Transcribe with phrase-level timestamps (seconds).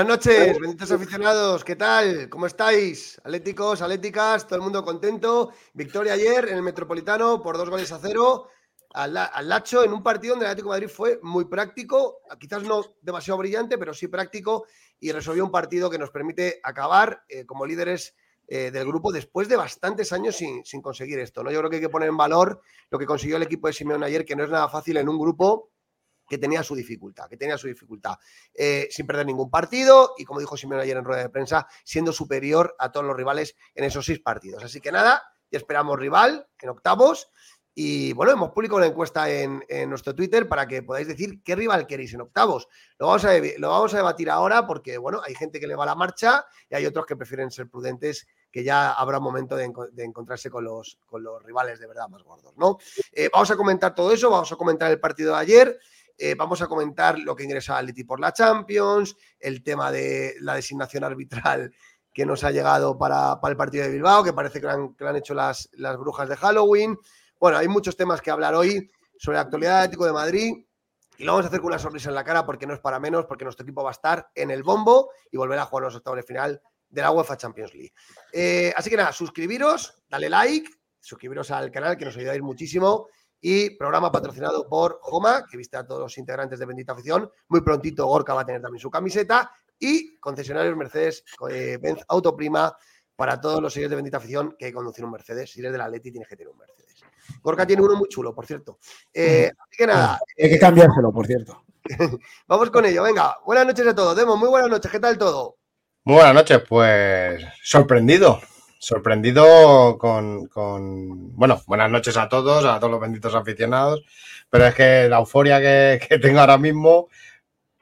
[0.00, 2.30] Buenas noches, benditos aficionados, ¿qué tal?
[2.30, 3.20] ¿Cómo estáis?
[3.22, 5.52] Atléticos, atléticas, todo el mundo contento.
[5.74, 8.48] Victoria ayer en el Metropolitano por dos goles a cero
[8.94, 12.82] al, Lacho en un partido donde el Atlético de Madrid fue muy práctico, quizás no
[13.02, 14.64] demasiado brillante, pero sí práctico
[14.98, 18.16] y resolvió un partido que nos permite acabar eh, como líderes
[18.48, 21.44] eh, del grupo después de bastantes años sin, sin, conseguir esto.
[21.44, 21.50] ¿no?
[21.50, 24.06] Yo creo que hay que poner en valor lo que consiguió el equipo de Simeone
[24.06, 25.68] ayer, que no es nada fácil en un grupo
[26.30, 28.14] que tenía su dificultad, que tenía su dificultad,
[28.54, 32.12] eh, sin perder ningún partido y como dijo Simeone ayer en rueda de prensa, siendo
[32.12, 34.62] superior a todos los rivales en esos seis partidos.
[34.62, 37.32] Así que nada, ya esperamos rival en octavos
[37.74, 41.86] y bueno, hemos publicado una encuesta en, nuestro Twitter para que podáis decir qué rival
[41.86, 42.68] queréis en octavos.
[42.98, 45.84] Lo vamos, a, lo vamos a debatir ahora porque, bueno, hay gente que le va
[45.84, 49.72] a la marcha y hay otros que prefieren ser prudentes, que ya habrá momento de,
[50.04, 52.78] encontrarse con los, con los rivales de verdad más gordos, ¿no?
[53.12, 55.80] Eh, vamos a comentar todo eso, vamos a comentar el partido de ayer.
[56.22, 60.34] Eh, vamos a comentar lo que ingresa a Leti por la Champions, el tema de
[60.40, 61.74] la designación arbitral
[62.12, 65.32] que nos ha llegado para, el partido de Bilbao, que parece que han, han hecho
[65.32, 66.98] las, brujas de Halloween.
[67.38, 70.54] Bueno, hay muchos temas que hablar hoy sobre la actualidad del Atlético de Madrid
[71.16, 73.00] y lo vamos a hacer con una sonrisa en la cara porque no es para
[73.00, 75.96] menos, porque nuestro equipo va a estar en el bombo y volverá a jugar los
[75.96, 77.94] octavos de final de la UEFA Champions League.
[78.30, 80.70] Eh, así que nada, suscribiros, dale like,
[81.00, 83.08] suscribiros al canal que nos ayudáis muchísimo
[83.40, 87.30] y programa patrocinado por Joma, que viste a todos los integrantes de Bendita Afición.
[87.48, 92.76] Muy prontito Gorka va a tener también su camiseta y concesionarios Mercedes eh, Benz Autoprima
[93.16, 95.50] para todos los seguidores de Bendita Afición que conducir un Mercedes.
[95.50, 97.02] Si eres del Atleti tienes que tener un Mercedes.
[97.42, 98.78] Gorka tiene uno muy chulo, por cierto.
[99.12, 100.18] Eh, así que nada.
[100.38, 101.64] Hay que cambiárselo, por cierto.
[102.46, 103.36] Vamos con ello, venga.
[103.44, 104.16] Buenas noches a todos.
[104.16, 104.90] Demo, muy buenas noches.
[104.90, 105.56] ¿Qué tal todo?
[106.04, 108.40] Muy buenas noches, pues sorprendido
[108.80, 110.48] sorprendido con,
[111.36, 114.02] bueno, buenas noches a todos, a todos los benditos aficionados,
[114.48, 117.08] pero es que la euforia que, tengo ahora mismo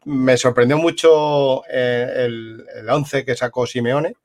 [0.04, 4.16] me sorprendió mucho eh, el, el 11 que sacó Simeone,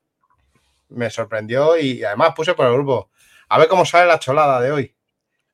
[0.90, 3.12] me sorprendió y además puse por el grupo,
[3.50, 4.96] a ver cómo sale la cholada de hoy.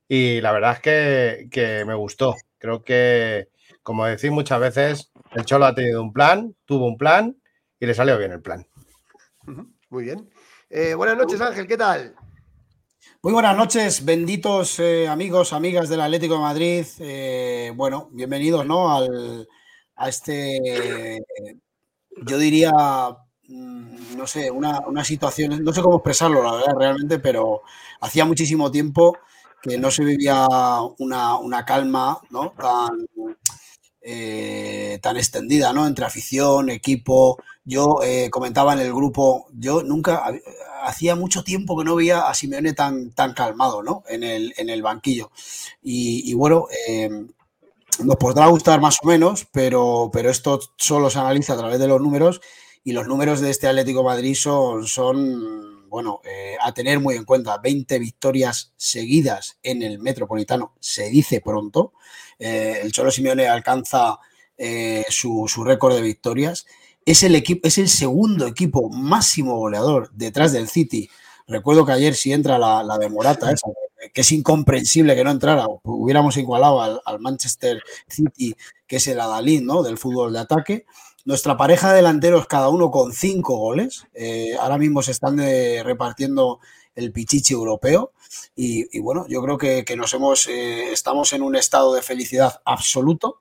[0.08, 2.34] Y la verdad es que, que me gustó.
[2.58, 3.48] Creo que,
[3.82, 7.36] como decís muchas veces, el Cholo ha tenido un plan, tuvo un plan
[7.78, 8.66] y le salió bien el plan.
[9.90, 10.28] Muy bien.
[10.72, 12.14] Eh, buenas noches, Ángel, ¿qué tal?
[13.22, 16.86] Muy buenas noches, benditos eh, amigos, amigas del Atlético de Madrid.
[17.00, 18.94] Eh, bueno, bienvenidos ¿no?
[18.94, 19.48] Al,
[19.96, 21.24] a este,
[22.24, 22.70] yo diría,
[23.48, 27.62] mm, no sé, una, situación, no sé cómo expresarlo, la verdad, realmente, pero
[28.00, 29.18] hacía muchísimo tiempo
[29.60, 30.46] que no se vivía
[30.98, 32.52] una, calma ¿no?
[32.52, 33.08] tan,
[35.00, 35.88] tan extendida ¿no?
[35.88, 40.24] entre afición, equipo, yo eh, comentaba en el grupo, yo nunca,
[40.82, 44.02] hacía mucho tiempo que no veía a Simeone tan, tan calmado, ¿no?
[44.08, 45.30] En el, en el banquillo.
[45.80, 47.28] Y, bueno, em,
[48.00, 51.86] nos podrá gustar más o menos, pero, pero esto solo se analiza a través de
[51.86, 52.40] los números
[52.82, 57.24] y los números de este Atlético Madrid son, son bueno, eh, a tener muy en
[57.24, 57.58] cuenta.
[57.58, 61.92] 20 victorias seguidas en el Metropolitano, se dice pronto.
[62.38, 64.18] Eh, el Cholo Simeone alcanza
[65.08, 66.66] su, su récord de victorias
[67.04, 71.08] es el, equipo, es el segundo equipo máximo goleador detrás del City.
[71.46, 73.52] Recuerdo que ayer si entra la, de Morata,
[74.14, 78.54] que es incomprensible que no entrara, hubiéramos igualado al, Manchester City,
[78.86, 79.82] que es el Adalid ¿no?
[79.82, 80.86] del fútbol de ataque.
[81.24, 84.06] Nuestra pareja de delanteros, cada uno con cinco goles.
[84.14, 86.60] Eh, ahora mismo se están repartiendo
[86.94, 88.12] el pichichi europeo.
[88.54, 93.38] Y, bueno, yo creo que, nos hemos, eh, estamos en un estado de felicidad absoluto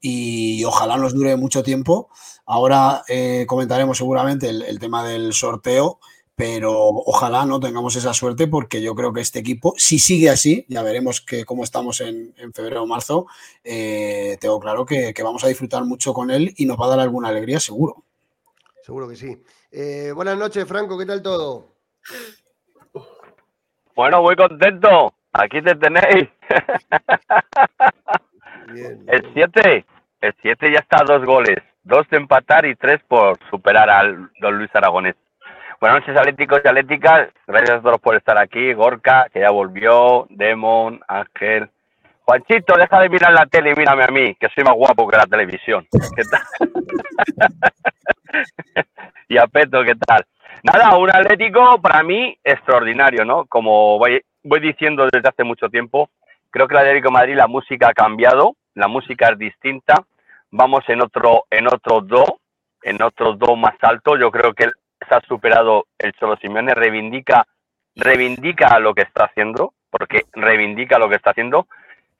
[0.00, 2.10] y ojalá nos dure mucho tiempo.
[2.46, 5.98] Ahora eh, comentaremos seguramente el, tema del sorteo,
[6.36, 10.64] pero ojalá no tengamos esa suerte porque yo creo que este equipo, si sigue así,
[10.68, 13.26] ya veremos que cómo estamos en, febrero o marzo,
[13.64, 17.00] eh, tengo claro que, vamos a disfrutar mucho con él y nos va a dar
[17.00, 18.04] alguna alegría seguro.
[18.82, 19.36] Seguro que sí.
[19.72, 21.74] Eh, buenas noches, Franco, ¿qué tal todo?
[23.96, 25.14] Bueno, muy contento.
[25.32, 26.28] Aquí te tenéis.
[29.06, 29.86] El 7,
[30.20, 34.28] el 7 ya está a dos goles, dos de empatar y tres por superar al
[34.40, 35.14] don Luis Aragonés.
[35.80, 37.28] Buenas noches, Atléticos y Atléticas.
[37.46, 38.72] Gracias a todos por estar aquí.
[38.72, 40.26] Gorka, que ya volvió.
[40.30, 41.70] Demon, Ángel.
[42.24, 45.16] Juanchito, deja de mirar la tele y mírame a mí, que soy más guapo que
[45.16, 45.86] la televisión.
[46.16, 46.42] ¿Qué tal?
[49.28, 50.26] y a Peto, ¿qué tal?
[50.64, 53.44] Nada, un Atlético para mí extraordinario, ¿no?
[53.44, 54.20] Como voy,
[54.60, 56.10] diciendo desde hace mucho tiempo,
[56.50, 60.04] Creo que la Atlético de Madrid la música ha cambiado, la música es distinta.
[60.58, 62.40] Vamos en otro, en otro do,
[62.82, 64.16] en otro do más alto.
[64.16, 67.46] Yo creo que se ha superado el Cholo Simeone, reivindica,
[67.94, 71.66] reivindica lo que está haciendo, porque reivindica lo que está haciendo.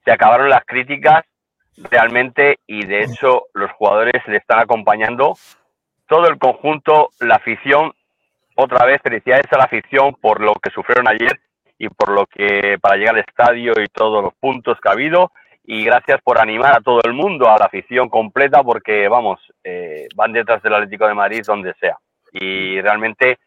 [0.05, 1.25] Se acabaron las críticas
[1.89, 5.33] realmente y de hecho los jugadores le están acompañando
[6.07, 7.91] todo el conjunto, la afición,
[8.55, 11.39] otra vez felicidades a la afición por lo que sufrieron ayer
[11.79, 15.31] y por lo que para llegar al estadio y todos los puntos que ha habido.
[15.69, 20.07] Y gracias por animar a todo el mundo, a la afición completa, porque vamos, eh,
[20.15, 21.97] van detrás del Atlético de Madrid donde sea.
[22.31, 23.37] Y realmente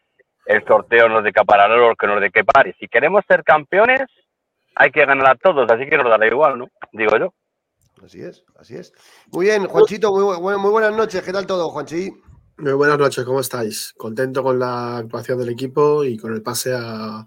[0.45, 4.01] el sorteo nos de lo que nos de qué Y si queremos ser campeones,
[4.75, 6.67] hay que ganar a todos, así que nos dará igual, ¿no?
[6.91, 7.33] Digo yo.
[8.05, 8.93] Así es, así es.
[9.31, 11.23] Muy bien, Juanchito, muy, muy buenas noches.
[11.23, 12.11] ¿Qué tal todo, Juanchi?
[12.57, 13.93] Muy buenas noches, ¿cómo estáis?
[13.97, 17.25] Contento con la actuación del equipo y con el pase a,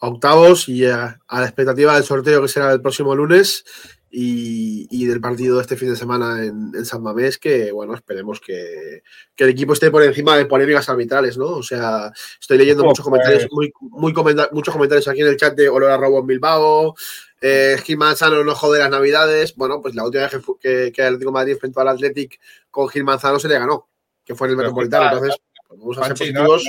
[0.00, 3.64] octavos y a, la expectativa del sorteo que será el próximo lunes
[4.10, 9.02] y, del partido de este fin de semana en, San Mamés, que bueno, esperemos que,
[9.36, 11.46] el equipo esté por encima de polémicas arbitrales, ¿no?
[11.46, 14.14] O sea, estoy leyendo muchos comentarios, muy, muy
[14.52, 16.94] muchos comentarios aquí en el chat de Olor a Robo en Bilbao,
[17.40, 19.54] eh, Gil Manzano no jode las navidades.
[19.54, 22.40] Bueno, pues la última vez que, que, el Atlético Madrid enfrentó al Athletic
[22.70, 23.88] con Gil Manzano se le ganó,
[24.24, 25.04] que fue en el Metropolitano.
[25.04, 25.36] Entonces,
[25.68, 26.64] pues vamos a ser positivos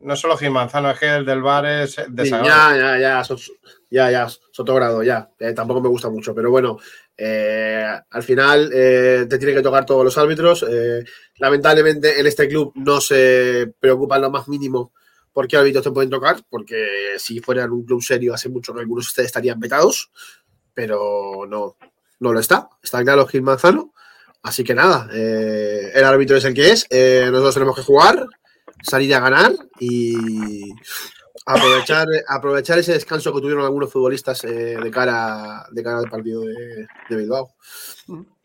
[0.00, 2.80] no solo Gil Manzano, es que el del bar es desagradable.
[2.80, 3.24] ya, ya, ya,
[3.90, 5.30] ya, ya, Sotogrado, ya.
[5.38, 6.78] Eh, tampoco me gusta mucho, pero bueno,
[7.16, 10.64] eh, al final eh, te tiene que tocar todos los árbitros.
[11.38, 14.92] lamentablemente en este club no se preocupan lo más mínimo
[15.32, 18.80] por qué árbitros te pueden tocar, porque si fueran un club serio hace mucho que
[18.80, 20.10] algunos de ustedes estarían vetados,
[20.74, 21.76] pero no,
[22.20, 22.68] no lo está.
[22.82, 23.92] Está claro Gil Manzano.
[24.42, 28.26] Así que nada, el árbitro es el que es, nosotros tenemos que jugar
[28.82, 30.72] salir a ganar y
[31.44, 36.42] aprovechar, aprovechar ese descanso que tuvieron algunos futbolistas eh, de, cara, de cara al partido
[36.42, 37.54] de, Bilbao.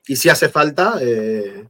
[0.08, 1.68] Y si hace falta, eh,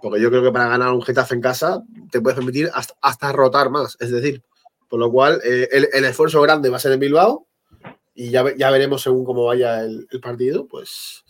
[0.00, 3.70] porque yo creo que para ganar un Getafe en casa te puedes permitir hasta, rotar
[3.70, 3.96] más.
[4.00, 4.42] Es decir,
[4.88, 7.46] por lo cual eh, el, esfuerzo grande va a ser en Bilbao
[8.14, 11.24] y ya, ya veremos según cómo vaya el, partido, pues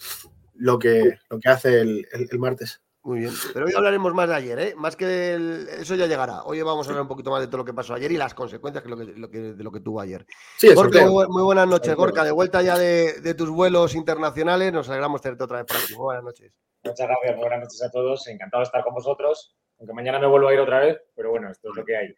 [0.54, 2.80] lo que, lo que hace el martes.
[3.04, 4.74] Muy bien, pero hoy hablaremos más de ayer, ¿eh?
[4.76, 5.34] Más que
[5.80, 6.44] eso ya llegará.
[6.44, 8.32] Hoy vamos a hablar un poquito más de todo lo que pasó ayer y las
[8.32, 10.24] consecuencias de lo que, tuvo ayer.
[10.56, 12.22] Sí, Gorka, muy, buenas noches, Gorka.
[12.22, 15.94] De vuelta ya de, tus vuelos internacionales, nos alegramos de tenerte otra vez por aquí.
[15.94, 16.52] Muy buenas noches.
[16.84, 18.28] Muchas gracias, buenas noches a todos.
[18.28, 21.50] Encantado de estar con vosotros, aunque mañana me vuelvo a ir otra vez, pero bueno,
[21.50, 22.14] esto es lo que hay.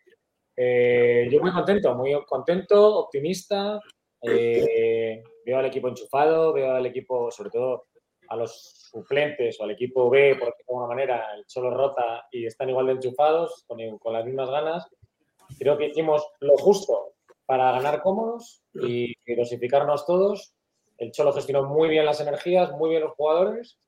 [0.55, 3.81] Eh, yo muy contento, muy contento, optimista.
[4.21, 7.87] Eh, veo al equipo enchufado, veo al equipo, sobre todo
[8.29, 12.47] a los suplentes o al equipo B, por de alguna manera, el Cholo rota y
[12.47, 14.89] están igual de enchufados, con, con las mismas ganas.
[15.59, 17.15] Creo que hicimos lo justo
[17.47, 20.55] para ganar cómodos y, dosificarnos todos.
[20.99, 23.79] El Cholo gestionó muy bien las energías, muy bien los jugadores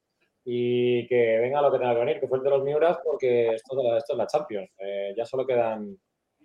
[0.44, 4.12] y que venga lo que tenga que venir, que fuerte los Miuras porque esto, esto
[4.12, 4.70] es la Champions.
[4.78, 5.98] Eh, ya solo quedan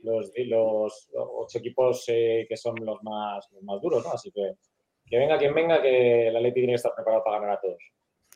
[0.04, 4.12] los, los ocho equipos eh, que son los más, los más duros, ¿no?
[4.12, 4.56] Así que
[5.12, 7.84] que venga quien venga, que la Leti tiene que estar preparado para ganar a todos.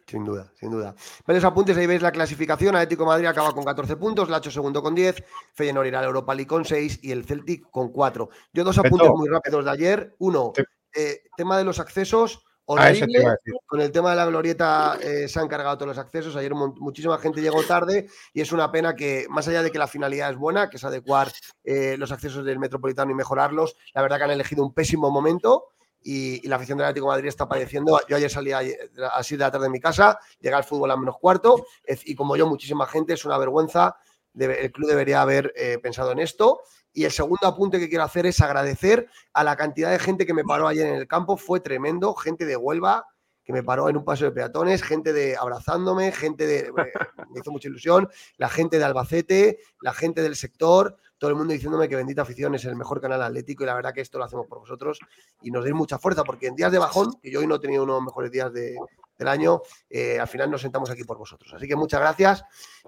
[0.05, 0.93] Sin duda, sin duda.
[1.25, 2.75] Varios apuntes, ahí veis la clasificación.
[2.75, 6.47] Atlético Madrid acaba con 14 puntos, Lacho segundo con 10, Feyenoord irá al Europa League
[6.47, 8.29] con 6 y el Celtic con 4.
[8.53, 10.15] Yo dos apuntes muy rápidos de ayer.
[10.19, 10.51] Uno,
[10.93, 12.43] eh, tema de los accesos.
[12.67, 13.23] Ah, horrible.
[13.67, 16.35] con el tema de la glorieta eh, se han cargado todos los accesos.
[16.35, 19.87] Ayer muchísima gente llegó tarde y es una pena que, más allá de que la
[19.87, 21.31] finalidad es buena, que es adecuar
[21.63, 25.74] eh, los accesos del metropolitano y mejorarlos, la verdad que han elegido un pésimo momento
[26.05, 27.99] y, la afición del Atlético de Madrid está padeciendo.
[28.07, 31.17] Yo ayer salí así de la tarde de mi casa, llega al fútbol a menos
[31.17, 31.65] cuarto
[32.05, 33.97] y como yo, muchísima gente, es una vergüenza.
[34.35, 36.61] el club debería haber eh, pensado en esto.
[36.93, 40.33] Y el segundo apunte que quiero hacer es agradecer a la cantidad de gente que
[40.33, 41.37] me paró ayer en el campo.
[41.37, 42.13] Fue tremendo.
[42.13, 43.07] Gente de Huelva
[43.45, 46.71] que me paró en un paso de peatones, gente de abrazándome, gente de.
[46.73, 48.09] me hizo mucha ilusión.
[48.37, 52.55] La gente de Albacete, la gente del sector todo el mundo diciéndome que Bendita Afición
[52.55, 54.99] es el mejor canal atlético y la verdad que esto lo hacemos por vosotros
[55.41, 57.59] y nos deis mucha fuerza porque en días de bajón, que yo hoy no he
[57.59, 61.53] tenido unos mejores días del año, eh, al final nos sentamos aquí por vosotros.
[61.53, 62.43] Así que muchas gracias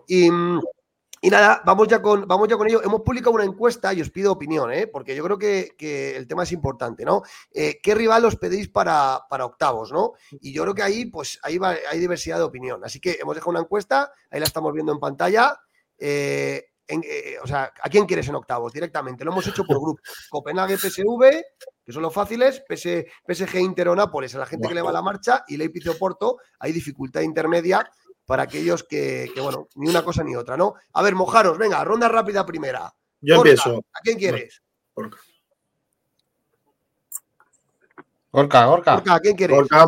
[0.07, 0.29] y...
[1.23, 2.81] nada, vamos ya, con, vamos ya con ello.
[2.83, 4.87] Hemos publicado una encuesta y os pido opinión, ¿eh?
[4.87, 7.23] porque yo creo que, el tema es importante, ¿no?
[7.51, 10.13] Eh, ¿Qué rival os pedís para, octavos, no?
[10.41, 11.59] Y yo creo que ahí, pues, ahí
[11.89, 12.83] hay diversidad de opinión.
[12.83, 15.59] Así que hemos dejado una encuesta, ahí la estamos viendo en pantalla.
[15.97, 16.67] Eh,
[17.41, 19.25] o sea, ¿a quién quieres en octavos directamente?
[19.25, 20.01] Lo hemos hecho por grupo.
[20.29, 21.43] Copenhague, PSV,
[21.83, 24.93] que son los fáciles, PSG, Inter o Nápoles, a la gente que le va a
[24.93, 27.89] la marcha, y Leipzig o hay dificultad intermedia
[28.27, 30.75] para aquellos que, bueno, ni una cosa ni otra, ¿no?
[30.93, 32.93] A ver, mojaros, venga, ronda rápida primera.
[33.21, 33.83] Yo empiezo.
[33.93, 34.61] ¿A quién quieres?
[34.93, 35.17] Orca.
[38.31, 39.03] Orca, Orca.
[39.15, 39.57] ¿a quién quieres?
[39.57, 39.87] Orca.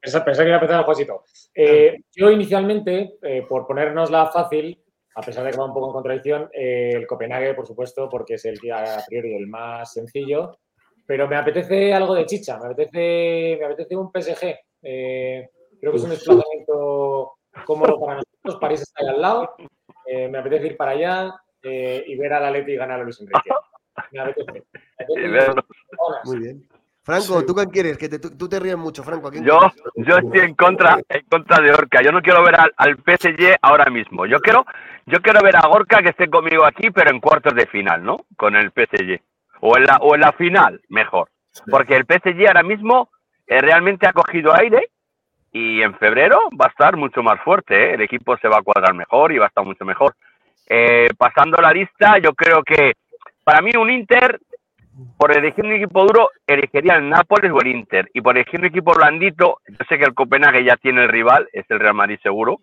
[0.00, 1.22] Pensé, que iba a empezar a
[1.54, 4.80] eh, yo inicialmente, eh, por ponernosla fácil,
[5.16, 8.34] a pesar de que va un poco en contradicción, eh, el Copenhague, por supuesto, porque
[8.34, 10.58] es el que a priori el más sencillo,
[11.06, 14.54] pero me apetece algo de chicha, me apetece, me apetece un PSG.
[14.82, 15.48] Eh,
[15.80, 19.54] creo que es un desplazamiento cómodo para nosotros, París está ahí al lado.
[20.06, 23.50] eh, me apetece ir para allá eh, y ver al Atleti ganar a Luis Enrique.
[24.12, 24.64] Me apetece.
[26.24, 26.68] Muy bien.
[27.08, 27.96] Franco, ¿tú quién quieres?
[27.96, 29.32] Que tú, te ríes mucho, Franco.
[29.32, 29.60] yo,
[29.96, 32.02] yo estoy en contra, en contra de Orca.
[32.02, 34.26] Yo no quiero ver al, al, PSG ahora mismo.
[34.26, 34.66] Yo quiero,
[35.06, 38.26] yo quiero ver a Gorka que esté conmigo aquí, pero en cuartos de final, ¿no?
[38.36, 39.22] Con el PSG.
[39.62, 41.30] O en la, o en la final, mejor.
[41.70, 43.08] Porque el PSG ahora mismo
[43.46, 44.90] eh, realmente ha cogido aire
[45.52, 47.74] y en febrero va a estar mucho más fuerte.
[47.74, 47.94] ¿eh?
[47.94, 50.14] El equipo se va a cuadrar mejor y va a estar mucho mejor.
[50.68, 52.94] Eh, pasando la lista, yo creo que
[53.42, 54.38] para mí un Inter
[55.16, 58.10] por elegir un equipo duro, elegiría el Nápoles o el Inter.
[58.12, 61.48] Y por elegir un equipo blandito, yo sé que el Copenhague ya tiene el rival,
[61.52, 62.58] es el Real Madrid seguro.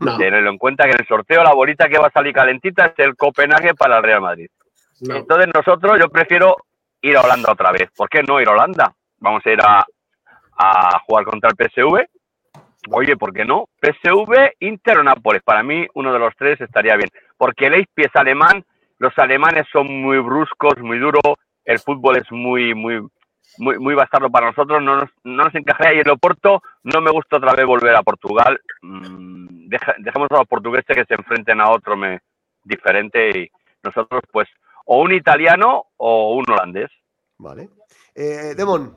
[0.00, 0.18] No.
[0.18, 2.98] Tenedlo en cuenta que en el sorteo la bolita que va a salir calentita es
[2.98, 4.50] el Copenhague para el Real Madrid.
[5.00, 6.56] Entonces nosotros, yo prefiero
[7.00, 7.88] ir a Holanda otra vez.
[7.96, 8.92] ¿Por qué no ir a Holanda?
[9.18, 9.86] Vamos a ir a,
[10.58, 12.06] a jugar contra el PSV.
[12.90, 13.68] Oye, ¿por qué no?
[13.80, 15.42] PSV, Inter o Nápoles.
[15.42, 17.10] Para mí, uno de los tres estaría bien.
[17.36, 18.64] Porque el Leipzig es alemán,
[18.98, 21.22] los alemanes son muy bruscos, muy duros,
[21.64, 23.06] el fútbol es muy, muy,
[23.58, 25.94] muy, muy bastardo para nosotros, no nos, no nos encajaría.
[25.94, 28.60] Y el Oporto, no me gusta otra vez volver a Portugal.
[28.82, 32.20] Mm, dejemos a los portugueses que se enfrenten a otro me,
[32.64, 33.50] diferente y
[33.82, 34.48] nosotros, pues,
[34.86, 36.90] o un italiano o un holandés.
[37.38, 37.68] Vale.
[38.14, 38.96] Eh, Demon.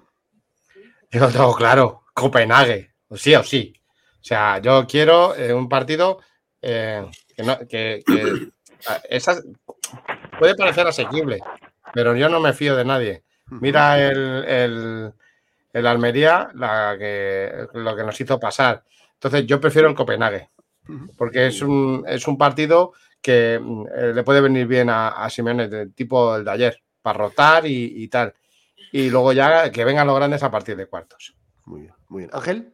[1.11, 3.80] Yo lo tengo claro, Copenhague, o sí o sí.
[4.21, 6.19] O sea, yo quiero eh, un partido
[6.61, 8.51] eh, que, no, que, que
[9.09, 9.41] esa,
[10.37, 11.39] puede parecer asequible,
[11.93, 13.23] pero yo no me fío de nadie.
[13.49, 15.11] Mira el,
[15.73, 18.83] el, Almería, la que, lo que nos hizo pasar.
[19.13, 20.49] Entonces, yo prefiero el Copenhague,
[21.17, 25.67] porque es un, es un partido que eh, le puede venir bien a, a Simeone,
[25.67, 28.33] del tipo el de ayer, para rotar y, tal.
[28.91, 31.35] Y luego ya que vengan los grandes a partir de cuartos.
[31.65, 32.29] Muy bien, muy bien.
[32.33, 32.73] Ángel.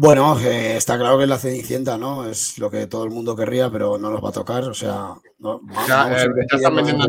[0.00, 2.24] Bueno, eh, está claro que es la Cenicienta, ¿no?
[2.24, 4.62] Es lo que todo el mundo querría, pero no nos va a tocar.
[4.62, 7.04] O sea, no, ya, eh, ya están metiendo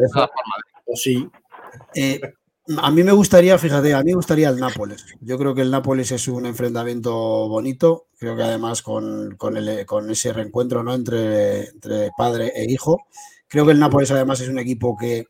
[0.96, 1.30] Sí.
[1.94, 2.20] Eh,
[2.82, 5.06] a mí me gustaría, fíjate, a mí me gustaría el Nápoles.
[5.22, 7.14] Yo creo que el Nápoles es un enfrentamiento
[7.48, 8.08] bonito.
[8.18, 10.96] Creo que además con, con, el, con ese reencuentro ¿no?
[10.96, 13.06] entre, entre, padre e hijo.
[13.48, 15.28] Creo que el Nápoles además es un equipo que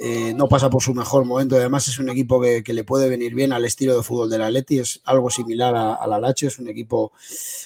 [0.00, 1.56] eh, no pasa por su mejor momento.
[1.56, 4.42] Además es un equipo que, que, le puede venir bien al estilo de fútbol del
[4.42, 4.78] Atleti.
[4.78, 6.46] Es algo similar al Alacho.
[6.46, 7.12] Es un equipo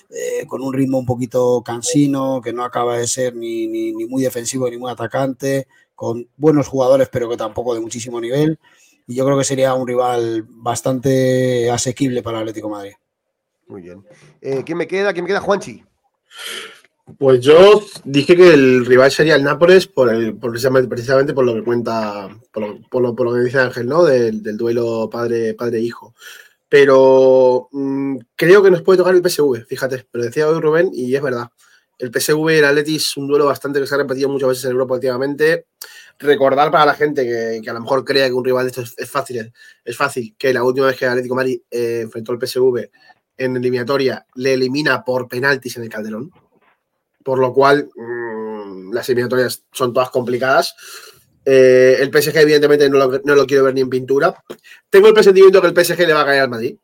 [0.08, 4.22] eh, con un ritmo un poquito cansino, que no acaba de ser ni, ni, muy
[4.22, 8.58] defensivo ni muy atacante con buenos jugadores, pero que tampoco de muchísimo nivel.
[9.06, 12.94] Y yo creo que sería un rival bastante asequible para Atlético Madrid.
[13.68, 14.04] Muy bien.
[14.40, 15.12] Eh, ¿Quién me queda?
[15.12, 15.40] ¿Quién me queda?
[15.40, 15.84] Juanchi.
[17.18, 20.52] Pues yo dije que el rival sería el Nápoles por el, por
[20.88, 22.62] precisamente, por lo que cuenta, por
[23.02, 24.04] lo, por lo, que dice Ángel, ¿no?
[24.04, 25.56] Del, del duelo padre-hijo.
[25.56, 25.90] Padre
[26.72, 31.14] pero mmm, creo que nos puede tocar el PSV, fíjate, pero decía hoy Rubén y
[31.14, 31.48] es verdad.
[31.98, 34.64] El PSV y el Atleti es un duelo bastante que se ha repetido muchas veces
[34.64, 35.66] en Europa últimamente.
[36.18, 39.10] Recordar para la gente que, a lo mejor crea que un rival de estos es
[39.10, 39.52] fácil,
[39.84, 42.88] es fácil que la última vez que el Atlético Madrid eh, enfrentó al PSV
[43.36, 46.32] en eliminatoria le elimina por penaltis en el Calderón.
[47.24, 50.74] Por lo cual, mmm, las eliminatorias son todas complicadas.
[51.44, 54.34] Eh, el PSG, evidentemente, no lo, no lo quiero ver ni en pintura.
[54.90, 56.76] Tengo el presentimiento que el PSG le va a caer al Madrid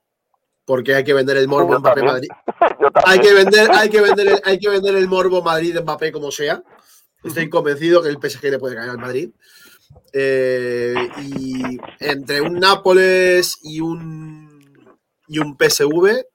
[0.68, 2.28] porque hay que vender el morbo Mbappé Madrid.
[3.06, 6.30] Hay que vender, hay que vender, el, hay que vender el morbo Madrid Mbappé como
[6.30, 6.62] sea.
[7.24, 9.30] Estoy convencido que el PSG le puede caer al Madrid.
[10.12, 14.48] Eh, y entre un Nápoles y un
[15.26, 16.26] y un PSV,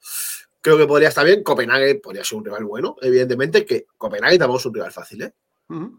[0.64, 1.44] creo que podría estar bien.
[1.44, 5.34] Copenhague podría ser un rival bueno, evidentemente, que Copenhague tampoco es un rival fácil, ¿eh?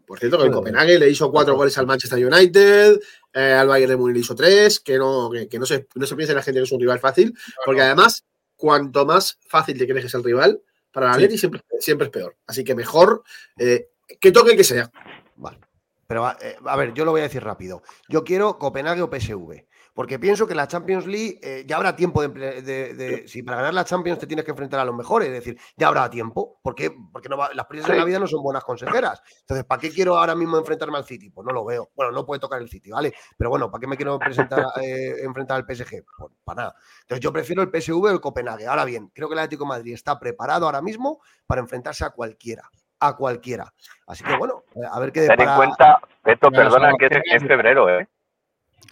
[0.06, 3.00] Por cierto, que el Copenhague le hizo cuatro goles al Manchester United,
[3.32, 6.06] eh, al Bayern de Múnich le hizo tres, que no, que, que no, se, no
[6.06, 8.24] se piense la gente que es un rival fácil, porque además,
[8.56, 11.38] cuanto más fácil te crees que es el rival, para la sí.
[11.38, 12.36] siempre, siempre, es peor.
[12.46, 13.24] Así que mejor
[13.58, 13.88] eh,
[14.20, 14.92] que toque que sea.
[15.36, 15.58] Vale.
[16.06, 17.82] Pero eh, a ver, yo lo voy a decir rápido.
[18.08, 19.64] Yo quiero Copenhague o PSV
[19.94, 23.58] porque pienso que la Champions League eh, ya habrá tiempo de, de, de, Si para
[23.58, 26.58] ganar la Champions te tienes que enfrentar a los mejores, es decir, ya habrá tiempo.
[26.62, 26.92] ¿Por qué?
[27.12, 29.22] Porque no va, las prisas de la vida no son buenas consejeras.
[29.40, 31.30] Entonces, ¿para qué quiero ahora mismo enfrentarme al City?
[31.30, 31.90] Pues no lo veo.
[31.94, 33.14] Bueno, no puede tocar el City, ¿vale?
[33.38, 36.04] Pero bueno, ¿para qué me quiero presentar, eh, enfrentar al PSG?
[36.18, 36.74] Pues para nada.
[37.02, 38.66] Entonces, yo prefiero el PSV o el Copenhague.
[38.66, 42.10] Ahora bien, creo que el Atlético de Madrid está preparado ahora mismo para enfrentarse a
[42.10, 42.68] cualquiera
[43.00, 43.70] a cualquiera.
[44.06, 47.90] Así que bueno, a ver qué Ten en cuenta, Beto, perdona, que es en febrero,
[47.90, 48.08] ¿eh?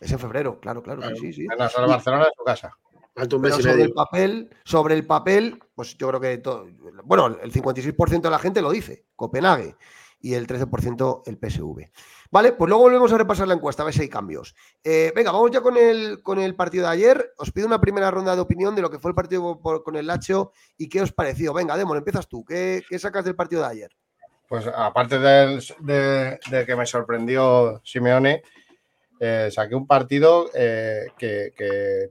[0.01, 1.17] Es en febrero, claro, claro, claro.
[1.17, 1.43] sí, sí.
[1.51, 2.77] En la sala de Barcelona en su casa.
[3.15, 6.67] Pero sobre el papel, sobre el papel, pues yo creo que todo,
[7.05, 9.77] bueno, el 56% de la gente lo dice, Copenhague,
[10.19, 11.91] y el 13% el PSV.
[12.31, 14.55] Vale, pues luego volvemos a repasar la encuesta, a ver si hay cambios.
[14.83, 17.35] Eh, venga, vamos ya con el, con el partido de ayer.
[17.37, 19.97] Os pido una primera ronda de opinión de lo que fue el partido por, con
[19.97, 21.53] el Lacho y qué os pareció.
[21.53, 22.43] Venga, Demon, empiezas tú.
[22.45, 23.91] ¿Qué, ¿Qué, sacas del partido de ayer?
[24.49, 28.43] Pues aparte del- de, de que me sorprendió Simeone,
[29.25, 31.53] eh, saqué un partido eh, que,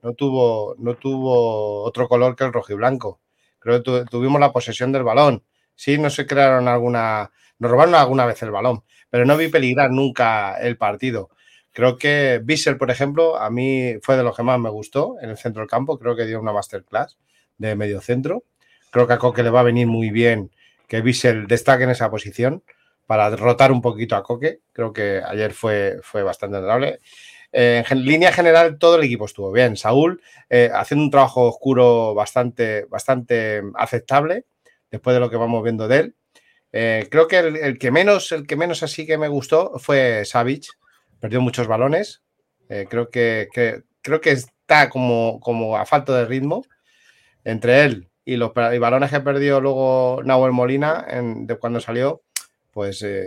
[0.02, 3.20] no, tuvo, no tuvo otro color que el rojiblanco.
[3.60, 5.44] Creo que tu- tuvimos la posesión del balón.
[5.76, 7.30] Sí, no se crearon alguna.
[7.60, 11.30] Nos robaron alguna vez el balón, pero no vi peligrar nunca el partido.
[11.74, 15.30] Creo que Bissell, por ejemplo, a mí fue de los que más me gustó en
[15.32, 16.00] el centro del campo.
[16.00, 17.18] Creo que dio una masterclass
[17.58, 18.44] de medio centro.
[18.90, 20.50] Creo que a Coque le va a venir muy bien
[20.88, 22.64] que Bissell destaque en esa posición
[23.12, 24.62] para derrotar un poquito a Coque.
[24.72, 27.00] Creo que ayer fue, fue bastante notable.
[27.52, 29.76] Eh, en línea general, todo el equipo estuvo bien.
[29.76, 34.46] Saúl eh, haciendo un trabajo oscuro bastante, bastante aceptable
[34.90, 36.16] después de lo que vamos viendo de él.
[36.72, 40.68] Eh, creo que el, que menos, el que menos así que me gustó fue Savic.
[41.20, 42.22] Perdió muchos balones.
[42.70, 43.50] Eh, creo que,
[44.02, 46.64] creo que está como, como a falta de ritmo
[47.44, 52.22] entre él y los y balones que perdió luego Nahuel Molina en- de cuando salió,
[52.72, 53.26] pues eh,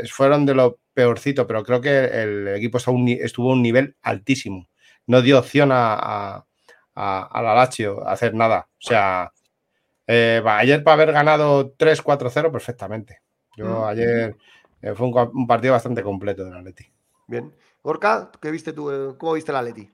[0.00, 3.50] es- fueron de lo peorcito, pero creo que el equipo estuvo a un, ni- estuvo
[3.50, 4.68] a un nivel altísimo.
[5.06, 6.46] No dio opción a, a,
[6.94, 8.68] a- a la Lazio a hacer nada.
[8.72, 9.32] O sea,
[10.06, 13.20] eh, ayer para haber ganado 3-4-0 perfectamente.
[13.56, 13.84] Yo Mm.
[13.88, 14.36] ayer
[14.82, 16.86] eh, fue un, partido bastante completo del Atleti.
[17.26, 17.52] Bien.
[17.82, 18.90] Gorka, ¿qué viste tú?
[18.90, 19.90] eh, ¿Cómo viste la Leti?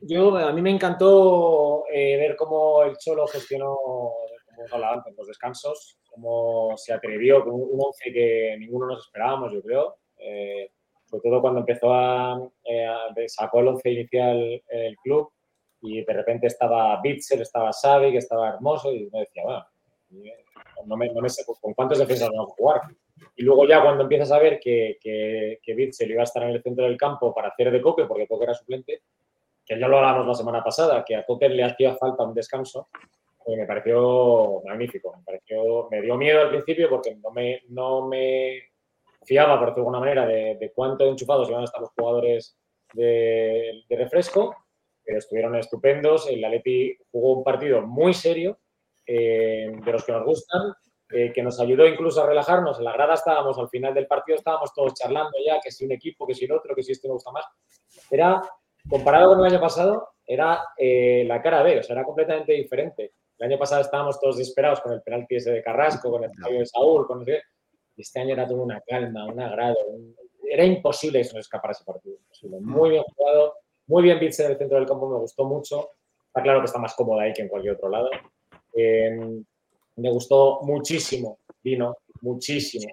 [0.00, 5.26] Yo, a mí me encantó eh, ver cómo el Cholo gestionó, como hablado antes, los
[5.28, 9.96] descansos, cómo se atrevió con un once que ninguno nos esperábamos, yo creo.
[10.18, 10.70] Eh,
[11.04, 12.88] sobre todo cuando empezó a, eh,
[13.28, 15.30] sacó el once inicial el club
[15.82, 19.66] y de repente estaba Bitzel, estaba Xavi, que estaba hermoso y me decía, bueno,
[20.86, 22.80] no me, no me sé con cuántos defensas vamos a jugar.
[23.36, 26.50] Y luego ya cuando empiezas a ver que, que, que Bitzel iba a estar en
[26.50, 29.02] el centro del campo para hacer de Coque, porque Coque era suplente,
[29.64, 32.88] que ya lo hablamos la semana pasada, que a Coque le hacía falta un descanso,
[33.46, 35.14] me pareció magnífico.
[35.16, 38.62] Me, pareció, me dio miedo al principio porque no me, no me
[39.24, 42.58] fiaba, por decirlo de alguna manera, de, de cuánto enchufados iban a estar los jugadores
[42.92, 44.56] de, de refresco,
[45.02, 46.28] pero estuvieron estupendos.
[46.28, 48.58] El Atleti jugó un partido muy serio,
[49.06, 50.72] eh, de los que nos gustan,
[51.10, 52.78] eh, que nos ayudó incluso a relajarnos.
[52.78, 55.92] En la grada estábamos, al final del partido estábamos todos charlando ya, que si un
[55.92, 57.44] equipo, que si el otro, que si este me gusta más.
[58.10, 58.40] Era,
[58.88, 63.12] comparado con el año pasado, era eh, la cara B, o sea, era completamente diferente.
[63.44, 66.60] El año pasado estábamos todos desesperados con el penalti ese de Carrasco, con el fallo
[66.60, 67.26] de Saúl, con
[67.96, 69.76] este año era todo una calma, un agrado.
[69.88, 70.16] un-
[70.50, 72.16] Era imposible que se nos escapara ese partido.
[72.16, 72.58] imposible.
[72.60, 73.54] Muy bien jugado,
[73.86, 75.90] muy bien Bitzel en el centro del campo, me gustó mucho.
[76.26, 78.08] Está claro que está más cómoda ahí que en cualquier otro lado.
[78.74, 79.42] Eh,
[79.96, 82.86] me gustó muchísimo, vino muchísimo.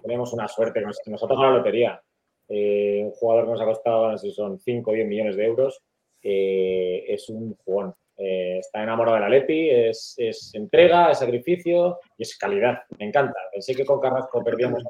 [0.00, 2.00] Tenemos una suerte, nos, nos ha tocado la lotería.
[2.48, 5.36] Eh, un jugador que nos ha costado, no sé si son 5 o 10 millones
[5.36, 5.82] de euros,
[6.22, 7.94] eh, es un jugón.
[8.18, 12.80] Eh, está enamorado de la Leti, es, es entrega, es sacrificio y es calidad.
[12.98, 13.38] Me encanta.
[13.52, 14.82] Pensé que con Carrasco perdíamos,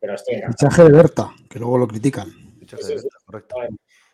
[0.00, 0.70] pero estoy encantado.
[0.70, 2.30] Fichaje de Berta, que luego lo critican.
[2.60, 3.56] Fichaje Sí, de sí, Berta, correcto.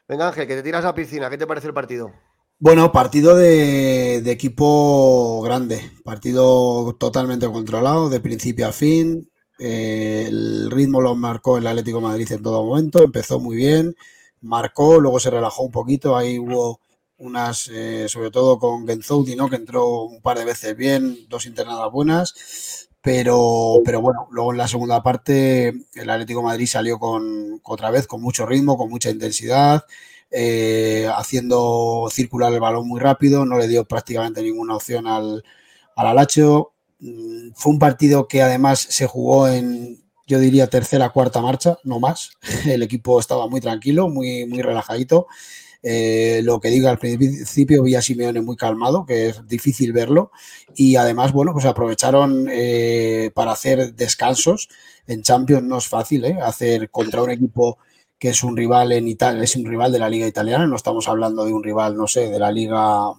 [0.09, 1.29] Venga, Ángel, que te tiras a la piscina.
[1.29, 2.11] ¿Qué te parece el partido?
[2.59, 9.31] Bueno, partido de, de equipo grande, partido totalmente controlado, de principio a fin.
[9.61, 13.95] Eh, el ritmo lo marcó el Atlético de Madrid en todo momento, empezó muy bien,
[14.41, 16.81] marcó, luego se relajó un poquito, ahí hubo
[17.19, 19.49] unas, eh, sobre todo con Genzouti, ¿no?
[19.49, 24.59] que entró un par de veces bien, dos internadas buenas, pero, pero bueno, luego en
[24.59, 29.11] la segunda parte el Atlético Madrid salió con otra vez con mucho ritmo, con mucha
[29.11, 29.85] intensidad,
[30.31, 35.43] eh, haciendo circular el balón muy rápido, no le dio prácticamente ninguna opción al,
[35.97, 36.73] al Alacho.
[37.01, 41.99] Mm, Fue un partido que además se jugó en, yo diría, tercera, cuarta marcha, no
[42.01, 42.33] más.
[42.67, 45.27] El equipo estaba muy tranquilo, muy, muy relajadito.
[45.83, 50.31] Eh, lo que diga al principio, vi a Simeone muy calmado, que es difícil verlo.
[50.75, 54.69] Y además, bueno, pues aprovecharon eh, para hacer descansos.
[55.07, 56.39] En Champions no es fácil, ¿eh?
[56.43, 57.79] Hacer contra un equipo
[58.19, 61.07] que es un rival en Italia, es un rival de la liga italiana, no estamos
[61.09, 63.13] hablando de un rival, no sé, de la liga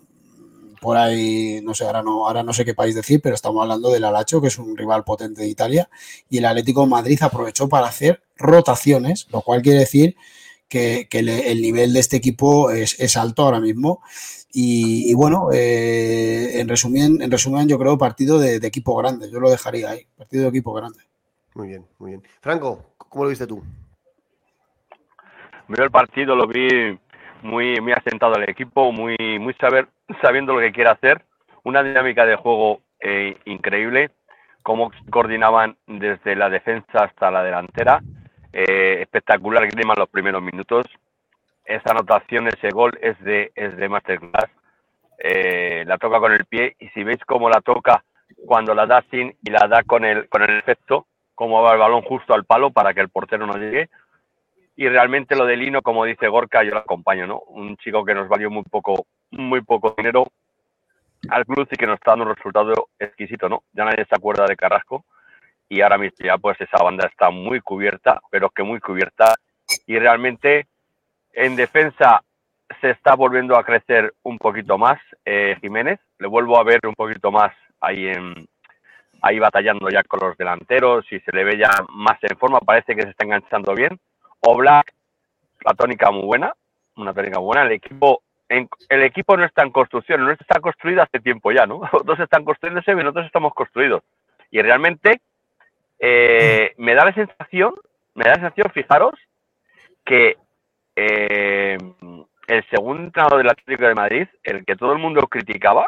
[0.82, 3.92] por ahí, no sé, ahora no, ahora no sé qué país decir, pero estamos hablando
[3.92, 5.90] del Alacho, que es un rival potente de Italia,
[6.30, 10.16] y el Atlético de Madrid aprovechó para hacer rotaciones, lo cual quiere decir
[10.70, 14.02] que, que le- el nivel de este equipo es, es alto ahora mismo.
[14.54, 19.30] Y, y bueno, eh, en, resumen, en resumen, yo creo partido de, de equipo grande,
[19.32, 21.00] yo lo dejaría ahí, partido de equipo grande.
[21.56, 22.24] Muy bien, muy bien.
[22.42, 23.62] Franco, ¿cómo lo viste tú?
[25.68, 26.98] Veo el partido, lo vi
[27.44, 29.88] muy, muy asentado el equipo, muy, muy saber,
[30.22, 31.24] sabiendo lo que quiere hacer,
[31.64, 34.12] una dinámica de juego eh, increíble,
[34.64, 38.02] cómo coordinaban desde la defensa hasta la delantera,
[38.54, 40.86] eh, espectacular Griezmann los primeros minutos,
[41.66, 44.50] esa anotación, ese gol es de, es de masterclass,
[45.22, 48.06] Eh, la toca con el pie y si veis cómo la toca
[48.48, 51.80] cuando la da sin y la da con el, con el efecto, cómo va el
[51.80, 53.90] balón justo al palo para que el portero no llegue.
[54.78, 57.40] Y realmente lo de Lino, como dice Gorka, yo lo acompaño, ¿no?
[57.48, 60.24] Un chico que nos valió muy poco, muy poco dinero
[61.30, 63.64] al club y que nos está dando un resultado exquisito, ¿no?
[63.74, 65.04] Ya nadie se acuerda de Carrasco
[65.70, 69.36] y ahora mismo ya pues esa banda está muy cubierta, pero que muy cubierta
[69.86, 70.68] y realmente
[71.34, 72.22] en defensa
[72.82, 76.96] se está volviendo a crecer un poquito más eh, Jiménez, le vuelvo a ver un
[76.96, 78.48] poquito más ahí en
[79.22, 82.96] ahí batallando ya con los delanteros y se le ve ya más en forma, parece
[82.96, 84.00] que se está enganchando bien.
[84.40, 84.94] O Black,
[85.66, 86.54] la tónica muy buena,
[86.96, 91.20] una tónica buena, el equipo el equipo no está en construcción, no está construido hace
[91.20, 91.82] tiempo ya, ¿no?
[91.92, 94.02] Otros están construyéndose y nosotros estamos construidos.
[94.50, 95.22] Y realmente
[96.00, 97.76] eh, me da la sensación,
[98.16, 99.14] me da la sensación, fijaros,
[100.06, 100.38] que
[100.96, 101.78] eh,
[102.48, 105.88] el segundo entrenador del Atlético de Madrid, el que todo el mundo criticaba,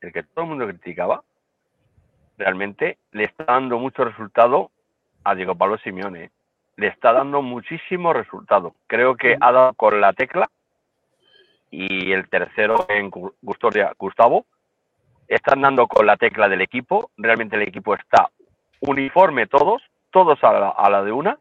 [0.00, 1.22] el que todo el mundo criticaba,
[2.36, 4.70] realmente le está dando mucho resultado
[5.24, 6.30] a Diego Pablo Simeone.
[6.76, 8.74] Le está dando muchísimo resultado.
[8.86, 10.48] Creo que ha dado con la tecla
[11.70, 14.46] y el tercero en Custodia, Gustavo,
[15.28, 17.10] están dando con la tecla del equipo.
[17.16, 18.30] Realmente el equipo está
[18.80, 21.38] uniforme todos, todos a la, de una,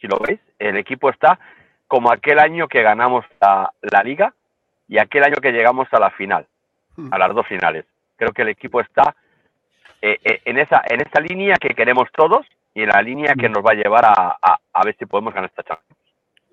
[0.00, 0.40] si lo veis.
[0.58, 1.38] El equipo está
[1.86, 3.72] como aquel año que ganamos la,
[4.02, 4.34] liga
[4.88, 6.46] y aquel año que llegamos a la final,
[6.96, 7.12] hmm.
[7.12, 7.84] a las dos finales.
[8.16, 9.14] Creo que el equipo está
[10.02, 13.48] eh, eh, en, esa, en esa línea que queremos todos y en la línea que
[13.48, 13.52] hmm.
[13.52, 14.38] nos va a llevar a,
[14.72, 15.98] a ver si podemos ganar esta Champions.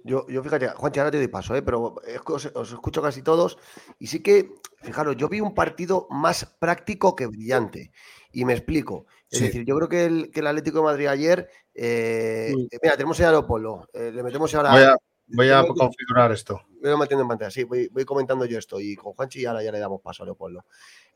[0.05, 1.63] Yo, yo fíjate, Juanchi, ahora te doy paso, ¿eh?
[1.63, 1.95] pero
[2.27, 3.57] os, escucho casi todos.
[3.97, 4.51] Y sí que,
[4.83, 7.91] fijaros, yo vi un partido más práctico que brillante.
[8.31, 9.07] Y me explico.
[9.35, 11.49] Es decir, yo creo que el, que el, Atlético de Madrid ayer.
[11.73, 13.87] Eh, mira, tenemos a Leopoldo.
[13.93, 14.97] Eh, le metemos ahora.
[15.27, 16.61] Voy a, configurar esto.
[16.81, 18.79] Voy metiendo en pantalla, sí, voy, comentando yo esto.
[18.79, 20.65] Y con Juanchi ahora ya le damos paso a Leopoldo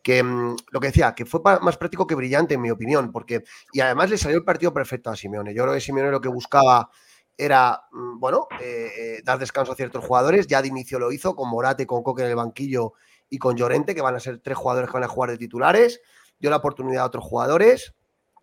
[0.01, 3.43] que mm, lo que decía, que fue más práctico que brillante, en mi opinión, porque
[3.73, 5.53] y además le salió el partido perfecto a Simeone.
[5.53, 6.89] Yo creo que Simeone lo que buscaba
[7.37, 10.47] era, mm, bueno, eh, eh, dar descanso a ciertos jugadores.
[10.47, 12.93] Ya de inicio lo hizo con Morate, con Coque en el banquillo
[13.29, 16.01] y con Llorente, que van a ser tres jugadores que van a jugar de titulares.
[16.39, 17.93] Dio la oportunidad a otros jugadores.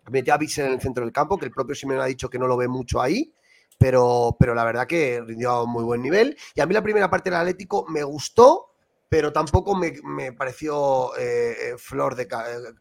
[0.09, 2.39] Metió a Bissell en el centro del campo, que el propio Simeone ha dicho que
[2.39, 3.33] no lo ve mucho ahí,
[3.77, 6.37] pero, pero la verdad que rindió a un muy buen nivel.
[6.55, 8.71] Y a mí la primera parte del Atlético me gustó,
[9.09, 12.27] pero tampoco me, pareció eh, flor de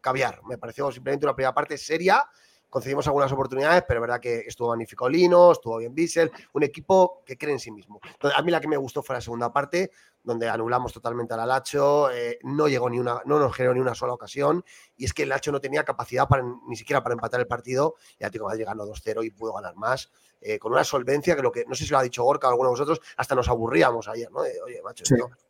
[0.01, 0.41] caviar.
[0.49, 2.27] Me pareció simplemente una primera parte seria
[2.69, 7.23] concedimos algunas oportunidades, pero es verdad que estuvo magnífico Lino, estuvo bien Bissell, un equipo
[7.25, 8.01] que cree en sí mismo.
[8.35, 9.91] A mí la que me gustó fue la segunda parte,
[10.23, 13.95] donde anulamos totalmente al Alacho, eh, no llegó ni una, no nos generó ni una
[13.95, 14.65] sola ocasión,
[14.97, 17.95] y es que el Lacho no tenía capacidad para, ni siquiera para empatar el partido,
[18.19, 21.51] y Atlético Madrid ganó 2-0 y pudo ganar más, eh, con una solvencia que lo
[21.51, 24.07] que, no sé si lo ha dicho Gorka o alguno de vosotros, hasta nos aburríamos
[24.09, 24.41] ayer, ¿no?
[24.41, 25.05] Oye, macho,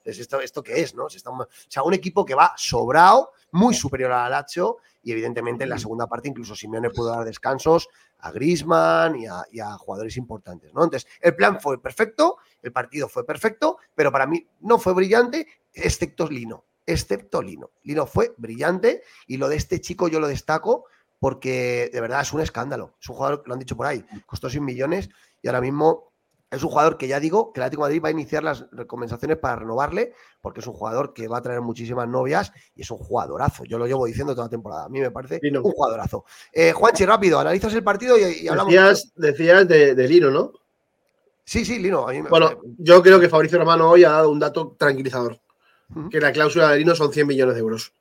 [0.04, 1.04] esto, esto, qué es, ¿no?
[1.04, 5.78] o sea, un equipo que va sobrado, muy superior al Alacho, y evidentemente en la
[5.78, 9.26] segunda parte incluso Simeone pudo dar descansos a Grisman y
[9.60, 10.84] a, jugadores importantes, ¿no?
[10.84, 15.46] Entonces, el plan fue perfecto, el partido fue perfecto, pero para mí no fue brillante,
[15.72, 17.70] excepto Lino, excepto Lino.
[17.82, 20.86] Lino fue brillante y lo de este chico yo lo destaco
[21.18, 22.96] porque de verdad es un escándalo.
[23.00, 25.08] Es un jugador, lo han dicho por ahí, costó 100 millones
[25.42, 26.12] y ahora mismo
[26.50, 28.66] es un jugador que ya digo que el Atlético de Madrid va a iniciar las
[28.86, 32.90] conversaciones para renovarle, porque es un jugador que va a traer muchísimas novias y es
[32.90, 33.64] un jugadorazo.
[33.64, 34.84] Yo lo llevo diciendo toda la temporada.
[34.84, 36.24] A mí me parece un jugadorazo.
[36.52, 38.72] Eh, Juanchi, rápido, analizas el partido y, hablamos.
[38.72, 40.52] Decías, decías de, Lino, ¿no?
[41.44, 42.06] Sí, sí, Lino.
[42.30, 45.40] bueno, yo creo que Fabricio Romano hoy ha dado un dato tranquilizador:
[46.10, 47.92] que la cláusula de Lino son 100 millones de euros.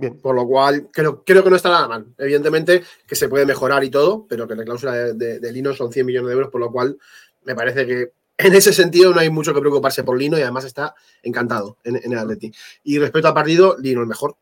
[0.00, 0.18] Bien.
[0.18, 2.06] Por lo cual, creo, creo que no está nada mal.
[2.16, 6.06] Evidentemente que se puede mejorar y todo, pero que la cláusula de Lino son 100
[6.06, 6.98] millones de euros, por lo cual
[7.44, 10.64] me parece que en ese sentido no hay mucho que preocuparse por Lino y además
[10.64, 12.50] está encantado en, el Atleti.
[12.84, 14.36] Y respecto al partido, Lino el mejor.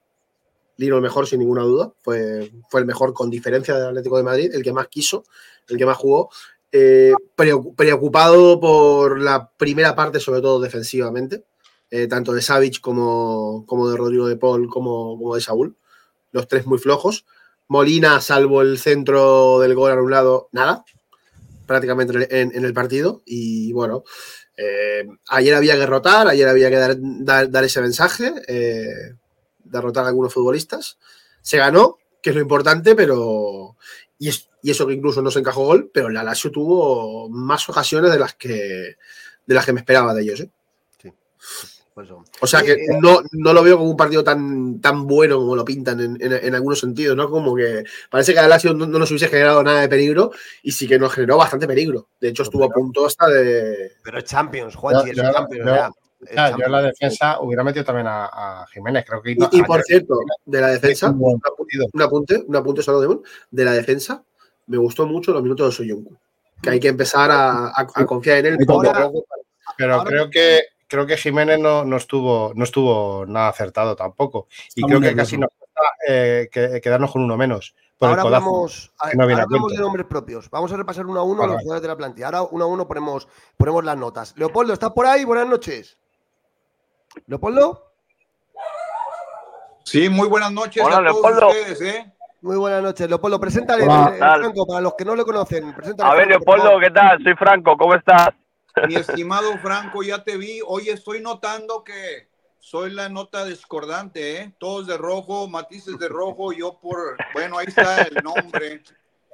[0.76, 1.92] Lino el mejor sin ninguna duda.
[2.00, 5.24] Fue, fue el mejor con diferencia del Atlético de Madrid, el que más quiso,
[5.68, 6.30] el que más jugó.
[6.70, 11.44] Eh, preocupado por la primera parte, sobre todo defensivamente,
[11.90, 15.76] eh, tanto de Savic como, como de Rodrigo de Paul, como, como de Saúl.
[16.32, 17.24] Los tres muy flojos.
[17.68, 20.84] Molina, salvo el centro del gol anulado, nada
[21.68, 23.22] prácticamente en, el partido.
[23.24, 24.02] Y bueno,
[24.56, 29.14] eh, ayer había que rotar, ayer había que dar, ese mensaje, eh,
[29.62, 30.98] derrotar a algunos futbolistas.
[31.42, 33.76] Se ganó, que es lo importante, pero.
[34.18, 34.30] Y,
[34.64, 38.34] eso que incluso no se encajó gol, pero la Lazio tuvo más ocasiones de las
[38.34, 38.96] que,
[39.46, 40.40] de las que me esperaba de ellos.
[40.40, 40.50] ¿eh?
[41.00, 41.12] Sí.
[41.98, 45.64] Pues o sea que no, lo veo como un partido tan, tan bueno como lo
[45.64, 47.28] pintan en, algunos sentidos, ¿no?
[47.28, 50.30] Como que parece que a Lazio no, nos hubiese generado nada de peligro
[50.62, 52.06] y sí que nos generó bastante peligro.
[52.20, 53.94] De hecho, estuvo a punto hasta de.
[54.04, 55.92] Pero es Champions, Juan, es Champions.
[56.56, 59.36] yo en la defensa hubiera metido también a, Jiménez, creo que.
[59.50, 61.40] Y, por cierto, de la defensa, un
[62.00, 63.18] apunte, un apunte, solo de,
[63.50, 64.22] de la defensa,
[64.68, 66.16] me gustó mucho los minutos de Soyuncu.
[66.62, 69.24] Que hay que empezar a, a- a confiar en él poco a Ahora- poco.
[69.76, 74.48] Pero creo que creo que Jiménez no, no estuvo no estuvo nada acertado tampoco.
[74.74, 77.74] Y Está creo que casi nos cuesta eh, que- quedarnos con uno menos.
[77.98, 78.44] Por Ahora el codazo.
[78.46, 79.68] hablamos, a- que no ahora cuento.
[79.68, 80.48] de nombres propios.
[80.50, 82.26] Vamos a repasar uno a uno Vale, los jugadores de la plantilla.
[82.26, 84.34] Ahora uno a uno ponemos, ponemos las notas.
[84.36, 85.24] Leopoldo, ¿estás por ahí?
[85.24, 85.98] Buenas noches.
[87.26, 87.84] Leopoldo,
[89.84, 91.48] Sí, muy buenas noches Hola, a todos Leopoldo.
[91.48, 92.12] ustedes, ¿eh?
[92.42, 93.08] muy buenas noches.
[93.08, 94.12] Leopoldo, preséntale, Hola.
[94.14, 94.18] eh.
[94.18, 95.74] Franco, para los que no le conocen.
[95.74, 96.80] Preséntale, A ver, Franco, Leopoldo.
[96.80, 97.22] ¿qué tal?
[97.22, 98.28] Soy Franco, ¿cómo estás?
[98.86, 100.60] Mi estimado Franco, ya te vi.
[100.66, 102.28] Hoy estoy notando que
[102.58, 104.52] soy la nota discordante, ¿eh?
[104.58, 107.16] Todos de rojo, matices de rojo, yo por...
[107.32, 108.82] Bueno, ahí está el nombre.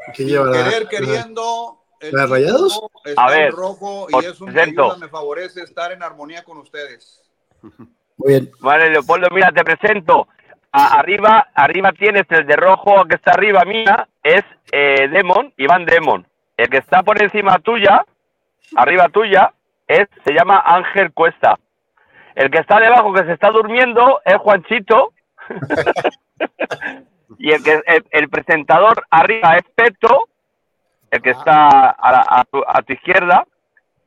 [0.08, 1.80] Que Sin lleva la- querer, queriendo...
[2.00, 2.80] El ¿Las Rayados?
[3.04, 4.82] Está A ver, en rojo y eso me presento.
[4.84, 7.22] ayuda, me favorece estar en armonía con ustedes.
[7.62, 8.50] Muy bien.
[8.60, 10.28] Vale, Leopoldo, mira, te presento.
[10.70, 14.42] A- arriba, arriba tienes el de rojo que está arriba mía, es
[14.72, 16.26] eh, Demon, Iván Demon.
[16.58, 18.04] El que está por encima tuya,
[18.76, 19.52] arriba tuya,
[19.86, 21.58] es, se llama Ángel Cuesta.
[22.34, 25.12] El que está debajo, que se está durmiendo, es Juanchito.
[27.38, 30.28] y el, que, el, el presentador arriba es Peto,
[31.10, 33.46] el que está a, la- a tu, a tu izquierda.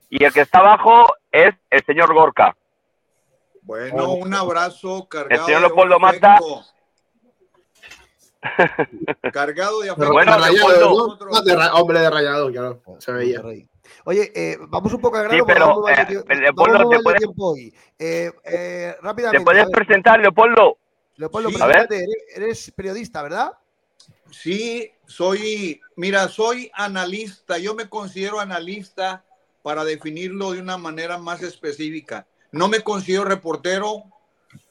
[0.10, 2.56] Y el que está abajo es el señor Gorka.
[3.62, 6.64] Bueno, un abrazo cargado señor de Leopoldo afecto.
[9.34, 10.14] cargado de afecto.
[10.14, 11.26] Bueno, de rayado, Leopoldo.
[11.26, 11.38] ¿no?
[11.38, 12.82] Ah, de hombre de rayado, claro.
[13.00, 13.42] Se veía.
[14.06, 15.38] Oye, eh, vamos un poco Sí, grano.
[15.40, 17.74] porque pero, vamos eh, Leopoldo, vamos muy ¿te puedes- tiempo hoy.
[18.00, 18.96] Eh, eh,
[19.32, 20.78] ¿Te puedes a presentar, Leopoldo?
[21.16, 21.58] Leopoldo, Sí.
[21.62, 21.66] A
[22.36, 23.52] eres periodista, ¿verdad?
[24.30, 27.58] Sí, soy, mira, soy analista.
[27.58, 29.24] Yo me considero analista
[29.64, 32.28] para definirlo de una manera más específica.
[32.52, 34.04] No me considero reportero,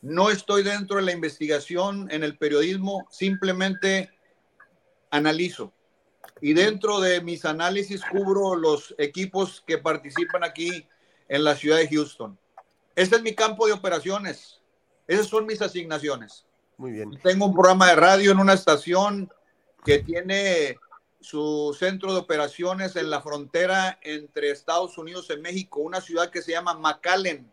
[0.02, 4.10] no estoy dentro de la investigación en el periodismo, simplemente
[5.10, 5.72] analizo.
[6.40, 10.86] Y dentro de mis análisis cubro los equipos que participan aquí
[11.28, 12.38] en la ciudad de Houston.
[12.94, 14.60] Ese es mi campo de operaciones.
[15.06, 16.46] Esas son mis asignaciones.
[16.76, 17.18] Muy bien.
[17.22, 19.30] Tengo un programa de radio en una estación
[19.84, 20.78] que tiene
[21.20, 26.42] su centro de operaciones en la frontera entre Estados Unidos y México, una ciudad que
[26.42, 27.50] se llama McAllen,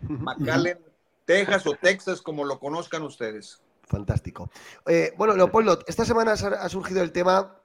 [0.00, 0.78] McAllen,
[1.24, 3.62] Texas o Texas, como lo conozcan ustedes.
[3.84, 4.50] Fantástico.
[4.86, 7.57] Eh, bueno, Leopoldo, esta semana ha ha surgido el tema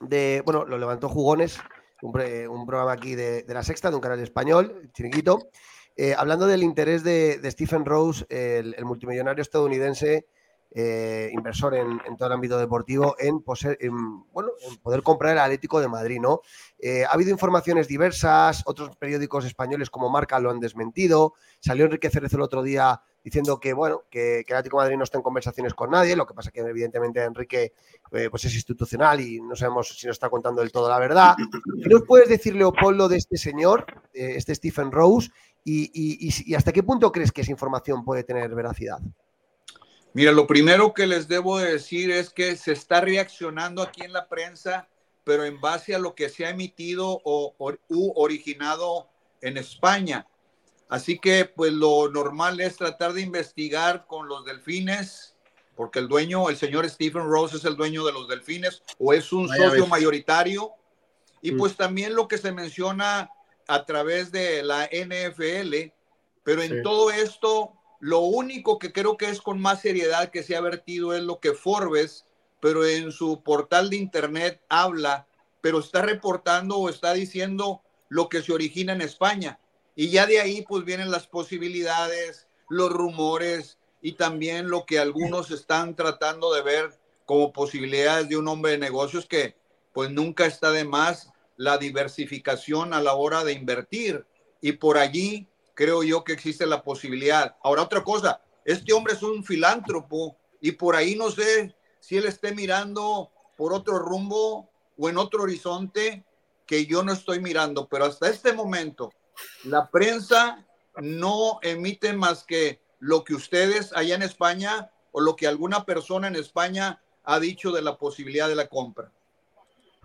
[0.00, 1.58] de, bueno, lo levantó Jugones,
[2.02, 5.48] un, programa aquí de, la Sexta, de un canal español, Chiriquito,
[5.96, 10.26] eh, hablando del interés de, Stephen Rose, el multimillonario estadounidense,
[10.78, 13.42] eh, inversor en, todo el ámbito deportivo, en,
[13.80, 16.42] en, bueno, en poder comprar el Atlético de Madrid, ¿no?
[16.78, 22.10] Eh, ha habido informaciones diversas, otros periódicos españoles como Marca lo han desmentido, salió Enrique
[22.10, 25.22] Cerezo el otro día diciendo que, bueno, que, el Atlético de Madrid no está en
[25.22, 27.72] conversaciones con nadie, lo que pasa que evidentemente Enrique
[28.12, 31.36] eh, pues es institucional y no sabemos si nos está contando del todo la verdad.
[31.82, 35.30] ¿Qué nos puedes decir, Leopoldo, de este señor, este Stephen Rose,
[35.64, 35.90] y-
[36.44, 38.98] y hasta qué punto crees que esa información puede tener veracidad?
[40.16, 44.14] Mira, lo primero que les debo de decir es que se está reaccionando aquí en
[44.14, 44.88] la prensa,
[45.24, 49.10] pero en base a lo que se ha emitido o, or- u originado
[49.42, 50.26] en España.
[50.88, 55.36] Así que, pues lo normal es tratar de investigar con los delfines,
[55.74, 59.30] porque el dueño, el señor Stephen Rose es el dueño de los delfines o es
[59.34, 59.90] un Vaya socio vez.
[59.90, 60.70] mayoritario.
[61.42, 61.58] Y Mm.
[61.58, 63.28] pues también lo que se menciona
[63.68, 65.92] a través de la NFL,
[66.42, 66.82] pero en Sí.
[66.82, 67.74] todo esto,
[68.06, 71.40] lo único que creo que es con más seriedad que se ha vertido es lo
[71.40, 72.24] que Forbes,
[72.60, 75.26] pero en su portal de internet habla,
[75.60, 79.58] pero está reportando o está diciendo lo que se origina en España.
[79.96, 85.50] Y ya de ahí pues vienen las posibilidades, los rumores y también lo que algunos
[85.50, 89.56] están tratando de ver como posibilidades de un hombre de negocios que
[89.92, 94.24] pues nunca está de más la diversificación a la hora de invertir.
[94.60, 97.54] Y por allí creo yo que existe la posibilidad.
[97.62, 102.24] Ahora otra cosa, este hombre es un filántropo y por ahí no sé si él
[102.24, 106.24] esté mirando por otro rumbo o en otro horizonte
[106.66, 109.12] que yo no estoy mirando, pero hasta este momento
[109.64, 115.46] la prensa no emite más que lo que ustedes allá en España o lo que
[115.46, 119.12] alguna persona en España ha dicho de la posibilidad de la compra.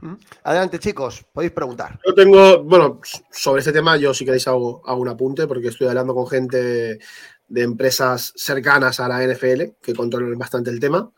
[0.01, 0.13] ¿Mm?
[0.43, 1.99] Adelante, chicos, podéis preguntar.
[2.05, 2.99] Yo tengo, bueno,
[3.31, 6.99] sobre este tema, yo si queréis hago, hago un apunte porque estoy hablando con gente
[7.47, 11.11] de empresas cercanas a la NFL que controlan bastante el tema.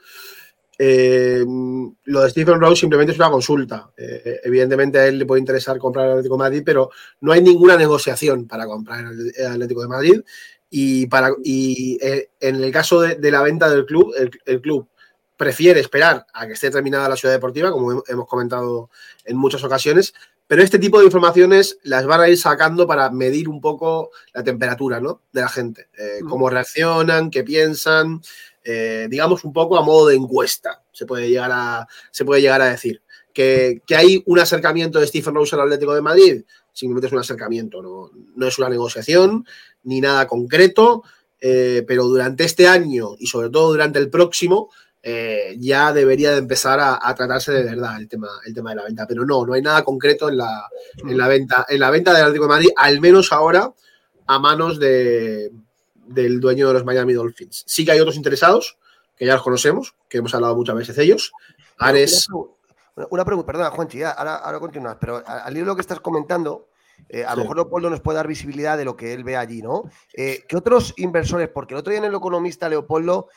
[0.78, 1.46] Eh,
[2.06, 3.92] lo de Stephen Rose simplemente es una consulta.
[3.96, 6.90] Eh, evidentemente a él le puede interesar comprar el Atlético de Madrid, pero
[7.22, 10.22] no hay ninguna negociación para comprar el, Atlético de Madrid.
[10.70, 14.12] Y, para, y eh, en el caso de, la venta del club,
[14.46, 14.90] el club
[15.38, 18.90] prefiere esperar a que esté terminada la ciudad deportiva, como hemos comentado
[19.26, 20.14] en muchas ocasiones,
[20.48, 24.44] pero este tipo de informaciones las van a ir sacando para medir un poco la
[24.44, 25.22] temperatura ¿no?
[25.32, 28.22] de la gente, eh, cómo reaccionan, qué piensan,
[28.64, 32.62] eh, digamos un poco a modo de encuesta, se puede llegar a, se puede llegar
[32.62, 33.02] a decir.
[33.34, 37.20] Que, que hay un acercamiento de Stephen Rose al Atlético de Madrid, simplemente es un
[37.20, 39.48] acercamiento, no, no es una negociación
[39.84, 41.04] ni nada concreto,
[41.40, 44.70] eh, pero durante este año y sobre todo durante el próximo,
[45.06, 48.84] eh, ya debería de empezar a, tratarse de verdad el tema, el tema de la
[48.84, 49.06] venta.
[49.06, 52.22] Pero no, no hay nada concreto en la, en la venta, en la venta del
[52.22, 53.74] Atlético de Madrid, al menos ahora,
[54.28, 55.52] a manos de,
[56.08, 57.66] del dueño de los Miami Dolphins.
[57.68, 58.78] Sí que hay otros interesados,
[59.18, 61.34] que ya los conocemos, que hemos hablado muchas veces de ellos.
[61.78, 62.28] Ares.
[63.10, 66.70] Una, pregunta, perdona, Juanchi, ahora, ahora continúas, pero al hilo lo que estás comentando,
[67.10, 69.62] eh, a lo mejor Leopoldo nos puede dar visibilidad de lo que él ve allí,
[69.62, 69.84] ¿no?
[70.14, 71.50] Eh, ¿Qué otros inversores?
[71.50, 73.30] Porque el otro día en el Economista, Leopoldo,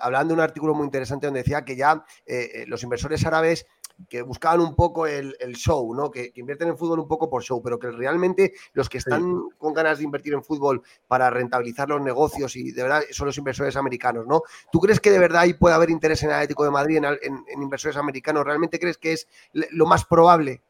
[0.00, 3.66] hablando de un artículo muy interesante donde decía que ya eh, los inversores árabes
[4.08, 6.10] que buscaban un poco el, show, ¿no?
[6.10, 9.72] Que, invierten en fútbol un poco por show, pero que realmente los que están con
[9.72, 13.76] ganas de invertir en fútbol para rentabilizar los negocios y de verdad son los inversores
[13.76, 14.42] americanos, ¿no?
[14.70, 17.04] ¿Tú crees que de verdad ahí puede haber interés en el Atlético de Madrid, en,
[17.04, 18.44] en inversores americanos?
[18.44, 20.62] ¿Realmente crees que es lo más probable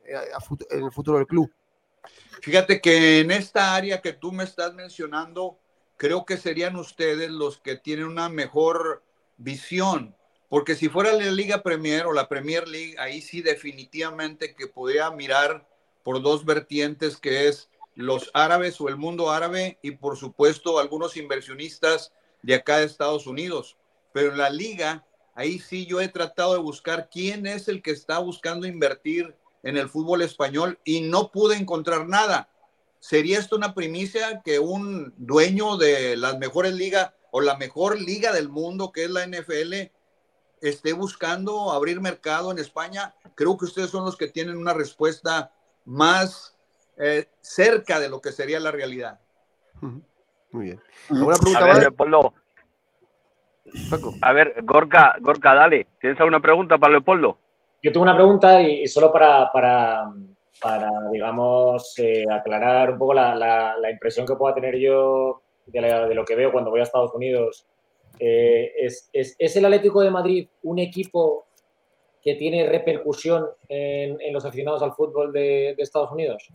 [0.71, 1.51] en el futuro del club?
[2.43, 5.59] Fíjate que en esta área que tú me estás mencionando,
[5.97, 9.03] creo que serían ustedes los que tienen una mejor
[9.37, 10.17] visión,
[10.49, 15.11] porque si fuera la Liga Premier o la Premier League, ahí sí definitivamente que podría
[15.11, 15.69] mirar
[16.05, 21.17] por dos vertientes, que es los árabes o el mundo árabe y por supuesto algunos
[21.17, 23.77] inversionistas de acá de Estados Unidos.
[24.13, 25.05] Pero en la liga,
[25.35, 29.77] ahí sí yo he tratado de buscar quién es el que está buscando invertir en
[29.77, 32.49] el fútbol español y no pude encontrar nada.
[33.01, 38.33] ¿Sería esto una primicia que un dueño de las mejores ligas o la mejor liga
[38.33, 39.93] del mundo, que es la NFL,
[40.61, 43.15] esté buscando abrir mercado en España?
[43.35, 45.53] Creo que ustedes son los que tienen una respuesta
[45.85, 46.57] más
[46.97, 49.21] eh, cerca de lo que sería la realidad.
[49.81, 50.81] Muy bien.
[51.11, 52.35] ¿Alguna pregunta a ver, Leopoldo.
[54.23, 55.89] A ver, Gorka, Gorka, dale.
[56.01, 57.39] ¿Tienes alguna pregunta para Leopoldo?
[57.83, 60.11] Yo tengo una pregunta y, solo para, para,
[61.13, 66.53] digamos, eh, aclarar un poco la, impresión que pueda tener yo de, lo que veo
[66.53, 67.67] cuando voy a Estados Unidos.
[68.19, 71.47] Eh, ¿es, el Atlético de Madrid un equipo
[72.23, 76.49] que tiene repercusión en, los aficionados al fútbol de, de Estados Unidos?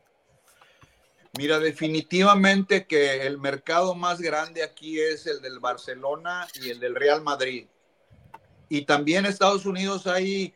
[1.38, 6.96] Mira, definitivamente que el mercado más grande aquí es el del Barcelona y el del
[6.96, 7.68] Real Madrid.
[8.68, 10.54] Y también Estados Unidos hay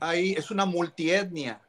[0.00, 1.60] ahí es una multietnia.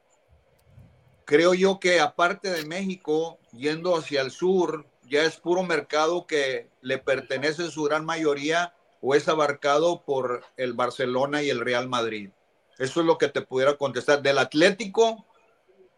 [1.24, 6.68] Creo yo que aparte de México, yendo hacia el sur, ya es puro mercado que
[6.80, 11.88] le pertenece en su gran mayoría o es abarcado por el Barcelona y el Real
[11.88, 12.30] Madrid.
[12.78, 14.22] Eso es lo que te pudiera contestar.
[14.22, 15.26] Del Atlético,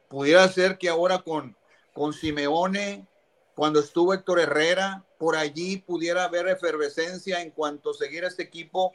[0.09, 1.57] pudiera ser que ahora con,
[1.93, 3.07] con Simeone,
[3.55, 8.43] cuando estuvo Héctor Herrera, por allí pudiera haber efervescencia en cuanto a seguir a este
[8.43, 8.93] equipo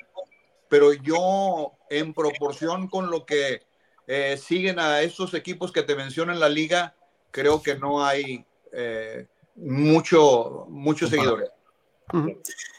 [0.69, 3.61] pero yo en proporción con lo que
[4.07, 6.95] eh, siguen a esos equipos que te menciono en la liga,
[7.29, 11.49] creo que no hay eh, mucho, muchos seguidores.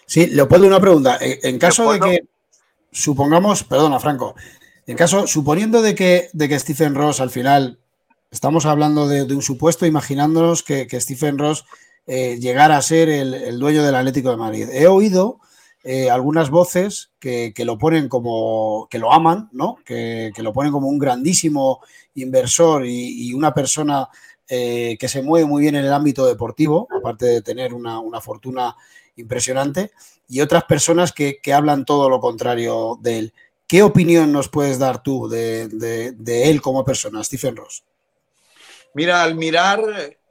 [0.06, 1.18] Sí, Leopoldo, una pregunta.
[1.20, 2.24] En caso de que,
[2.90, 4.34] supongamos, perdona, Franco,
[4.86, 7.78] en caso, suponiendo de que, de que Stephen Ross al final,
[8.30, 11.66] estamos hablando de, un supuesto, imaginándonos que, Stephen Ross
[12.06, 14.68] eh, llegara a ser el, el, dueño del Atlético de Madrid.
[14.72, 15.40] He oído
[15.84, 19.76] eh, algunas voces que, lo ponen como, que lo aman, ¿no?
[19.84, 21.80] Que, lo ponen como un grandísimo
[22.14, 24.08] inversor y, una persona
[24.48, 28.74] eh, que se mueve muy bien en el ámbito deportivo, aparte de tener una, fortuna
[29.16, 29.92] impresionante,
[30.28, 33.32] y otras personas que, hablan todo lo contrario de él.
[33.66, 37.84] ¿Qué opinión nos puedes dar tú de, de él como persona, Stephen Ross?
[38.94, 39.82] Mira, al mirar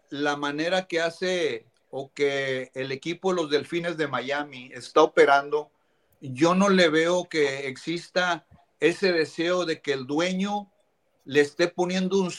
[0.10, 5.72] la manera que hace o que el equipo de los Delfines de Miami está operando,
[6.20, 8.46] yo no le veo que exista
[8.80, 10.72] ese deseo de que el dueño
[11.26, 12.32] le esté poniendo un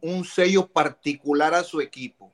[0.00, 2.32] un, sello particular a su equipo.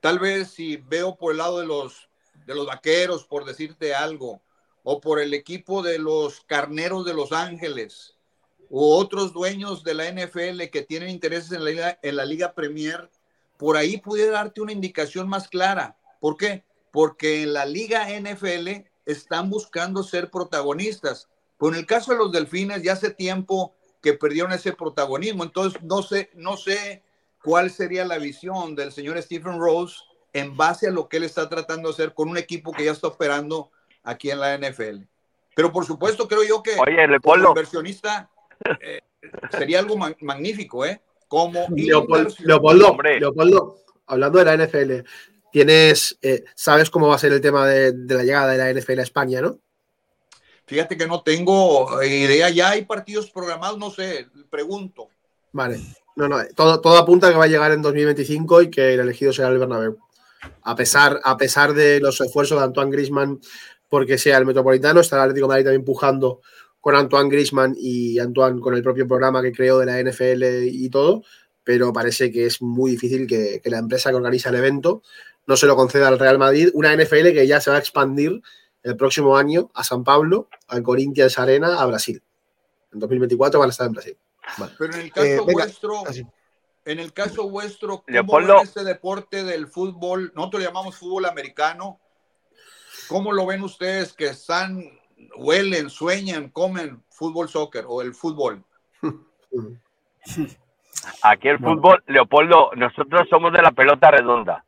[0.00, 2.08] Tal vez si veo por el lado de los,
[2.46, 4.40] de los vaqueros, por decirte algo,
[4.84, 8.16] o por el equipo de los carneros de Los Ángeles,
[8.68, 13.10] u otros dueños de la NFL que tienen intereses en la, en la Liga Premier,
[13.56, 15.96] por ahí pudiera darte una indicación más clara.
[16.20, 16.64] ¿Por qué?
[16.90, 21.28] Porque en la liga NFL están buscando ser protagonistas.
[21.58, 25.44] Pero en el caso de los delfines, ya hace tiempo que perdieron ese protagonismo.
[25.44, 27.02] Entonces, no sé, no sé
[27.42, 29.96] cuál sería la visión del señor Stephen Rose
[30.32, 32.92] en base a lo que él está tratando de hacer con un equipo que ya
[32.92, 33.70] está operando
[34.02, 35.04] aquí en la NFL.
[35.54, 38.30] Pero por supuesto, creo yo que Oye, como inversionista
[38.80, 39.00] eh,
[39.50, 41.00] sería algo ma- magnífico, ¿eh?
[41.28, 43.20] Como Leopoldo, Leopoldo, Hombre.
[43.20, 45.08] Leopoldo, hablando de la NFL,
[45.50, 48.80] tienes, eh, sabes cómo va a ser el tema de, de la llegada de la
[48.80, 49.58] NFL a España, ¿no?
[50.66, 55.08] Fíjate que no tengo idea, ya hay partidos programados, no sé, pregunto.
[55.52, 55.80] Vale.
[56.16, 59.00] No, no, todo, todo apunta a que va a llegar en 2025 y que el
[59.00, 59.98] elegido será el Bernabéu.
[60.62, 63.40] A pesar, a pesar de los esfuerzos de Antoine Griezmann
[63.88, 66.40] porque sea el Metropolitano, estará el Atlético de Madrid también empujando
[66.86, 70.88] con Antoine Griezmann y Antoine con el propio programa que creó de la NFL y
[70.88, 71.24] todo,
[71.64, 75.02] pero parece que es muy difícil que, que la empresa que organiza el evento
[75.48, 78.40] no se lo conceda al Real Madrid, una NFL que ya se va a expandir
[78.84, 82.22] el próximo año a San Pablo, al Corinthians Arena, a Brasil.
[82.92, 84.16] En 2024 van a estar en Brasil.
[84.78, 86.24] Pero en el caso Eh, venga, vuestro, así.
[86.84, 90.30] en el caso vuestro, ¿cómo este deporte del fútbol?
[90.36, 91.98] Nosotros le llamamos fútbol americano.
[93.08, 94.84] ¿Cómo lo ven ustedes que están,
[95.36, 98.62] huelen, sueñan, comen fútbol, soccer o el fútbol?
[101.22, 104.64] aquí el fútbol, Leopoldo, nosotros somos de la pelota redonda.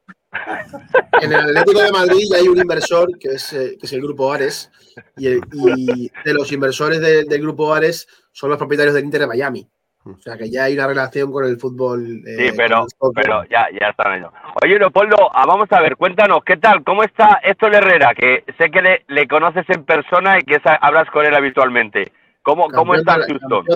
[1.23, 4.03] En el Atlético de Madrid ya hay un inversor que es, eh, que es el
[4.03, 4.71] Grupo Ares
[5.17, 9.23] y, el- y de los inversores de- del Grupo Ares son los propietarios del Inter
[9.23, 9.69] de Miami.
[10.11, 12.23] O sea que ya hay una relación con el fútbol.
[12.27, 14.33] eh, Sí, pero, pero ya, ya están ellos.
[14.65, 16.83] Oye, Leopoldo, ah, vamos a ver, cuéntanos, ¿qué tal?
[16.83, 18.15] ¿Cómo está Héctor Herrera?
[18.15, 22.13] Que sé que le, le conoces en persona y que sa- hablas con él habitualmente.
[22.43, 23.67] ¿Cómo, cómo está Houston?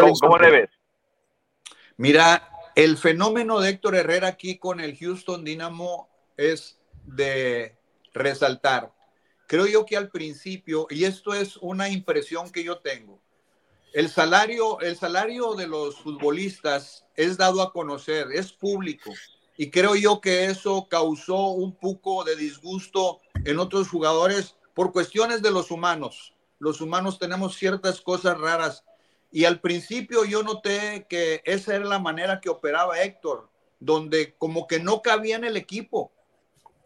[0.00, 0.70] ¿Cómo, cómo le ves?
[1.96, 7.76] Mira, el fenómeno de Héctor Herrera aquí con el Houston Dynamo es de
[8.12, 8.90] resaltar.
[9.46, 13.22] Creo yo que al principio, y esto es una impresión que yo tengo,
[13.96, 19.10] el salario, el salario de los futbolistas es dado a conocer, es público.
[19.56, 25.40] Y creo yo que eso causó un poco de disgusto en otros jugadores por cuestiones
[25.40, 26.34] de los humanos.
[26.58, 28.84] Los humanos tenemos ciertas cosas raras.
[29.32, 33.48] Y al principio yo noté que esa era la manera que operaba Héctor,
[33.80, 36.12] donde como que no cabía en el equipo,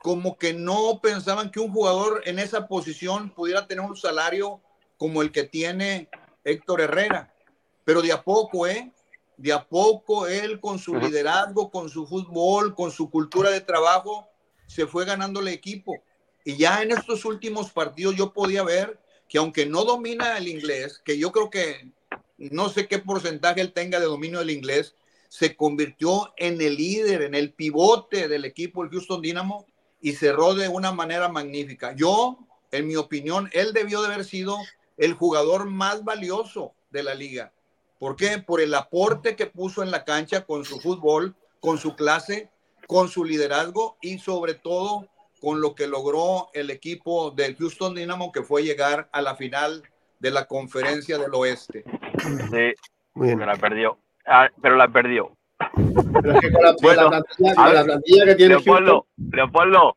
[0.00, 4.60] como que no pensaban que un jugador en esa posición pudiera tener un salario
[4.96, 6.08] como el que tiene
[6.44, 7.34] Héctor Herrera.
[7.84, 8.92] Pero de a poco, ¿eh?
[9.36, 14.28] De a poco él con su liderazgo, con su fútbol, con su cultura de trabajo,
[14.66, 16.02] se fue ganando el equipo.
[16.44, 21.00] Y ya en estos últimos partidos yo podía ver que aunque no domina el inglés,
[21.04, 21.92] que yo creo que
[22.36, 24.94] no sé qué porcentaje él tenga de dominio del inglés,
[25.28, 29.66] se convirtió en el líder, en el pivote del equipo, el Houston Dynamo,
[30.00, 31.94] y cerró de una manera magnífica.
[31.94, 32.38] Yo,
[32.72, 34.56] en mi opinión, él debió de haber sido
[35.00, 37.52] el jugador más valioso de la liga.
[37.98, 38.38] ¿Por qué?
[38.38, 42.50] Por el aporte que puso en la cancha con su fútbol, con su clase,
[42.86, 45.08] con su liderazgo y sobre todo
[45.40, 49.82] con lo que logró el equipo del Houston Dynamo, que fue llegar a la final
[50.18, 51.82] de la conferencia del oeste.
[52.50, 52.74] Sí,
[53.14, 53.38] Muy bien.
[53.38, 53.98] pero la perdió.
[54.26, 55.34] Ah, pero la perdió.
[56.22, 58.34] Pero es que con la, con la Bueno, plantilla, a con la ver, plantilla que
[58.34, 59.96] tiene Leopoldo, Leopoldo,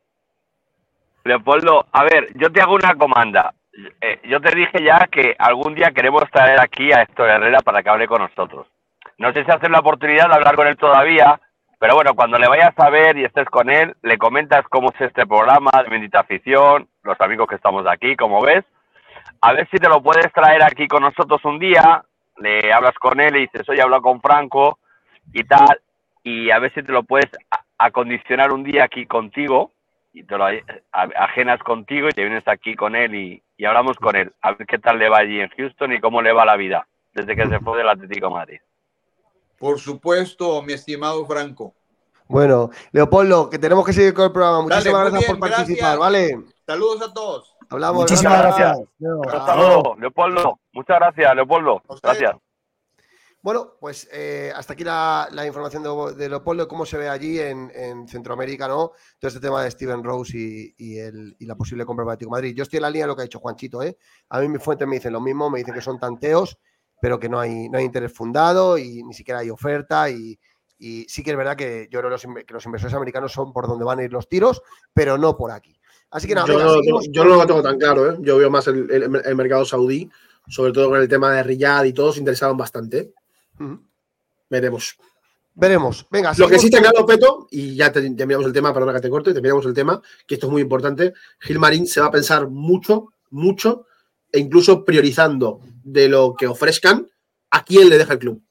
[1.25, 3.53] Leopoldo, a ver, yo te hago una comanda.
[4.01, 7.81] Eh, yo te dije ya que algún día queremos traer aquí a Héctor Herrera para
[7.81, 8.67] que hable con nosotros.
[9.17, 11.39] No sé si haces la oportunidad de hablar con él todavía,
[11.79, 15.01] pero bueno, cuando le vayas a ver y estés con él, le comentas cómo es
[15.01, 18.63] este programa de Bendita Afición, los amigos que estamos aquí, como ves.
[19.41, 22.03] A ver si te lo puedes traer aquí con nosotros un día,
[22.37, 24.79] le hablas con él y dices, oye, hablo con Franco
[25.33, 25.79] y tal,
[26.23, 27.29] y a ver si te lo puedes
[27.77, 29.71] acondicionar un día aquí contigo
[30.13, 30.45] y te lo
[30.91, 34.33] ajenas contigo y te vienes aquí con él y, y hablamos con él.
[34.41, 36.87] A ver qué tal le va allí en Houston y cómo le va la vida
[37.13, 38.59] desde que se fue del Atlético de Madrid.
[39.57, 41.73] Por supuesto, mi estimado Franco.
[42.27, 44.61] Bueno, Leopoldo, que tenemos que seguir con el programa.
[44.61, 45.99] Muchísimas gracias por participar, gracias.
[45.99, 46.39] ¿vale?
[46.65, 47.55] Saludos a todos.
[47.69, 48.01] Hablamos.
[48.01, 48.79] Muchísimas gracias.
[49.31, 50.59] Hasta luego, Leopoldo.
[50.71, 51.81] Muchas gracias, Leopoldo.
[52.01, 52.35] Gracias.
[53.43, 57.39] Bueno, pues eh, hasta aquí la, la información de, de Leopoldo, cómo se ve allí
[57.39, 58.93] en, en Centroamérica, ¿no?
[59.19, 62.33] Todo este tema de Steven Rose y, y el- y la posible compra para Atlético
[62.33, 62.55] de Madrid.
[62.55, 63.97] Yo estoy en la línea de lo que ha dicho Juanchito, ¿eh?
[64.29, 66.57] A mí mis fuentes me dicen lo mismo, me dicen que son tanteos,
[67.01, 70.09] pero que no hay, no hay interés fundado y ni siquiera hay oferta.
[70.09, 70.39] Y,
[70.79, 73.51] y sí que es verdad que yo creo que los, que los inversores americanos son
[73.51, 74.61] por donde van a ir los tiros,
[74.93, 75.77] pero no por aquí.
[76.11, 78.17] Así que nada, yo, venga, no, yo no lo tengo tan claro, ¿eh?
[78.21, 80.09] Yo veo más el, el- el mercado saudí,
[80.47, 83.13] sobre todo con el tema de Riyadh y todo, se interesaron bastante.
[84.49, 84.95] Veremos.
[85.55, 86.07] Veremos.
[86.09, 89.01] Venga, Lo que sí está claro, Peto, y ya te- terminamos el tema, perdona que
[89.01, 91.13] te corte, terminamos el tema, que esto es muy importante.
[91.39, 93.85] Gilmarín se va a pensar mucho, mucho,
[94.31, 97.07] e incluso priorizando de lo que ofrezcan
[97.51, 98.41] a quién le deja el club.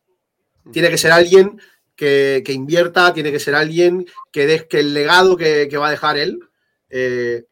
[0.70, 1.60] Tiene que ser alguien
[1.96, 5.88] que, que invierta, tiene que ser alguien que, de- que el legado que, que va
[5.88, 6.38] a dejar él
[6.88, 7.46] eh,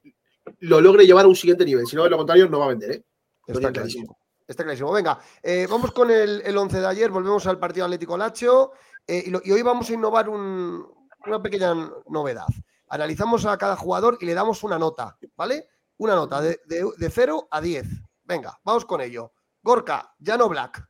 [0.60, 1.86] lo logre llevar a un siguiente nivel.
[1.88, 2.90] Si no, de lo contrario, no va a vender.
[2.92, 3.04] ¿eh?
[3.48, 4.18] Está clarísimo.
[4.50, 4.90] Está clarísimo.
[4.90, 8.72] Venga, eh, vamos con el, el 11 de ayer, volvemos al partido Atlético Lacho
[9.06, 10.84] eh, y, lo- y hoy vamos a innovar un-
[11.24, 11.72] una pequeña
[12.08, 12.46] novedad.
[12.88, 15.68] Analizamos a cada jugador y le damos una nota, ¿vale?
[15.98, 17.86] Una nota de, de, de 0 a 10.
[18.24, 19.32] Venga, vamos con ello.
[19.62, 20.84] Gorka, Llano Black.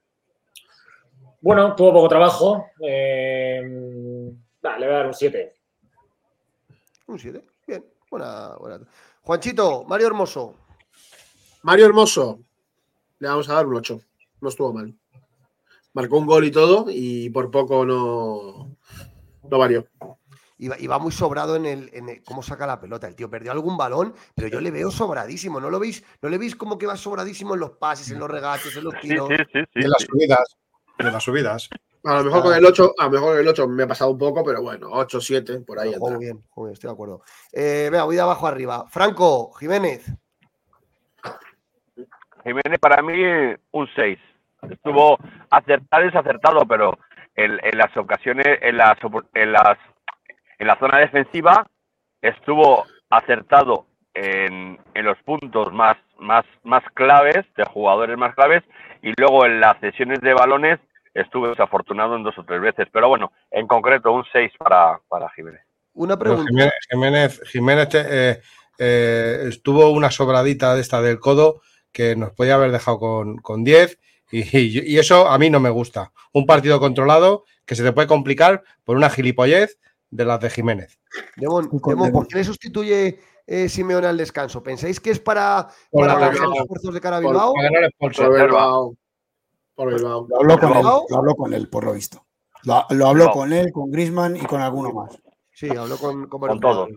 [1.42, 2.64] Bueno, tuvo poco trabajo.
[2.82, 3.60] eh,
[4.62, 5.54] nah, le voy a dar un 7.
[7.08, 7.44] Un 7.
[7.66, 8.80] Bien, buena, buena.
[9.20, 10.54] Juanchito, Mario Hermoso.
[11.62, 12.40] Mario Hermoso,
[13.20, 14.00] le vamos a dar un 8.
[14.40, 14.92] No estuvo mal.
[15.92, 18.76] Marcó un gol y todo y por poco no,
[19.48, 19.86] no varió.
[20.56, 23.06] Y va, y va muy sobrado en el, en el- cómo saca la pelota.
[23.06, 25.58] El tío perdió algún balón, pero yo le veo sobradísimo.
[25.60, 26.04] ¿No lo veis?
[26.20, 28.98] ¿No le veis como que va sobradísimo en los pases, en los regates, en los
[29.00, 29.28] tiros?
[29.28, 30.56] sí, sí, sí, en las subidas.
[30.98, 31.68] en las subidas.
[32.04, 34.10] A lo mejor con el 8, a lo mejor con el 8 me ha pasado
[34.10, 37.22] un poco, pero bueno, 8, 7, por ahí muy bien, juego bien, estoy de acuerdo.
[37.52, 38.86] Eh, venga, voy de abajo arriba.
[38.88, 40.04] Franco, Jiménez.
[42.50, 43.14] Jiménez para mí
[43.70, 44.18] un 6.
[44.70, 45.18] Estuvo
[45.50, 46.98] acertado y desacertado, pero
[47.36, 48.96] en, en las ocasiones, en las,
[49.34, 49.78] en las
[50.58, 51.66] en la zona defensiva
[52.20, 58.62] estuvo acertado en, en los puntos más, más, más claves, de jugadores más claves,
[59.00, 60.78] y luego en las cesiones de balones
[61.14, 62.88] estuvo desafortunado en dos o tres veces.
[62.92, 65.62] Pero bueno, en concreto un 6 para, para Jiménez.
[65.94, 66.50] Una Pero pregunta.
[66.50, 68.40] Jiménez, Jiménez, Jiménez, eh,
[68.78, 71.62] eh, estuvo una sobradita de esta del codo
[71.92, 73.98] que nos podía haber dejado con, con 10
[74.30, 76.12] y, y- y eso a mí no me gusta.
[76.32, 79.78] Un partido controlado que se te puede complicar por una gilipollez
[80.10, 80.98] de las de Jiménez.
[81.36, 82.12] Demon, Demon.
[82.12, 84.62] ¿por qué le sustituye eh, Simeone al descanso?
[84.62, 86.50] ¿Pensáis que es para, Por para la bajar Bilbao.
[86.50, 87.52] los esfuerzos de cara a Por- Bilbao?
[87.54, 87.90] Para ganar.
[87.98, 88.96] Por Bilbao.
[89.74, 90.26] Por Bilbao.
[90.28, 91.06] Lo habló con él, Bilbao.
[91.08, 92.26] lo habló con él, por lo visto.
[92.64, 95.18] Lo, lo habló con él, con Grisman y con alguno más.
[95.52, 96.88] Sí, habló con, con, Con todos.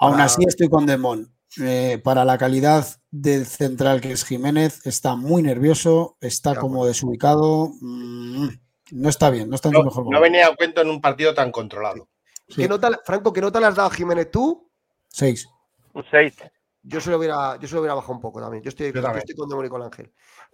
[0.00, 0.24] Aún Ah.
[0.24, 1.32] así estoy con Demón.
[1.60, 7.70] Eh, para la calidad del central que es Jiménez, está muy nervioso, está como desubicado.
[7.80, 8.48] mm,
[8.92, 10.22] no está bien, no está en No, su mejor no momento.
[10.22, 12.08] venía a cuento en un partido tan controlado.
[12.48, 12.62] Sí.
[12.62, 14.70] ¿Qué nota, Franco, ¿qué nota le has dado a Jiménez tú?
[15.08, 15.48] Seis.
[15.94, 16.34] Un 6.
[16.82, 18.62] Yo se lo hubiera, yo se lo hubiera bajado un poco también.
[18.62, 19.18] Yo estoy, Yo también.
[19.18, 20.12] estoy con Demon y con Ángel.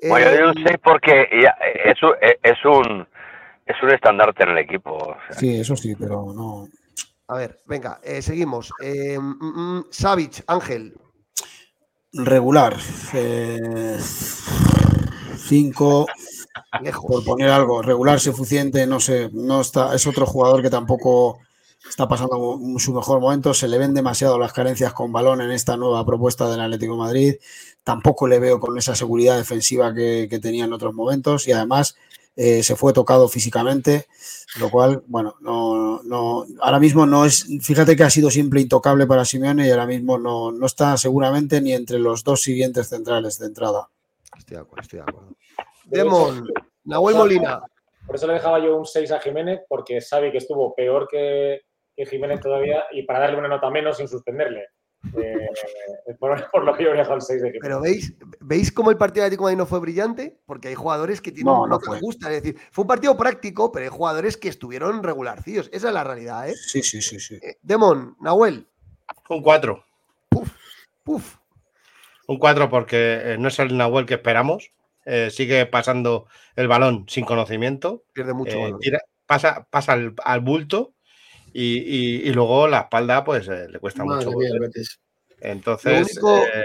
[0.08, 3.06] Bueno, yo Eh, doy un 6 porque ya, es, un- es un
[3.66, 4.92] es un estandarte en el equipo.
[4.94, 6.68] o sea, Sí, eso sí, pero no.
[7.32, 8.72] A ver, venga, eh, seguimos.
[8.82, 10.94] Eh, mm, mm, Savic, Ángel.
[12.12, 12.76] Regular.
[13.14, 13.98] eh,
[15.38, 16.06] cinco,
[16.82, 17.04] Lejos.
[17.10, 17.80] por poner algo.
[17.80, 19.30] Regular, suficiente, no sé.
[19.32, 21.38] No está, es otro jugador que tampoco
[21.88, 23.54] está pasando su mejor momento.
[23.54, 26.98] Se le ven demasiado las carencias con balón en esta nueva propuesta del Atlético de
[26.98, 27.34] Madrid.
[27.82, 31.48] Tampoco le veo con esa seguridad defensiva que, que tenía en otros momentos.
[31.48, 31.96] Y además
[32.36, 34.06] eh, se fue tocado físicamente.
[34.60, 37.46] Lo cual, bueno, no, no, ahora mismo no es.
[37.62, 41.60] Fíjate que ha sido siempre intocable para Simeone y ahora mismo no, no está seguramente
[41.60, 43.88] ni entre los dos siguientes centrales de entrada.
[44.36, 45.36] Estoy de acuerdo, estoy de acuerdo.
[45.84, 46.48] Demon,
[46.84, 47.62] Nahuel Molina.
[48.06, 51.62] Por eso le dejaba yo un 6 a Jiménez, porque sabe que estuvo peor que,
[51.96, 54.66] que Jiménez todavía y para darle una nota menos sin suspenderle.
[55.16, 55.48] Eh,
[56.18, 57.60] por, por lo que yo le he dejado el 6 de Jiménez.
[57.62, 60.38] Pero veis, ¿veis cómo el partido de Atlético de Madrid no fue brillante?
[60.46, 61.94] Porque hay jugadores que tienen No, no que fue.
[61.96, 62.32] les gusta.
[62.32, 65.68] Es decir, fue un partido práctico, pero hay jugadores que estuvieron regularcillos.
[65.72, 66.54] Esa es la realidad, ¿eh?
[66.54, 67.34] Sí, sí, sí, sí.
[67.42, 68.66] Eh, Demon, Nahuel,
[69.28, 69.84] Un 4.
[71.04, 71.36] puf.
[72.28, 74.70] Un 4 porque eh, no es el Nahuel que esperamos.
[75.04, 78.04] Eh, sigue pasando el balón sin conocimiento.
[78.12, 78.56] Pierde mucho.
[78.56, 78.78] Eh, balón.
[78.80, 80.94] tira- pasa pasa al, al bulto
[81.52, 84.38] y, y- y luego la espalda pues eh, le cuesta Madre mucho.
[84.38, 84.50] mía.
[85.40, 86.64] Entonces, Lo único- eh,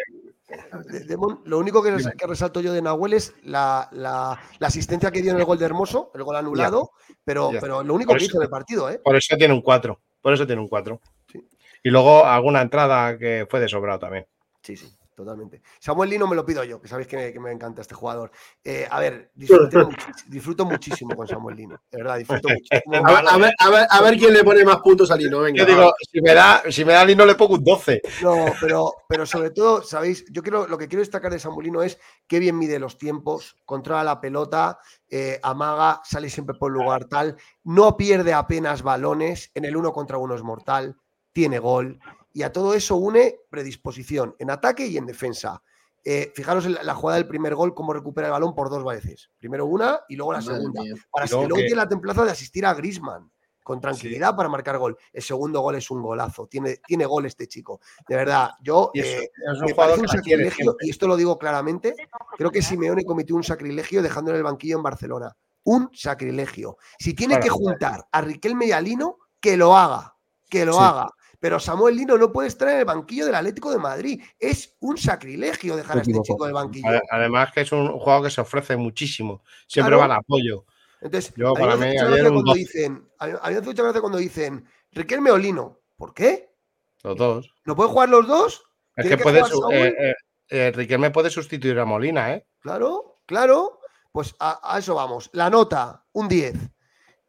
[0.89, 4.67] De- Demon, lo único que, res- que resalto yo de Nahuel es la, la- la
[4.67, 6.91] asistencia que dio en el gol de Hermoso, el gol anulado,
[7.25, 7.59] pero, Ya.
[7.59, 8.99] pero lo único Por que eso- hizo en el partido, ¿eh?
[9.03, 9.99] por eso tiene un 4.
[10.21, 11.01] Por eso tiene un 4.
[11.29, 11.45] Sí.
[11.83, 14.25] Y luego alguna entrada que fue de sobrado también.
[14.63, 15.63] Sí, sí, totalmente.
[15.79, 18.31] Samuel Lino me lo pido yo, que sabéis que me, que me encanta este jugador.
[18.63, 22.95] Eh, a ver, disfruto muchísimo con Samuel Lino, de verdad, disfruto muchísimo.
[23.03, 25.39] A ver, a, ver, a, ver, a ver quién le pone más puntos al Lino.
[25.39, 27.99] Venga, Yo digo, si me da, si me da Lino le pongo un 12.
[28.21, 30.23] No, pero, pero sobre todo, ¿sabéis?
[30.29, 31.97] Yo quiero, lo que quiero destacar de Samulino es
[32.27, 34.77] qué bien mide los tiempos, controla la pelota,
[35.09, 40.19] eh, amaga, sale siempre por lugar tal, no pierde apenas balones, en el uno contra
[40.19, 40.95] uno es mortal,
[41.33, 41.99] tiene gol,
[42.37, 45.61] y a todo eso une predisposición en ataque y en defensa.
[46.05, 48.85] Eh, fijaros en la, la jugada del primer gol, cómo recupera el balón por dos
[48.85, 49.31] veces.
[49.39, 50.81] Primero una y luego la Madre segunda.
[50.83, 50.93] mía.
[51.11, 53.31] Para Y que luego luego que- tiene la templaza de asistir a Grisman
[53.63, 54.95] con tranquilidad para marcar gol.
[55.11, 56.45] El segundo gol es un golazo.
[56.47, 57.81] Tiene, tiene gol este chico.
[58.07, 61.95] De verdad, yo eh, es un me parece sacrilegio, y esto lo digo claramente.
[62.37, 65.35] Creo que Simeone cometió un sacrilegio dejando en el banquillo en Barcelona.
[65.63, 66.77] Un sacrilegio.
[66.99, 67.43] Si tiene Claro.
[67.43, 70.13] que juntar a Riquelme y a Lino, que lo haga.
[70.49, 70.79] Que lo Sí.
[70.81, 71.09] haga.
[71.39, 74.21] Pero Samuel Lino no puede estar en el banquillo del Atlético de Madrid.
[74.39, 76.87] Es un sacrilegio dejar a este chico del banquillo.
[77.11, 79.43] Además que es un jugador que se ofrece muchísimo.
[79.67, 80.65] Siempre va al apoyo.
[80.99, 85.29] Entonces, Yo, para mí, cuando dicen, a mí me hace mucha gracia cuando dicen Riquelme
[85.31, 85.79] o Lino.
[85.95, 86.55] ¿Por qué?
[87.03, 87.53] Los dos.
[87.65, 88.63] ¿No pueden jugar los dos?
[88.95, 90.13] Es que, puede, eh, eh,
[90.49, 92.47] eh, Riquelme puede sustituir a Molina, ¿eh?
[92.59, 93.79] Claro, claro.
[94.11, 95.29] Pues a, eso vamos.
[95.33, 96.55] La nota, un 10.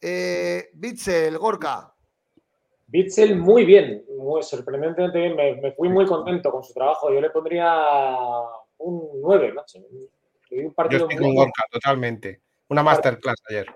[0.01, 1.95] Eh, Bitzel, Gorka.
[2.91, 5.37] Bitzel, muy bien, muy sorprendentemente bien.
[5.37, 7.13] Me, fui muy contento con su trabajo.
[7.13, 7.85] Yo le pondría
[8.79, 9.79] un 9, macho.
[10.51, 12.41] Un partido Yo estoy con Gorka, totalmente.
[12.71, 13.67] Una masterclass ayer.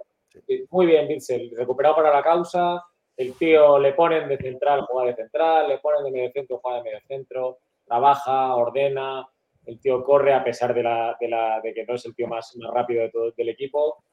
[0.71, 1.53] Muy bien, Bitzel.
[1.55, 2.83] Recuperado para la causa.
[3.15, 5.69] El tío le ponen de central, juega de central.
[5.69, 7.59] Le ponen de medio centro, juega de medio centro.
[7.85, 9.29] Trabaja, ordena.
[9.67, 11.19] El tío corre a pesar de, la,
[11.63, 14.05] de, que no es el tío más, rápido de todo, del equipo.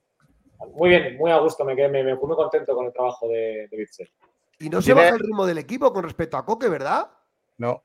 [0.73, 1.63] Muy bien, muy a gusto.
[1.63, 4.09] Me, quedé, me, fui muy contento con el trabajo de, de Bitzel.
[4.59, 7.09] Y no se baja el ritmo del equipo con respecto a Coque, ¿verdad?
[7.57, 7.81] No.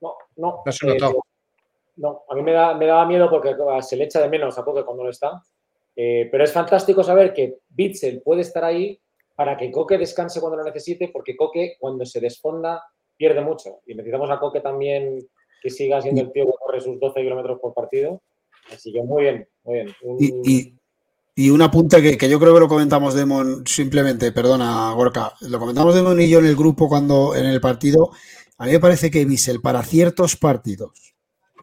[0.00, 0.62] No, no.
[0.64, 1.10] No se notó.
[1.10, 1.18] Eh,
[1.96, 4.64] no, a mí me, da, me daba miedo porque se le echa de menos a
[4.64, 5.42] Coque cuando no está.
[5.96, 9.00] Eh, pero es fantástico saber que Bitzel puede estar ahí
[9.34, 12.82] para que Coque descanse cuando lo necesite, porque Coque cuando se desfonda
[13.16, 13.80] pierde mucho.
[13.86, 15.18] Y necesitamos a Coque también
[15.60, 18.22] que siga siendo el tío que corre sus 12 kilómetros por partido.
[18.72, 19.94] Así que muy bien, muy bien.
[20.18, 20.78] Y, y,
[21.36, 25.94] un apunte que, que, yo creo que lo comentamos Demon simplemente, perdona Gorka, lo comentamos
[25.94, 28.10] Demon y yo en el grupo cuando en el partido.
[28.58, 31.14] A mí me parece que Bissell para ciertos partidos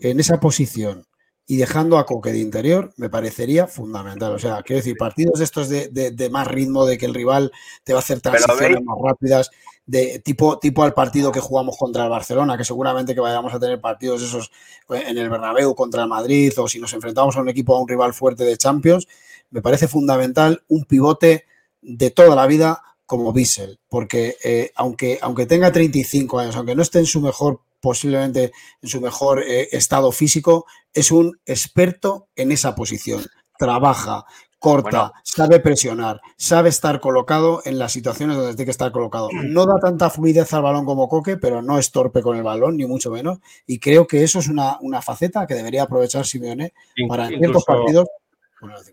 [0.01, 1.05] en esa posición
[1.51, 4.33] y dejando a Coque de interior me parecería fundamental.
[4.33, 7.51] O sea, quiero decir, partidos de estos de, más ritmo, de que el rival
[7.83, 9.51] te va a hacer transiciones más rápidas,
[9.85, 13.59] de tipo, tipo al partido que jugamos contra el Barcelona, que seguramente que vayamos a
[13.59, 14.51] tener partidos esos
[14.89, 17.87] en el Bernabéu contra el Madrid o si nos enfrentamos a un equipo, a un
[17.87, 19.07] rival fuerte de Champions,
[19.51, 21.45] me parece fundamental un pivote
[21.81, 26.81] de toda la vida como Bissell, porque eh, aunque, aunque tenga 35 años, aunque no
[26.81, 32.51] esté en su mejor posiblemente en su mejor eh, estado físico, es un experto en
[32.51, 33.25] esa posición.
[33.57, 34.25] Trabaja,
[34.59, 39.29] corta, sabe presionar, sabe estar colocado en las situaciones donde tiene que estar colocado.
[39.33, 42.77] No da tanta fluidez al balón como Coque, pero no es torpe con el balón,
[42.77, 43.39] ni mucho menos.
[43.65, 46.73] Y creo que eso es una, faceta que debería aprovechar Simeone
[47.07, 48.07] para en ciertos partidos.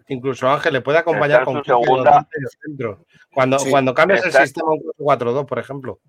[0.09, 2.27] Incluso Ángel le puede acompañar con Coque
[2.62, 3.05] centro.
[3.33, 6.01] Cuando, cuando cambias el sistema un 4-2, por ejemplo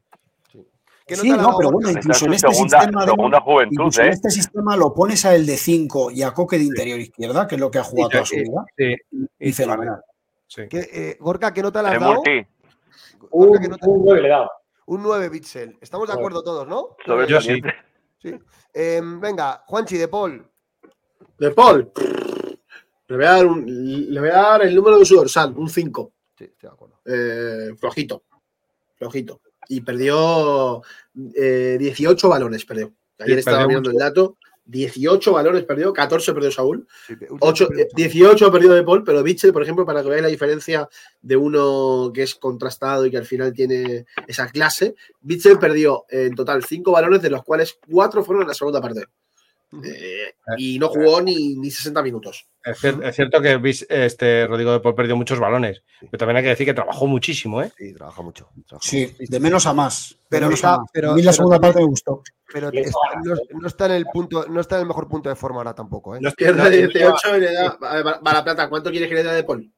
[1.15, 3.05] sí, no, pero bueno, incluso en este sistema.
[3.41, 4.09] juventud, en ¿eh?
[4.09, 7.55] este sistema lo pones a el de 5 y a Coque de interior izquierda, que
[7.55, 8.65] es lo que ha jugado toda su vida.
[8.77, 8.95] Sí,
[9.39, 10.01] y fenomenal.
[10.57, 12.21] Eh, Gorka, ¿qué nota le has dado?
[13.31, 13.69] Un,
[14.03, 14.51] 9 le he dado.
[14.87, 15.77] Un 9, Bitzel.
[15.81, 16.95] Estamos de acuerdo todos, ¿no?
[17.27, 17.61] Yo sí.
[18.73, 20.45] Em, venga, Juanchi, de Paul.
[21.37, 21.91] De Paul.
[23.09, 26.13] Le voy, a dar le voy a dar el número de su dorsal, un 5.
[26.37, 27.01] Sí, estoy de acuerdo.
[27.05, 28.23] Eh, flojito.
[28.95, 30.81] Flojito y perdió
[31.13, 32.91] 18 eh, balones, perdió.
[33.19, 34.37] Ayer estaba mirando el dato.
[34.65, 36.87] 18 balones perdió, 14 perdió Saúl,
[37.39, 40.87] 8, 18 ha perdido De Paul, pero Bichel, por ejemplo, para que veáis la diferencia
[41.23, 46.35] de uno que es contrastado y que al final tiene esa clase, Bichel perdió en
[46.35, 49.05] total 5 balones, de los cuales 4 fueron en la segunda parte.
[49.71, 52.47] Eh, y no jugó ni, ni 60 minutos.
[52.63, 52.79] Es,
[53.15, 53.59] cierto que
[53.89, 57.61] este Rodrigo de Paul perdió muchos balones, pero también hay que decir que trabajó muchísimo,
[57.61, 57.71] ¿eh?
[57.77, 58.49] Sí, trabajó mucho.
[58.81, 60.17] sí, de menos a más.
[60.27, 62.23] Pero, a mí la segunda parte me gustó.
[62.51, 65.75] Pero no, está en el punto, no está en el mejor punto de forma ahora
[65.75, 66.19] tampoco, ¿eh?
[66.21, 68.69] No pierde 18 y le da a la plata.
[68.69, 69.71] ¿Cuánto quieres que le dé de Paul?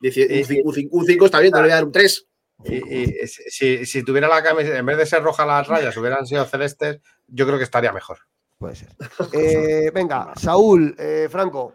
[0.00, 2.26] Un 5 está bien, te le voy a dar un 3.
[2.64, 6.44] Y, si, si, tuviera la camisa, en vez de ser roja las rayas, hubieran sido
[6.44, 8.18] celestes, yo creo que estaría mejor.
[8.58, 8.88] Puede ser.
[9.32, 11.74] Eh, venga, Saúl, eh, Franco.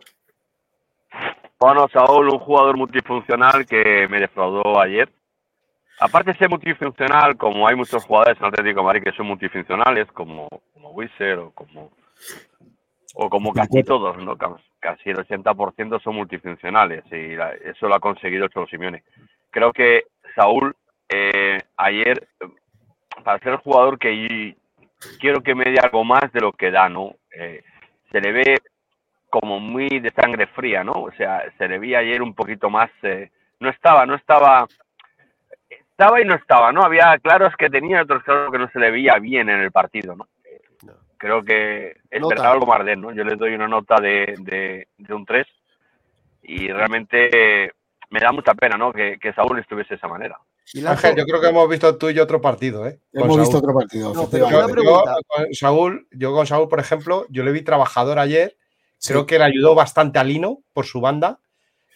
[1.59, 5.09] Bueno, Saúl, un jugador multifuncional que me defraudó ayer.
[5.99, 10.11] Aparte de ser multifuncional, como hay muchos jugadores en Atlético de Madrid que son multifuncionales,
[10.11, 11.91] como, como Wizard o como,
[13.15, 14.35] o como casi todos, ¿no?
[14.79, 17.35] casi el 80% son multifuncionales y
[17.69, 19.03] eso lo ha conseguido Cholo Simeone.
[19.49, 20.03] Creo que
[20.35, 20.75] Saúl
[21.07, 22.27] eh, ayer,
[23.23, 24.55] para ser el jugador que
[25.19, 27.15] quiero que me dé algo más de lo que da, ¿no?
[27.35, 27.63] Eh,
[28.11, 28.61] se le ve
[29.29, 30.93] como muy de sangre fría, ¿no?
[30.93, 34.67] O sea, se le veía ayer un poquito más, eh, no estaba, no estaba,
[35.69, 36.83] estaba y no estaba, ¿no?
[36.83, 40.15] Había claros que tenía otros claros que no se le veía bien en el partido,
[40.15, 40.27] ¿no?
[41.17, 43.13] Creo que esperaba algo más de ¿no?
[43.13, 45.47] Yo le doy una nota de, de, un 3
[46.43, 47.71] y realmente
[48.09, 48.91] me da mucha pena, ¿no?
[48.91, 50.37] Que, que Saúl estuviese de esa manera.
[50.85, 52.99] Ángel, yo creo que hemos visto tú y otro partido, ¿eh?
[53.11, 54.13] hemos visto otro partido.
[54.83, 55.03] yo,
[55.51, 58.57] Saúl, yo con Saúl, por ejemplo, yo le vi trabajador ayer.
[59.05, 61.39] Creo que le ayudó bastante a Lino por su banda.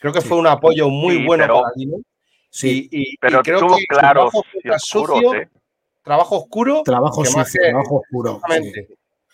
[0.01, 1.97] Creo que fue un apoyo muy bueno para Lino.
[2.49, 4.29] Sí, y, pero creo que claro,
[4.79, 5.33] sucio,
[6.03, 6.81] trabajo oscuro.
[6.83, 8.41] Trabajo sucio, que- trabajo oscuro.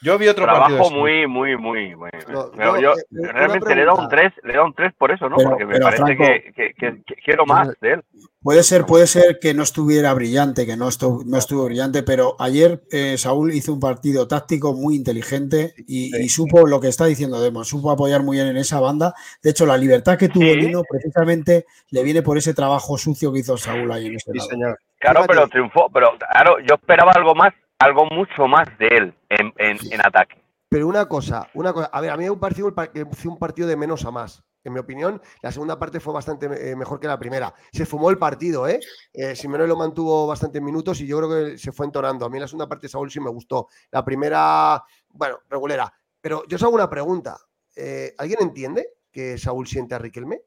[0.04, 0.66] Yo vi otro partido.
[0.68, 0.96] Trabajo así.
[0.96, 1.96] muy, muy, muy.
[1.96, 4.16] muy- No, pero no, yo eh, una realmente le da un pregunta.
[4.16, 5.38] 3, le da un 3 por eso, ¿no?
[5.38, 8.04] Pero- Porque me parece Franco, que, que- que- que quiero más de él.
[8.42, 12.36] Puede ser, puede ser que no estuviera brillante, que no estuvo, no estuvo brillante, pero
[12.40, 16.24] ayer eh, Saúl hizo un partido táctico muy inteligente y, Sí.
[16.24, 19.14] y supo lo que está diciendo Demo, supo apoyar muy bien en esa banda.
[19.42, 20.56] De hecho, la libertad que tuvo Sí.
[20.56, 24.38] Lino precisamente le viene por ese trabajo sucio que hizo Saúl ahí en ese Sí,
[24.38, 24.50] lado.
[24.50, 24.80] señor.
[25.00, 25.34] Claro, Fíjate.
[25.36, 25.90] pero triunfó.
[25.94, 27.54] Pero claro, yo esperaba algo más,
[27.84, 30.42] algo mucho más de él en, en, en ataque.
[30.70, 31.88] Pero una cosa, una cosa.
[31.88, 34.44] A ver, a mí me pareció un partido de menos a más.
[34.64, 37.54] En mi opinión, la segunda parte fue bastante eh, mejor que la primera.
[37.74, 38.80] Se fumó el partido, ¿eh?
[39.14, 42.26] eh Simeone lo mantuvo bastantes minutos y yo creo que se fue entonando.
[42.26, 43.68] A mí la segunda parte de Saúl sí me gustó.
[43.92, 45.94] La primera, bueno, regulera.
[46.22, 47.38] Pero yo os hago una pregunta.
[47.76, 50.42] Eh, ¿Alguien entiende que Saúl siente a Riquelme?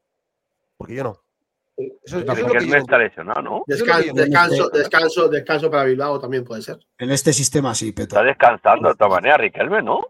[0.78, 1.25] Porque yo no.
[1.76, 3.62] Eso, eso es lo Porque que él yo no no está lesionado, ¿no?
[3.66, 6.78] Descanso, descanso, descanso para Bilbao también puede ser.
[6.98, 8.16] En este sistema sí, Peto.
[8.16, 10.00] Está descansando de todas maneras, Riquelme, ¿no?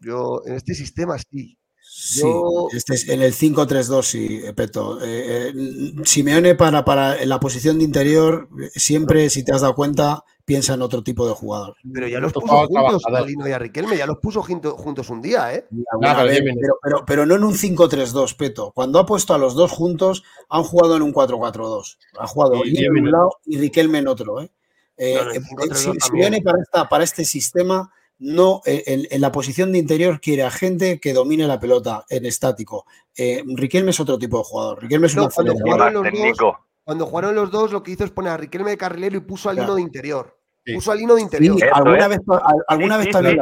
[0.00, 1.56] Yo, en este sistema sí.
[1.80, 5.00] Sí, Yo- este es en el 5-3-2, sí, Peto.
[5.02, 9.62] Eh, eh, Simeone para, para en la posición de interior, eh, siempre, si te has
[9.62, 11.76] dado cuenta, piensa en otro tipo de jugador.
[11.92, 15.10] Pero ya los puso juntos, a Lino y a Riquelme, ya los puso junto- juntos
[15.10, 15.66] un día, ¿eh?
[16.00, 16.62] Pero vez, diez minutos.
[16.62, 18.72] pero, pero- pero no en un 5-3-2, Peto.
[18.74, 21.98] Cuando ha puesto a los dos juntos, han jugado en un 4-4-2.
[22.18, 24.40] Ha jugado Y Lino diez en un lado y Riquelme en otro.
[24.40, 24.50] ¿eh?
[24.96, 26.00] Eh, No, no, el eh, 5-3-2 Si-.
[26.08, 30.42] Simeone para, esta- para este sistema, no eh, en, en la posición de interior quiere
[30.42, 32.86] a gente que domine la pelota en estático.
[33.16, 34.82] Eh, Riquelme es otro tipo de jugador.
[34.82, 36.58] Riquelme es No, un cuando Y jugaron los dos, técnico.
[36.82, 39.50] Cuando jugaron los dos, lo que hizo es poner a Riquelme de carrilero y puso
[39.50, 39.74] a Lino Claro.
[39.76, 40.37] de interior.
[40.68, 40.74] Sí.
[40.74, 42.08] Puso a Lino de interior Sí, alguna es.
[42.10, 43.36] vez, al- alguna Sí, vez sí, también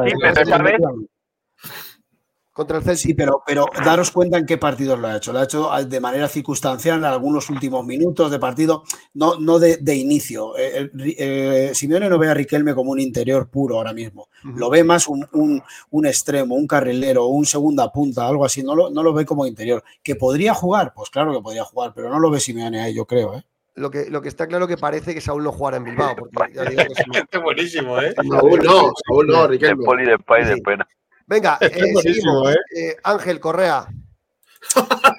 [2.53, 3.03] contra el Celtic.
[3.09, 5.31] Sí, pero, pero daros cuenta en qué partidos lo ha hecho.
[5.33, 9.77] Lo ha hecho de manera circunstancial en algunos últimos minutos de partido, no, no de,
[9.77, 10.57] de inicio.
[10.57, 14.29] Eh, eh, eh, Simeone no ve a Riquelme como un interior puro ahora mismo.
[14.43, 18.63] Lo ve más un, un- un extremo, un carrilero, un segunda punta, algo así.
[18.63, 19.85] No lo, no lo ve como interior.
[20.03, 20.95] ¿Que podría jugar?
[20.95, 23.35] Pues claro que podría jugar, pero no lo ve Simeone ahí, yo creo.
[23.37, 23.45] ¿eh?
[23.77, 26.17] Lo que, lo que está claro que parece que Saúl no jugará en Bilbao.
[26.17, 28.15] Porque ya digo que Este buenísimo, ¿eh?
[28.17, 29.85] Saúl no, Saúl no, De Riquelme.
[29.85, 30.89] poli, de pay, de pena.
[31.27, 32.51] Venga, eh, seguimos.
[32.53, 32.57] ¿eh?
[32.75, 33.87] Eh, Ángel Correa.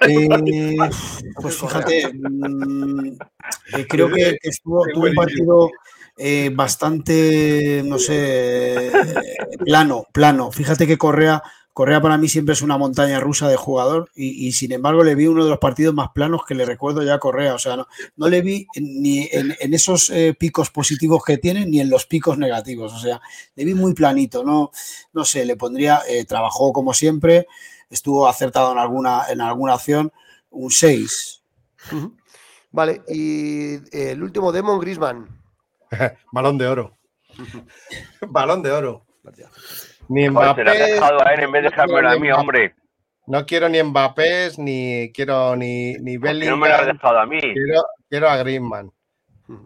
[0.08, 0.28] Eh,
[1.40, 3.16] pues fíjate, mm,
[3.74, 5.70] eh, creo que, que estuvo, tuvo un partido
[6.16, 8.90] eh, bastante, no sé,
[9.64, 10.50] plano, plano.
[10.50, 11.42] Fíjate que Correa,
[11.78, 15.14] Correa para mí siempre es una montaña rusa de jugador y, y, sin embargo le
[15.14, 17.54] vi uno de los partidos más planos que le recuerdo ya a Correa.
[17.54, 21.66] O sea, no, no le vi ni en, en esos eh, picos positivos que tiene
[21.66, 22.92] ni en los picos negativos.
[22.92, 23.20] O sea,
[23.54, 24.42] le vi muy planito.
[24.42, 24.72] No,
[25.12, 27.46] no sé, le pondría, eh, trabajó como siempre
[27.88, 30.12] estuvo acertado en alguna, en alguna acción,
[30.50, 31.44] un 6.
[31.92, 32.16] Ujú.
[32.72, 35.28] Vale, y eh, el último Demon Grisman.
[36.32, 36.98] Balón de oro.
[38.28, 39.06] Balón de oro.
[40.08, 40.92] Ni Joder, se lo has Mbappé.
[40.92, 42.74] dejado a él en vez de dejármelo a mí, hombre.
[43.26, 46.96] No quiero ni Mbappé, ni quiero ni, ni ¿Por qué no me lo has Bellingham.
[46.96, 47.40] dejado a mí?
[47.40, 48.92] Quiero, quiero a Griezmann.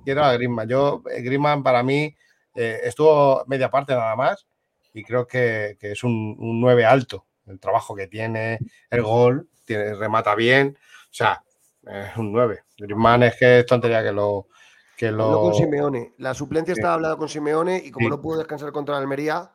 [0.04, 0.68] Quiero a Griezmann.
[0.68, 2.14] Yo, eh, Griezmann para mí
[2.54, 4.46] eh, estuvo media parte nada más
[4.92, 7.26] y creo que, que es un, un 9 alto.
[7.46, 8.58] El trabajo que tiene,
[8.90, 10.76] el gol, tiene, remata bien.
[10.78, 11.42] O sea,
[11.86, 12.62] es un 9.
[12.78, 14.48] Griezmann es que es tontería que lo.
[14.96, 15.40] Que Habló lo...
[15.42, 16.12] con Simeone.
[16.18, 16.80] La suplencia Sí.
[16.80, 18.10] estaba hablada con Simeone y como Sí.
[18.10, 19.50] no pudo descansar contra la Almería,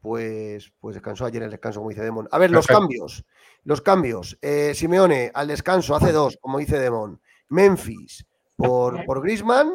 [0.00, 2.28] pues, pues descansó ayer el descanso, como dice Demon.
[2.30, 2.80] A ver, los Perfecto.
[2.80, 3.24] cambios.
[3.64, 4.38] Los cambios.
[4.42, 7.20] Eh, Simeone al descanso hace dos, como dice Demon.
[7.48, 8.24] Memphis
[8.56, 9.72] por, por Grisman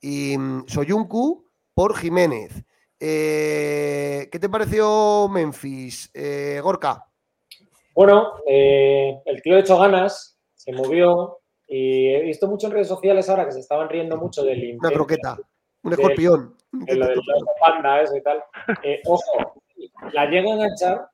[0.00, 2.64] y mm, Soyuncu por Jiménez.
[3.00, 7.06] Eh, ¿Qué te pareció Memphis, eh, Gorka?
[7.94, 12.88] Bueno, eh, el tío ha hecho ganas, se movió y he visto mucho en redes
[12.88, 15.36] sociales ahora que se estaban riendo mucho del Una croqueta,
[15.82, 16.56] un de- escorpión.
[16.72, 17.20] de lo del
[17.60, 18.42] panda eso y tal.
[18.82, 19.62] Eh, ojo,
[20.12, 21.08] la llega a enganchar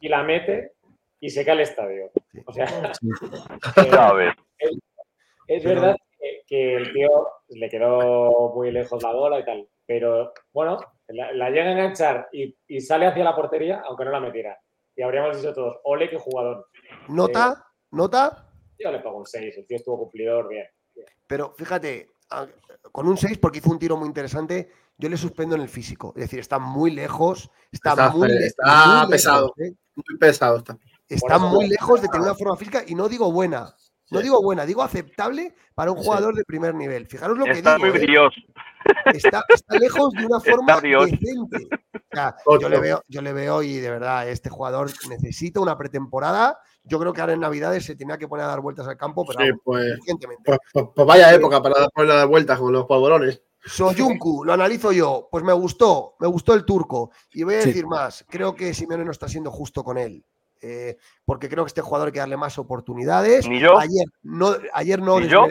[0.00, 0.72] y la mete
[1.20, 2.10] y se cae el estadio.
[2.46, 2.66] O sea,
[4.18, 4.32] eh,
[5.46, 9.68] es Pero- verdad que, que el tío le quedó muy lejos la bola y tal,
[9.86, 14.10] pero bueno, la, la llega a enganchar y, y sale hacia la portería, aunque no
[14.10, 14.58] la metiera.
[14.94, 16.68] Y habríamos dicho todos, ole, qué jugador.
[17.08, 18.46] Nota, nota,
[18.78, 20.66] Yo le pongo un 6, el tío estuvo cumplidor, bien.
[21.26, 22.10] Pero fíjate,
[22.90, 26.12] con un 6, porque hizo un tiro muy interesante, yo le suspendo en el físico.
[26.16, 29.54] Es decir, está muy lejos, está, Está muy, fe- le- está muy lejos, pesado.
[29.58, 29.72] ¿eh?
[29.96, 30.78] Muy pesado está.
[31.08, 33.74] Está eso- muy lejos de tener una forma física y no digo buena.
[34.10, 34.24] No Sí.
[34.24, 36.04] digo buena, digo aceptable para un Sí.
[36.04, 37.06] jugador de primer nivel.
[37.06, 37.86] Fijaros lo que Está digo.
[37.88, 38.00] muy ¿eh?
[38.02, 38.40] brilloso.
[39.06, 41.68] Está, está lejos de una forma decente.
[41.94, 42.60] O sea, Ocho.
[42.62, 46.58] yo, le veo, yo le veo y de verdad, este jugador necesita una pretemporada.
[46.84, 49.24] Yo creo que ahora en Navidades se tenía que poner a dar vueltas al campo,
[49.24, 49.98] pero Sí, vamos, pues,
[50.44, 53.40] pues, pues- pues vaya época para dar ponerle dar vueltas con los polvorones.
[53.64, 55.28] Soyuncu, lo analizo yo.
[55.30, 57.10] Pues me gustó, me gustó el turco.
[57.32, 57.68] Y voy a Sí.
[57.68, 58.24] decir más.
[58.28, 60.24] Creo que Simeone no está siendo justo con él.
[60.64, 63.48] eh, porque creo que este jugador hay que darle más oportunidades.
[63.48, 63.76] Ni yo.
[63.80, 65.48] Ayer no, ayer no, yo.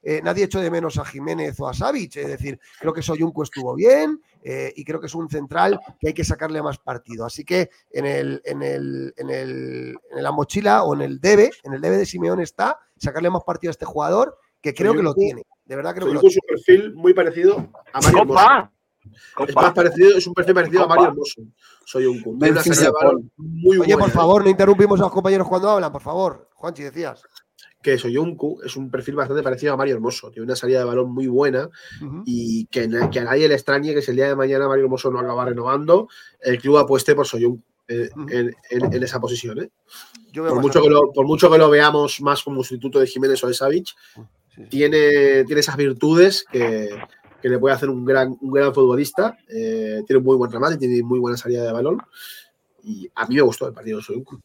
[0.00, 2.14] eh, nadie echó de menos a Jiménez o a Savic.
[2.18, 6.06] Es decir, creo que Soyuncu estuvo bien eh, y creo que es un central que
[6.06, 7.24] hay que sacarle más partido.
[7.26, 11.50] Así que en, el, en, el, en, el, en la mochila o en el debe,
[11.64, 15.02] en el debe de Simeone está sacarle más partido a este jugador que creo que
[15.02, 15.42] lo tiene.
[15.64, 18.70] De verdad creo que lo Soy un perfil muy parecido a Mario Hermoso.
[19.48, 20.86] Es, más parecido, es un perfil parecido a.
[20.88, 21.42] Mario Hermoso.
[21.86, 23.06] Soy un Tiene una Memphis salida de Depay.
[23.06, 26.48] balón muy Oye, por favor, no interrumpimos a los compañeros cuando hablan, por favor.
[26.54, 27.22] Juanchi, decías.
[27.82, 30.30] Que Soyuncu es un perfil bastante parecido a Mario Hermoso.
[30.30, 31.68] Tiene una salida de balón muy buena
[32.24, 35.10] y que, que a nadie le extrañe que si el día de mañana Mario Hermoso
[35.10, 36.08] no acaba renovando,
[36.40, 38.26] el club apueste por Soyuncu eh, Ujú.
[38.30, 39.58] en, en- en esa posición.
[39.60, 39.70] ¿eh?
[40.32, 43.44] Yo Por, mucho que lo, por mucho que lo veamos más como sustituto de Jiménez
[43.44, 43.88] o de Savic,
[44.54, 46.90] Sí, tiene, tiene esas virtudes que,
[47.42, 49.36] que le puede hacer un gran, un gran futbolista.
[49.48, 52.02] eh, tiene un muy buen remate, tiene muy buena salida de balón.
[52.82, 54.40] Y a mí me gustó el partido de Soyuncu.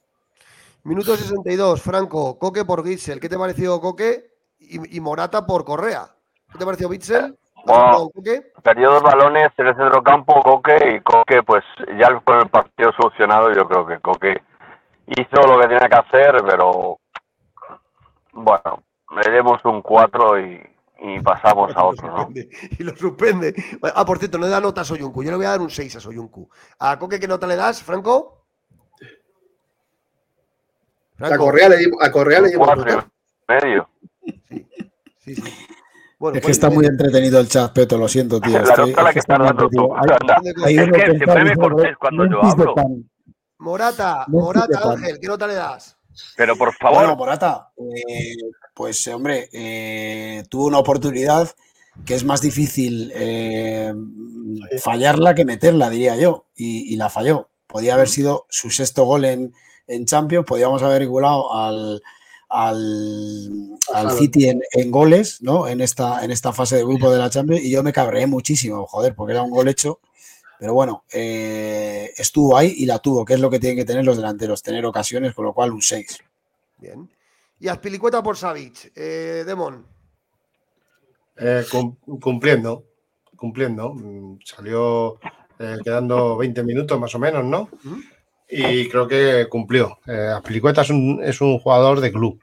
[0.84, 3.20] Minuto 62, Franco, Coque por Gitzel.
[3.20, 4.32] ¿Qué te pareció Coque?
[4.60, 6.10] Y, y Morata por Correa.
[6.52, 7.38] ¿Qué te pareció Bitzel?
[7.66, 8.10] Bueno.
[8.14, 8.52] Coque?
[8.64, 11.64] Perdió dos balones en el centrocampo, Coque, y Coque, pues
[12.00, 14.42] ya con el partido solucionado, yo creo que Coque
[15.08, 16.98] hizo lo que tenía que hacer, pero
[18.32, 18.84] bueno,
[19.16, 20.62] le demos un 4 y,
[21.02, 22.30] y pasamos a otro, ¿no?
[22.34, 23.54] Y lo suspende.
[23.96, 25.24] Ah, por cierto, no le da nota a Soyuncu.
[25.24, 26.50] Yo le voy a dar un 6 a Soyuncu.
[26.80, 28.46] ¿A Coque qué nota le das, Franco?
[31.22, 33.08] A Correa le dimos, a Correa le Un dimos 4 nota.
[33.50, 33.90] y medio.
[35.20, 35.54] Sí, sí.
[36.18, 38.62] Bueno, Es que pues, está muy entretenido el chat, Peto, lo siento, tío.
[38.62, 39.94] La nota la es que está dando tú.
[39.96, 40.10] Hay-
[40.66, 42.76] Hay Es que siempre me cortés cuando yo hablo.
[43.60, 44.92] Morata, Morata.
[44.92, 45.98] Ángel, ¿qué nota le das?
[46.36, 48.36] Pero por Bueno, favor, Morata, eh,
[48.80, 51.54] pues hombre, eh, tuvo una oportunidad
[52.06, 53.94] que es más difícil eh,
[54.82, 57.50] fallarla que meterla, diría yo, y, y la falló.
[57.68, 59.54] Podía haber sido su sexto gol en,
[59.86, 62.02] en Champions, podíamos haber igualado al,
[62.48, 65.68] al, al City en, en goles, ¿no?
[65.68, 68.88] En esta, en esta fase de grupo de la Champions, y yo me cabreé muchísimo,
[68.88, 70.00] joder, porque era un gol hecho.
[70.58, 74.06] Pero bueno, eh, estuvo ahí y la tuvo, que es lo que tienen que tener
[74.06, 76.20] los delanteros, tener ocasiones, con lo cual un 6.
[76.78, 77.10] Bien.
[77.60, 78.92] Y Aspilicueta por Savic.
[78.96, 79.86] Eh, Demon.
[81.38, 82.84] Eh, cum- cumpliendo,
[83.36, 83.94] cumpliendo.
[83.94, 85.20] Mm, Salió
[85.60, 87.70] eh, quedando 20 minutos más o menos, ¿no?
[88.50, 90.00] Y creo que cumplió.
[90.08, 92.40] Eh, Aspilicueta es un, es un jugador de club.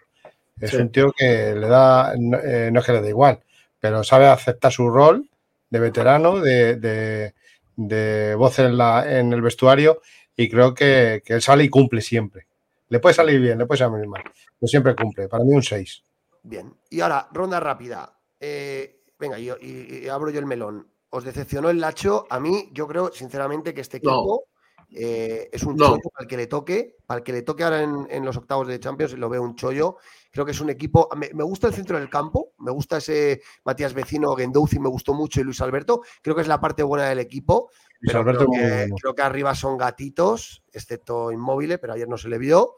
[0.61, 0.77] Es Sí.
[0.77, 2.39] un tío que le da, no,
[2.71, 3.41] no es que le dé igual,
[3.79, 5.29] pero sabe aceptar su rol
[5.69, 7.35] de veterano, de, de,
[7.77, 10.01] de voz en, la, en el vestuario
[10.35, 12.47] y creo que, que él sale y cumple siempre.
[12.89, 14.23] Le puede salir bien, le puede salir mal,
[14.59, 15.29] pero siempre cumple.
[15.29, 16.03] Para mí un 6.
[16.43, 16.73] Bien.
[16.91, 18.19] Y ahora, ronda rápida.
[18.39, 20.89] Eh, venga, yo, y, y abro yo el melón.
[21.11, 22.27] ¿Os decepcionó el Lacho?
[22.31, 24.11] A mí, yo creo, sinceramente, que este No.
[24.11, 24.45] equipo
[24.91, 25.87] eh, es un No.
[25.87, 26.97] chollo para el que le toque.
[27.07, 29.57] Para el que le toque ahora en, en los octavos de Champions, lo veo un
[29.57, 29.97] chollo.
[30.31, 31.09] Creo que es un equipo.
[31.17, 32.53] Me, me gusta el centro del campo.
[32.59, 36.03] Me gusta ese Matías Vecino, Gendouzi, me gustó mucho y Luis Alberto.
[36.23, 37.71] Creo que es la parte buena del equipo.
[38.01, 42.39] Pero Alberto creo, que, creo arriba son gatitos, excepto inmóvil, pero ayer no se le
[42.39, 42.75] vio.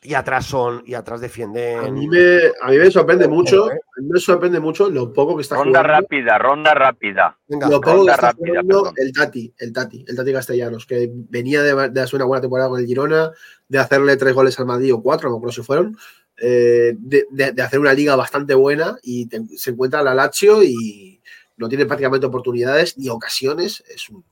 [0.00, 1.78] Y atrás son, y atrás defienden.
[1.80, 3.66] A mí me, a mí me sorprende mucho,
[3.96, 5.88] mí me sorprende mucho lo poco que está ronda jugando.
[6.02, 7.36] rápida, ronda rápida.
[7.48, 8.94] Venga, Lo poco que ronda está rápida, jugando perdón.
[8.96, 12.68] el Tati, el Tati, el Tati Castellanos, que venía de, de hacer una buena temporada
[12.68, 13.32] con el Girona,
[13.66, 15.96] de hacerle tres goles al Madrid o cuatro, no acuerdo si fueron,
[16.40, 20.62] eh, de, de- de hacer una liga bastante buena y te- se encuentra la Lazio
[20.62, 21.17] y
[21.58, 23.82] no tiene prácticamente oportunidades ni ocasiones.
[23.88, 24.24] Es un,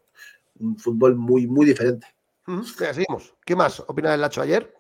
[0.61, 2.07] un fútbol muy, muy diferente.
[2.77, 3.35] Seguimos.
[3.45, 4.73] ¿Qué más opina del Lacho ayer?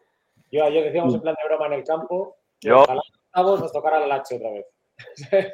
[0.50, 4.02] Yo ayer decíamos en plan de broma en el campo, Yo- ojalá octavos nos tocara
[4.02, 4.66] el Lacho otra vez.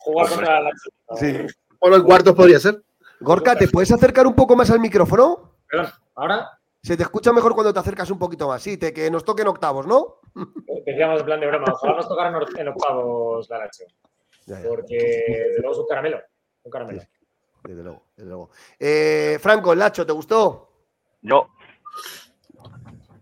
[0.00, 1.46] Jugar contra el Lacho.
[1.80, 2.82] Bueno, en cuartos podría ser.
[3.20, 5.52] Gorka, ¿te puedes acercar un poco más al micrófono?
[5.68, 8.62] Perdón, ahora Se te escucha mejor cuando te acercas un poquito más.
[8.62, 10.16] Sí, te, que nos toquen octavos, ¿no?
[10.86, 13.84] decíamos en plan de broma, ojalá nos tocaran en octavos la Lacho.
[14.50, 16.20] Ya, ya, Porque desde luego es un caramelo.
[16.64, 17.02] Un caramelo.
[17.64, 18.50] desde luego, desde luego.
[18.78, 20.68] Eh, Franco, el Lacho, ¿te gustó?
[21.22, 21.48] Yo.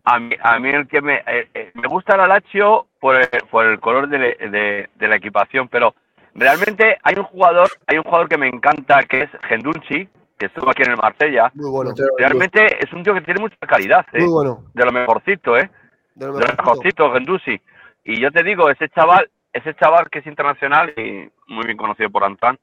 [0.05, 3.29] A mí, a mí el que me, eh, eh, me gusta la Lazio por el,
[3.51, 5.95] por el color de, de- de la equipación, pero
[6.35, 10.09] realmente hay un jugador, hay un jugador que me encanta que es Gendunchi,
[10.39, 11.51] que estuvo aquí en el Marsella.
[11.55, 11.93] Muy bueno.
[12.17, 14.21] Realmente es un tío que tiene mucha calidad, ¿eh?
[14.23, 14.65] Muy bueno.
[14.73, 15.71] de lo mejorcito, ¿eh?
[16.15, 16.63] De lo de lo mejorcito.
[16.63, 17.61] mejorcito, Gendouzi.
[18.05, 22.11] Y yo te digo, ese chaval, ese chaval que es internacional y muy bien conocido
[22.11, 22.59] por Antán,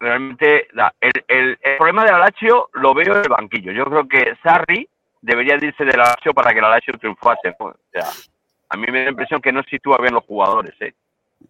[0.00, 0.66] realmente
[1.00, 3.72] el, el- el problema de la Lazio lo veo en el banquillo.
[3.72, 4.88] Yo creo que Sarri
[5.20, 7.54] debería de irse de la Lazio para que la Lazio triunfase.
[7.58, 8.08] O sea,
[8.68, 10.94] a mí me da la impresión que no sitúa bien los jugadores, ¿eh?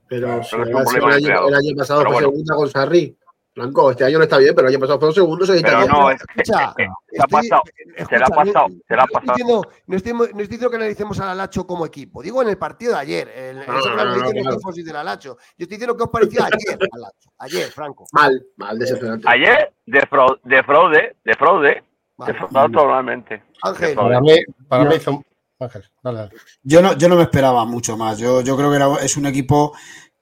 [0.09, 2.29] Pero si el, año, el pasado fue bueno.
[2.29, 3.17] segunda con Sarri.
[3.55, 6.11] Blanco, este año no está bien, pero el año pasado fueron segundos en Pero no,
[6.11, 7.63] es que, Escucha, es que se ha pasado.
[8.09, 9.33] Se le ha pasado, no- se le ha pasado.
[9.35, 12.23] diciendo- no, estoy, no estoy diciendo que analicemos al Alacho como equipo.
[12.23, 13.29] Digo en el partido de ayer.
[13.29, 15.37] El- No, eso no, no, no, del Alacho.
[15.59, 17.31] Yo estoy diciendo que os parecía ayer, Alacho.
[17.39, 18.07] Ayer, Franco.
[18.13, 19.29] Mal, mal, decepcionante.
[19.29, 21.85] Ayer, de fraude, de fraude, de fraude,
[22.17, 22.33] Vale.
[22.33, 23.43] defraudado totalmente.
[23.63, 24.33] Ángel, Para mí,
[24.67, 24.91] para No.
[24.91, 25.23] mí hizo
[25.61, 26.31] Ángel, dale, dale.
[26.65, 28.19] Yo no, yo no me esperaba mucho más.
[28.19, 29.73] Yo, yo creo que era- es un equipo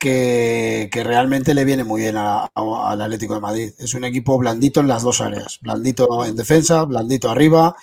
[0.00, 3.72] que, que realmente le viene muy bien a- a- al Atlético de Madrid.
[3.78, 5.58] Es un equipo blandito en las dos áreas.
[5.60, 7.76] Blandito en defensa, blandito arriba,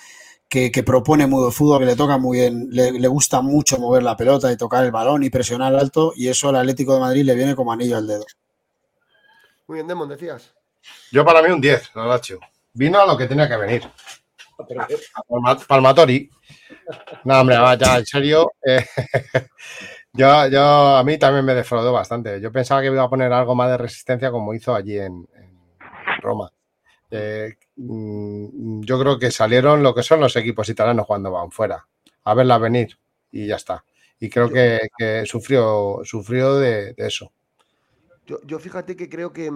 [0.48, 3.78] que, que propone muy buen fútbol, que le toca muy bien, le, le gusta mucho
[3.78, 6.12] mover la pelota y tocar el balón y presionar alto.
[6.16, 8.24] Y eso al Atlético de Madrid le viene como anillo al dedo.
[9.66, 10.52] muy bien, Demon, decías.
[11.12, 12.40] Yo para mí un 10, la Lazio.
[12.74, 13.82] Vino a lo que tenía que venir.
[14.68, 16.28] Pero, A Palma- Palmatori.
[17.24, 18.50] No, hombre, va, ya, en serio.
[18.66, 18.84] eh,
[20.12, 22.40] yo, yo, a mí también me defraudó bastante.
[22.40, 25.58] Yo pensaba que iba a poner algo más de resistencia como hizo allí en, en
[26.20, 26.50] Roma.
[27.10, 31.86] Eh, mm, yo creo que salieron lo que son los equipos italianos cuando van fuera.
[32.24, 32.98] A verla venir
[33.30, 33.84] y ya está.
[34.20, 37.32] Y creo que, que sufrió, sufrió de, de eso.
[38.26, 39.50] Yo, yo fíjate que creo que.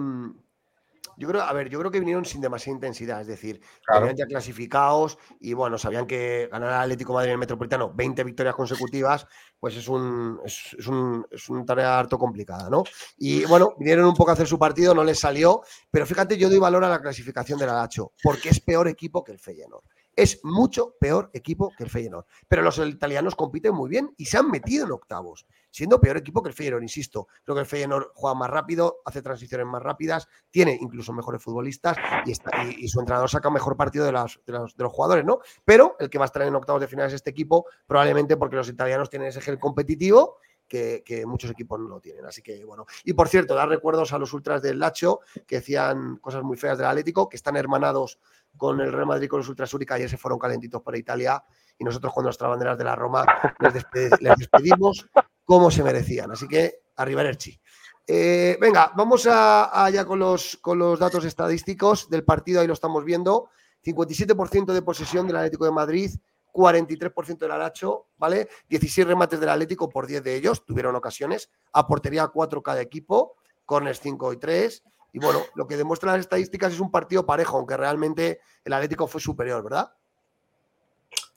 [1.17, 4.11] Yo creo, a ver, yo creo que vinieron sin demasiada intensidad, es decir, Claro.
[4.11, 8.23] ya clasificados y bueno, sabían que ganar al Atlético de Madrid en el Metropolitano 20
[8.23, 9.27] victorias consecutivas,
[9.59, 12.83] pues es un es, es un es una tarea harto complicada, ¿no?
[13.17, 15.61] Y bueno, vinieron un poco a hacer su partido, no les salió,
[15.91, 19.31] pero fíjate, yo doy valor a la clasificación del Alacho, porque es peor equipo que
[19.31, 19.83] el Feyenoord.
[20.15, 22.25] Es mucho peor equipo que el Feyenoord.
[22.47, 26.43] Pero los italianos compiten muy bien y se han metido en octavos, siendo peor equipo
[26.43, 27.27] que el Feyenoord, insisto.
[27.43, 31.97] Creo que el Feyenoord juega más rápido, hace transiciones más rápidas, tiene incluso mejores futbolistas
[32.25, 35.39] y, su entrenador saca mejor partido de, los, de los jugadores, ¿no?
[35.65, 38.55] Pero el que va a estar en octavos de final es este equipo, probablemente porque
[38.55, 40.37] los italianos tienen ese gel competitivo
[40.67, 42.25] que, que muchos equipos no lo tienen.
[42.25, 42.85] Así que, bueno.
[43.03, 46.77] Y por cierto, dar recuerdos a los ultras del Lacho que decían cosas muy feas
[46.77, 48.19] del Atlético, que están hermanados
[48.57, 49.95] con el Real Madrid con los ultras Úrica.
[49.95, 51.43] Ayer se fueron calentitos por Italia
[51.77, 53.25] y nosotros con nuestras banderas de la Roma
[53.59, 55.07] les, despe- les despedimos
[55.43, 56.31] como se merecían.
[56.31, 57.59] Así que, arrivederci.
[58.05, 62.67] Eh, venga, vamos a, a ya con los, con los datos estadísticos del partido, ahí
[62.67, 63.49] lo estamos viendo.
[63.85, 66.11] 57% de posesión del Atlético de Madrid,
[66.53, 68.47] 43% del Aracho, ¿vale?
[68.69, 73.35] 16 remates del Atlético por 10 de ellos, tuvieron ocasiones, a portería 4 cada equipo,
[73.65, 74.83] corners 5 y 3.
[75.13, 79.07] Y bueno, lo que demuestran las estadísticas es un partido parejo, aunque realmente el Atlético
[79.07, 79.91] fue superior, ¿verdad?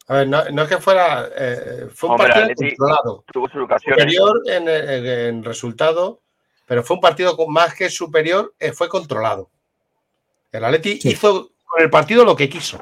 [0.09, 1.29] A ver, no, no es que fuera.
[1.37, 3.25] eh, fue un Hombre, partido Atleti- controlado.
[3.33, 3.99] Tuvo sus ocasiones.
[4.03, 6.23] superior en, en- en resultado,
[6.67, 9.51] pero fue un partido con- más que superior, eh, fue controlado.
[10.53, 11.11] El Atleti Sí.
[11.11, 12.79] hizo con el partido lo que quiso.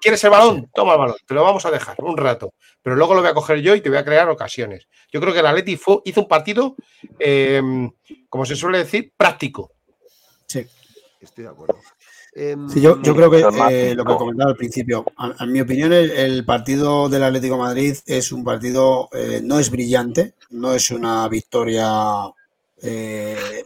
[0.00, 0.68] ¿Quieres el balón?
[0.74, 3.34] Toma el balón, te lo vamos a dejar un rato, pero luego lo voy a
[3.34, 4.88] coger yo y te voy a crear ocasiones.
[5.12, 6.74] Yo creo que el Atleti fue- hizo un partido,
[7.20, 7.62] eh,
[8.28, 9.70] como se suele decir, práctico.
[10.46, 10.66] Sí.
[11.20, 11.76] Estoy de acuerdo.
[12.34, 13.38] Em, Sí, yo, yo creo que
[13.70, 17.54] eh, lo que comentaba al principio, a- en mi opinión, el, el partido del Atlético
[17.54, 21.88] de Madrid es un partido, eh, no es brillante, no es una victoria
[22.82, 23.64] eh,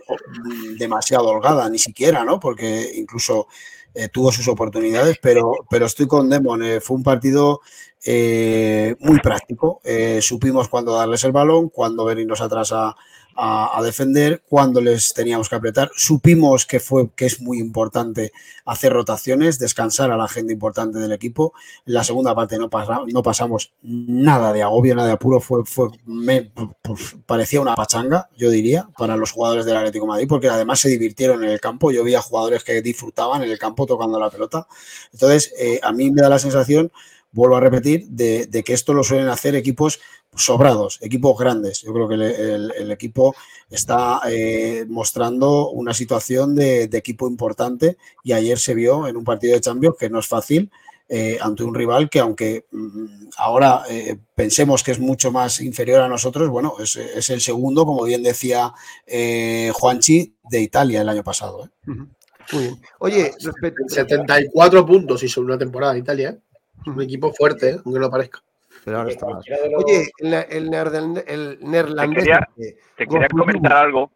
[0.79, 2.39] demasiado holgada, ni siquiera, ¿no?
[2.39, 3.49] Porque incluso
[3.95, 7.61] eh, tuvo sus oportunidades, pero, pero estoy con Demon, eh, fue un partido
[8.05, 9.81] eh, muy práctico.
[9.83, 12.95] Eh, supimos cuándo darles el balón, cuándo venirnos atrás a,
[13.41, 15.91] a- defender, cuándo les teníamos que apretar.
[15.95, 18.33] Supimos que, fue, que es muy importante
[18.65, 21.53] hacer rotaciones, descansar a la gente importante del equipo.
[21.87, 25.41] En la segunda parte no, pasa- no pasamos nada de agobio, nada de apuro.
[25.41, 26.51] Fue, fue, me-
[26.83, 30.81] pues, parecía una pachanga, yo diría, para los jugadores del Atlético de Madrid, porque además
[30.81, 31.91] se divirtieron en el campo.
[31.93, 34.67] Yo vi a jugadores que disfrutaban en el campo tocando la pelota.
[35.13, 36.91] Entonces, eh, a mí me da la sensación,
[37.39, 40.01] vuelvo a repetir, de, de que esto lo suelen hacer equipos
[40.35, 41.83] sobrados, equipos grandes.
[41.83, 43.35] Yo creo que el, el- el equipo
[43.71, 49.25] está eh, mostrando una situación de, de equipo importante y ayer se vio en un
[49.25, 50.71] partido de Champions que no es fácil
[51.11, 56.03] eh, ante un rival que aunque mm, ahora eh, pensemos que es mucho más inferior
[56.03, 58.73] a nosotros, bueno, es, es el segundo, como bien decía
[59.07, 61.65] eh, Juanchi, de Italia el año pasado.
[61.65, 61.91] ¿eh?
[61.91, 62.07] Ujú.
[62.53, 62.81] Muy bien.
[63.01, 63.83] Oye, respecto.
[63.89, 66.39] 74 puntos hizo una temporada en Italia.
[66.81, 67.77] Es un equipo fuerte, ¿eh?
[67.85, 68.41] aunque no parezca.
[68.85, 69.45] Pero ahora está más.
[69.85, 72.25] Oye, el, el, neerden- el neerlandés.
[72.25, 73.43] quería- este, Te quería Gokulu.
[73.45, 74.11] comentar algo.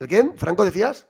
[0.00, 0.36] ¿El quién?
[0.36, 1.08] ¿Franco decías?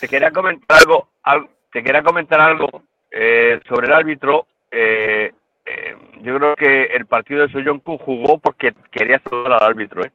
[0.00, 1.08] Te quería comentar algo.
[1.22, 2.68] al- te quería comentar algo
[3.10, 4.46] eh, sobre el árbitro.
[4.70, 5.32] Eh,
[5.64, 10.12] eh, yo creo que el partido de Soyonku jugó porque quería saludar al árbitro, ¿eh?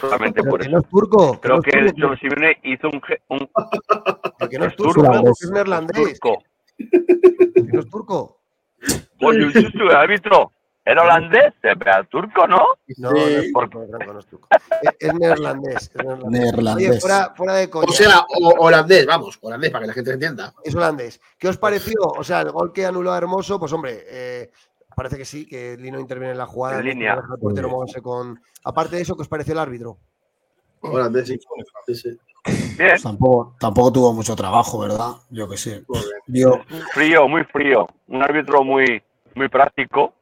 [0.00, 0.76] Solamente Pero por que eso.
[0.76, 1.40] no es turco.
[1.40, 4.76] Creo no que es el turco, Simeone hizo un, un que- que no es es
[4.76, 6.18] turco, que es es neerlandés.
[6.20, 6.42] turco.
[6.78, 8.40] que no es turco.
[9.20, 10.50] Oye, un árbitro.
[10.86, 12.58] Era holandés, era turco, ¿no?
[12.98, 13.14] No, Sí.
[13.14, 14.48] no es turco, no es turco, no es turco.
[14.82, 15.90] Es- Es neerlandés.
[15.94, 16.90] es neerlandés.
[16.90, 17.86] Oye, fuera, fuera de coña.
[17.88, 20.52] O sea, o- holandés, vamos, holandés, para que la gente entienda.
[20.62, 21.20] Es holandés.
[21.38, 21.94] ¿Qué os pareció?
[22.02, 24.50] O sea, el gol que anuló a Hermoso, pues hombre, eh,
[24.94, 26.80] parece que sí, que Lino interviene en la jugada.
[26.80, 27.18] En línea.
[27.40, 27.70] portero
[28.02, 28.38] con...
[28.64, 29.96] Aparte de eso, ¿qué os pareció el árbitro?
[30.82, 31.38] Holandés, sí.
[31.86, 32.18] Sí, sí.
[32.76, 35.12] Bien, tampoco, tampoco tuvo mucho trabajo, ¿verdad?
[35.30, 35.84] Yo que sé.
[36.92, 37.86] Frío, muy frío.
[38.08, 39.02] Un árbitro muy,
[39.34, 40.12] muy práctico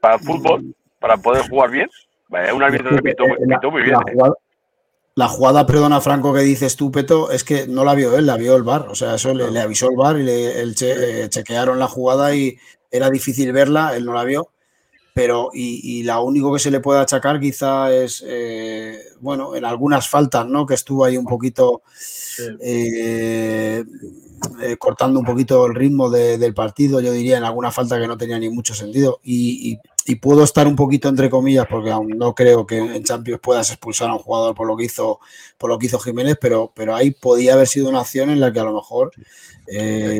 [0.00, 1.88] para el fútbol, para poder jugar bien.
[2.28, 3.94] Vaya, un árbitro que pitó, muy- la, pitó muy bien.
[3.94, 4.12] la ¿eh?
[4.14, 4.34] jugada,
[5.14, 8.36] la jugada, perdona Franco, que dices tú, Peto, es que no la vio él, la
[8.36, 8.88] vio el VAR.
[8.88, 11.88] O sea, eso le, le avisó el VAR y le el che- eh, chequearon la
[11.88, 12.56] jugada y
[12.90, 14.50] era difícil verla, él no la vio.
[15.18, 19.64] Pero, y, y la único que se le puede achacar quizá es, eh, bueno, en
[19.64, 20.64] algunas faltas, ¿no?
[20.64, 21.82] Que estuvo ahí un poquito
[22.60, 23.84] eh,
[24.62, 28.06] eh, cortando un poquito el ritmo de- del partido, yo diría, en alguna falta que
[28.06, 29.18] no tenía ni mucho sentido.
[29.24, 29.78] Y, y-
[30.12, 33.68] y puedo estar un poquito entre comillas, porque aún no creo que en Champions puedas
[33.70, 35.18] expulsar a un jugador por lo que hizo,
[35.58, 38.52] por lo que hizo Jiménez, pero, pero ahí podía haber sido una acción en la
[38.52, 39.10] que a lo mejor,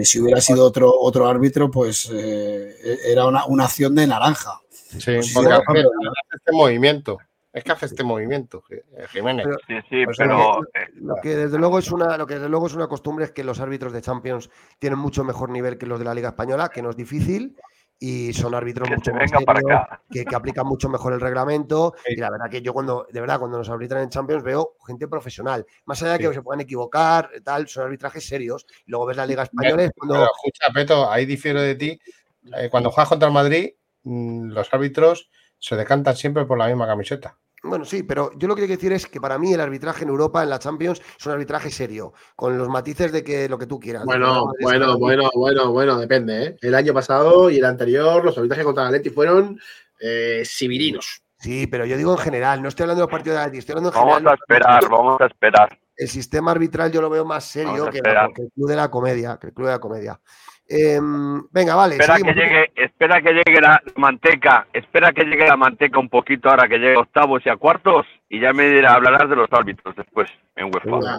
[0.04, 2.74] si hubiera sido otro, otro árbitro, pues eh,
[3.06, 4.60] era una, una acción de naranja.
[4.88, 5.88] Sí, porque sí, hace,
[6.36, 7.18] este movimiento.
[7.52, 9.46] Es que hace este movimiento, Ji- Jiménez.
[9.46, 12.34] Pero- Sí, sí, O sea, pero eh, Lo que desde luego es una, lo que
[12.34, 15.76] desde luego es una costumbre es que los árbitros de Champions tienen mucho mejor nivel
[15.78, 17.56] que los de la Liga Española, que no es difícil,
[17.98, 19.80] y son árbitros que mucho más serios,
[20.10, 21.94] que, que aplican mucho mejor el reglamento.
[22.06, 22.12] Sí.
[22.12, 25.08] Y la verdad que yo cuando, de verdad, cuando nos arbitran en Champions veo gente
[25.08, 25.66] profesional.
[25.86, 26.34] Más allá de que Sí.
[26.34, 28.66] se puedan equivocar, tal, son arbitrajes serios.
[28.86, 30.14] Luego ves la Liga Española es cuando.
[30.14, 32.00] Pero escucha, Peto, ahí difiero de ti.
[32.56, 33.70] Eh, cuando juegas contra el Madrid,
[34.08, 37.38] los árbitros se decantan siempre por la misma camiseta.
[37.62, 40.10] Bueno, sí, pero yo lo que quiero decir es que para mí el arbitraje en
[40.10, 43.66] Europa, en la Champions, es un arbitraje serio, con los matices de que lo que
[43.66, 44.04] tú quieras.
[44.04, 46.56] Bueno, bueno, bueno, bueno, bueno, depende, ¿eh?
[46.60, 49.58] El año pasado y el anterior, los arbitrajes contra Atleti fueron
[50.00, 51.22] eh, sibirinos.
[51.40, 53.72] Sí, pero yo digo en general, no estoy hablando de los partidos de Atleti, estoy
[53.72, 54.32] hablando en Vamos general.
[54.32, 55.78] a esperar, vamos a esperar.
[55.96, 58.88] El sistema arbitral yo lo veo más serio Vamos que, que el club de la
[58.88, 60.20] comedia, que el club de la comedia.
[60.70, 61.96] Em, venga, vale.
[61.96, 66.50] Espera que llegue, espera que llegue la manteca, espera que llegue la manteca un poquito
[66.50, 69.48] ahora que llegue a octavos y a cuartos y ya me dirá, hablarás de los
[69.50, 71.00] árbitros después en UEFA.
[71.00, 71.18] Ya,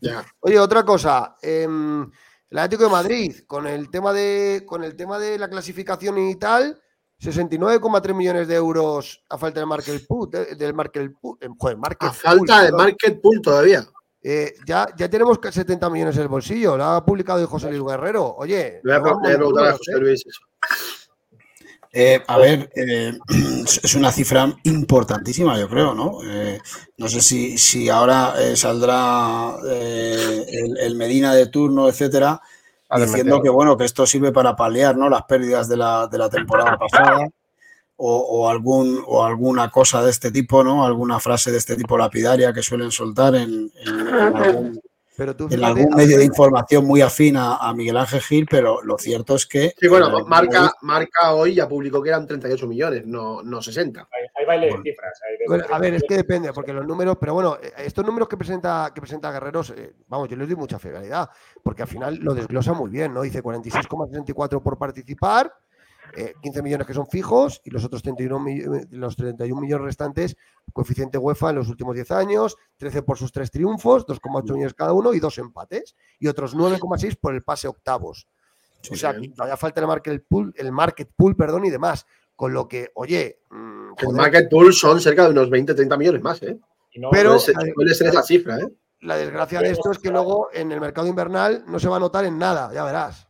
[0.00, 0.24] ya.
[0.40, 1.36] Oye, otra cosa.
[1.40, 2.02] em,
[2.50, 6.34] el Atlético de Madrid, con el tema de, con el tema de la clasificación y
[6.34, 6.80] tal,
[7.20, 11.76] 69,3 millones de euros a falta del Markel Pool, de- del Markel Pool, em, joder,
[11.76, 12.78] Market A falta Pool, de perdón.
[12.78, 13.84] market pool todavía.
[14.22, 17.82] Eh, ya, ya tenemos que 70 millones en el bolsillo, lo ha publicado José Luis
[17.82, 18.34] Guerrero.
[18.36, 19.98] Oye, Le voy a, preguntar a José ¿eh?
[19.98, 20.40] Luis eso.
[21.92, 23.12] Eh, a ver, eh,
[23.82, 26.18] es una cifra importantísima, yo creo, ¿no?
[26.24, 26.60] Eh,
[26.98, 32.40] no sé si, si ahora eh, saldrá eh, el, el Medina de turno, etcétera,
[32.96, 35.08] diciendo que bueno, que esto sirve para paliar, ¿no?
[35.08, 37.28] Las pérdidas de la, de la temporada pasada
[38.02, 40.84] o, o algún o alguna cosa de este tipo, ¿no?
[40.86, 44.80] Alguna frase de este tipo lapidaria que suelen soltar en, en- en algún,
[45.18, 48.46] Pero tú en fíjate, algún medio de información muy afín a, a Miguel Ángel Gil,
[48.50, 52.26] pero lo cierto es que Sí, bueno, eh, marca, marca hoy ya publicó que eran
[52.26, 54.00] 38 millones, no, no 60.
[54.00, 54.82] Hay, hay baile Bueno.
[54.82, 55.20] de cifras.
[55.28, 58.06] hay de- Bueno, a ver, es que depende, porque los números, pero bueno, eh, estos
[58.06, 61.28] números que presenta, que presenta Guerreros, eh, vamos, yo les doy mucha fidelidad,
[61.62, 63.20] porque al final lo desglosa muy bien, ¿no?
[63.20, 65.52] Dice 46,64 por participar,
[66.16, 69.84] eh, 15 millones que son fijos y los otros 31, mi- eh, los 31 millones
[69.86, 70.36] restantes,
[70.72, 74.92] coeficiente UEFA en los últimos 10 años, 13 por sus tres triunfos, 2,8 millones cada
[74.92, 78.26] uno y dos empates, y otros 9,6 por el pase octavos.
[78.82, 79.34] Sí, o sea, bien.
[79.34, 82.06] todavía falta el market pool, el market pool, perdón, y demás.
[82.34, 86.22] Con lo que, oye, mm, El market pool son cerca de unos 20, 30 millones
[86.22, 86.58] más, ¿eh?
[86.96, 87.32] no- pero-
[87.74, 88.68] suele ser esa cifra, ¿eh?
[89.02, 92.00] La desgracia de esto es que luego en el mercado invernal no se va a
[92.00, 93.28] notar en nada, ya verás.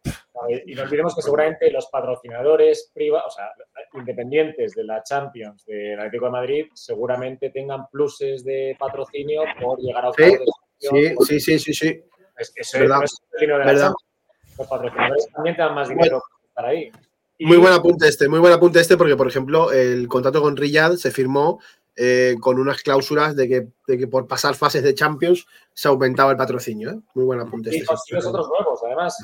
[0.48, 3.50] Y no olvidemos que seguramente los patrocinadores privados, o sea,
[3.94, 10.06] independientes de la Champions del Atlético de Madrid, seguramente tengan pluses de patrocinio por llegar
[10.06, 10.46] a Sí, octavos de
[10.78, 11.26] Sí, Champions.
[11.28, 12.04] sí, sí, sí, sí.
[12.38, 12.98] Es eso Verdad.
[12.98, 13.86] no es el dinero de la Verdad.
[13.88, 14.58] Champions.
[14.58, 16.90] Los patrocinadores también te dan más dinero para estar ahí.
[17.38, 20.56] Y- Muy buen apunte este, muy buen apunte este, porque, por ejemplo, el contrato con
[20.56, 21.60] Riyadh se firmó
[21.96, 26.30] eh, con unas cláusulas de que, de que por pasar fases de Champions se aumentaba
[26.30, 26.90] el patrocinio.
[26.90, 26.98] ¿eh?
[27.14, 27.86] Muy buen apunte Y este.
[27.86, 29.16] consigues otros nuevos, además.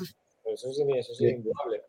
[0.57, 1.27] Eso es, eso es Sí.
[1.27, 1.83] indudable.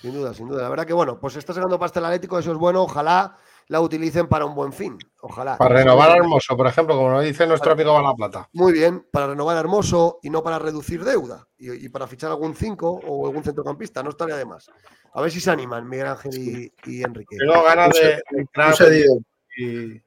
[0.00, 0.62] Sin duda, sin duda.
[0.62, 2.82] La verdad que bueno, pues está sacando pasta el Atlético, eso es bueno.
[2.84, 4.96] Ojalá la utilicen para un buen fin.
[5.22, 5.58] Ojalá.
[5.58, 8.48] Para renovar a Hermoso, por ejemplo, como nos dice nuestro amigo Balaplata.
[8.52, 11.48] Muy bien, para renovar a Hermoso y no para reducir deuda.
[11.58, 14.70] Y, y para fichar algún 5 o algún centrocampista, no estaría de más.
[15.14, 17.36] A ver si se animan Miguel Ángel y, y Enrique.
[17.36, 20.02] Tengo ganas de, de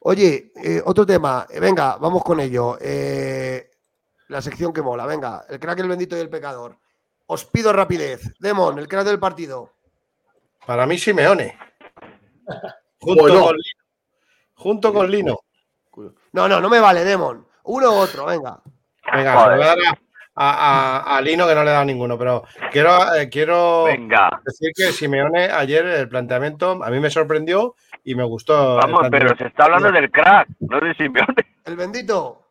[0.00, 1.46] Oye, eh, otro tema.
[1.50, 2.76] Eh, venga, vamos con ello.
[2.80, 3.70] Eh,
[4.28, 5.06] la sección que mola.
[5.06, 6.76] Venga, el crack, el bendito y el pecador.
[7.26, 8.32] Os pido rapidez.
[8.38, 9.72] Demon, el crack del partido.
[10.66, 11.58] Para mí, Simeone.
[13.00, 13.44] Junto, Bueno.
[13.44, 13.84] con, Lino.
[14.54, 15.38] Junto con Lino.
[16.32, 17.46] No, no, no me vale, Demon.
[17.64, 18.60] Uno u otro, venga.
[19.12, 19.90] Venga, se lo voy a dar a,
[20.34, 24.40] a- a- a Lino que no le he dado ninguno, pero quiero, eh, quiero Venga,
[24.44, 27.74] decir que Simeone ayer el planteamiento a mí me sorprendió
[28.04, 28.76] y me gustó.
[28.76, 31.56] vamos, pero se está hablando del crack, no de Simeone.
[31.64, 32.42] El bendito.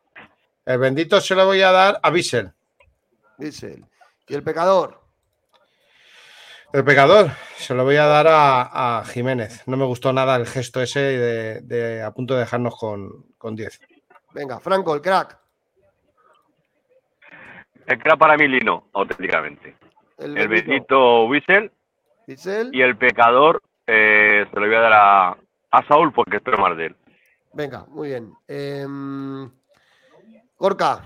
[0.64, 2.52] El bendito se lo voy a dar a Bissell.
[3.38, 3.84] Él.
[4.28, 5.00] Y el pecador.
[6.72, 9.62] El pecador se lo voy a dar a, a Jiménez.
[9.66, 13.54] No me gustó nada el gesto ese de, de a punto de dejarnos con, con
[13.54, 13.80] 10.
[14.34, 15.38] Venga, Franco, el crack.
[17.86, 19.76] El crack para mí Lino, auténticamente.
[20.18, 21.24] El El bendito.
[21.26, 21.70] Whistle
[22.26, 25.28] y el pecador eh, se lo voy a dar a,
[25.70, 26.96] a Saúl porque espero más de él.
[27.52, 28.34] Venga, muy bien.
[28.48, 29.50] Em,
[30.58, 31.02] Gorka.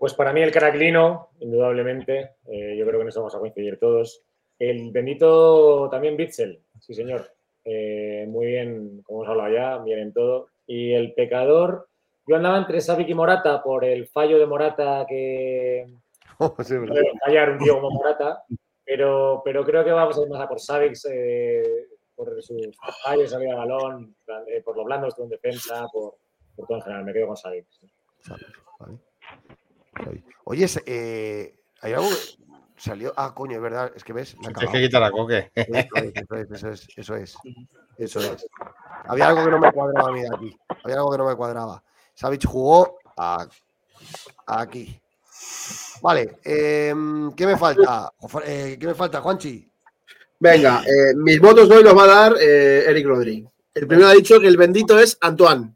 [0.00, 3.78] Pues para mí el Caraclino, indudablemente, eh, yo creo que en eso vamos a coincidir
[3.78, 4.22] todos.
[4.58, 7.30] El bendito también Bitzel, sí señor.
[7.66, 10.46] Eh, muy bien, como hemos hablado ya, bien en todo.
[10.66, 11.86] Y el pecador,
[12.26, 15.84] yo andaba entre Savic y Morata por el fallo de Morata que
[16.38, 18.42] Oh, sí, no debe fallar un tío como Morata,
[18.82, 22.74] pero, pero creo que vamos a ir más a por Savic eh, por sus
[23.04, 24.16] fallos, salida de balón,
[24.46, 26.14] eh, por lo blando en defensa, por,
[26.56, 27.04] por todo en general.
[27.04, 27.66] Me quedo con Savic.
[28.30, 28.46] Vale.
[28.78, 29.09] Vale.
[30.44, 32.16] Oye, eh, hay algo que
[32.76, 33.12] salió.
[33.16, 33.92] Ah, coño, es verdad.
[33.94, 34.36] Es que ves.
[34.40, 35.50] Tienes que quitar a Coque.
[35.54, 37.36] Eso es, eso es, eso es, eso es.
[37.98, 38.46] Eso es.
[39.06, 40.58] Había algo que no me cuadraba a mí de aquí.
[40.84, 41.82] Había algo que no me cuadraba.
[42.14, 43.46] Savic jugó a-
[44.46, 45.00] aquí.
[46.02, 48.10] Vale, em, ¿qué me falta?
[48.44, 49.70] Eh, ¿Qué me falta, Juanchi?
[50.38, 53.46] Venga, eh, mis votos hoy los va a dar eh, Eric Rodri.
[53.74, 55.74] El primero ha dicho que el bendito es Antoine.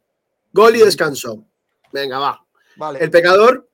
[0.53, 1.45] Gol y descanso.
[1.93, 2.45] Venga, va.
[2.77, 3.69] Vale, El pecador.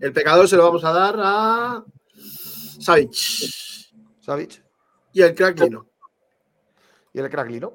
[0.00, 1.84] El pecador se lo vamos a dar a
[2.80, 3.12] Savic.
[4.20, 4.62] Savic
[5.12, 5.86] Y el crack Lino.
[7.12, 7.72] y el crack Lino.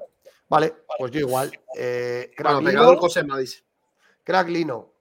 [0.48, 1.50] Vale, pues yo igual.
[1.76, 3.64] Eh, crack, Bueno, pecador José dice.
[4.22, 4.92] crack Lino,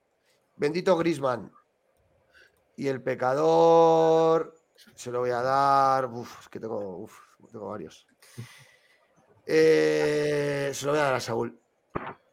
[0.56, 1.52] bendito Grisman.
[2.78, 4.56] Y el pecador
[4.96, 6.06] se lo voy a dar.
[6.08, 7.14] Uf, es que tengo, uf,
[7.52, 8.08] tengo varios.
[9.46, 11.61] Eh, se lo voy a dar a Saúl.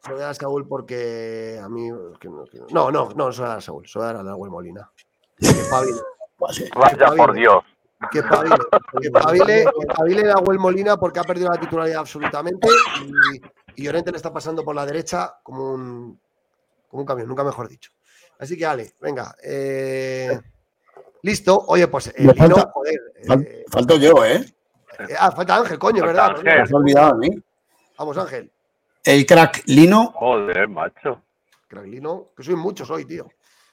[0.03, 1.91] Se lo voy a dar a Saúl porque a mí.
[2.21, 3.87] que no, que no, no, no, no, se lo voy a dar a Saúl.
[3.89, 4.91] Se lo voy a dar a Nahuel Molina.
[5.39, 5.99] Que pavile,
[6.37, 7.65] Pues, Vaya por Dios.
[8.13, 8.57] que pavile,
[9.03, 12.69] que pavile, que pavile Nahuel Molina porque ha perdido la titularidad absolutamente
[13.03, 13.43] y,
[13.81, 16.21] y Llorente le está pasando por la derecha como un,
[16.89, 17.91] como un camión, nunca mejor dicho.
[18.39, 19.35] Así que, Ale, venga.
[19.43, 20.41] eh,
[21.23, 21.65] listo.
[21.67, 24.45] Oye, pues Lino, falta- joder, Fal- eh, falto yo, ¿eh?
[25.01, 26.31] eh, ah, falta Ángel, coño, Falta ¿verdad?
[26.31, 26.45] Ángel.
[26.45, 27.29] Me has olvidado a mí.
[27.99, 28.53] Vamos, Ángel.
[29.09, 31.23] El crack Lino, Joder, macho.
[31.67, 33.27] Crack Lino, que soy muchos hoy, tío.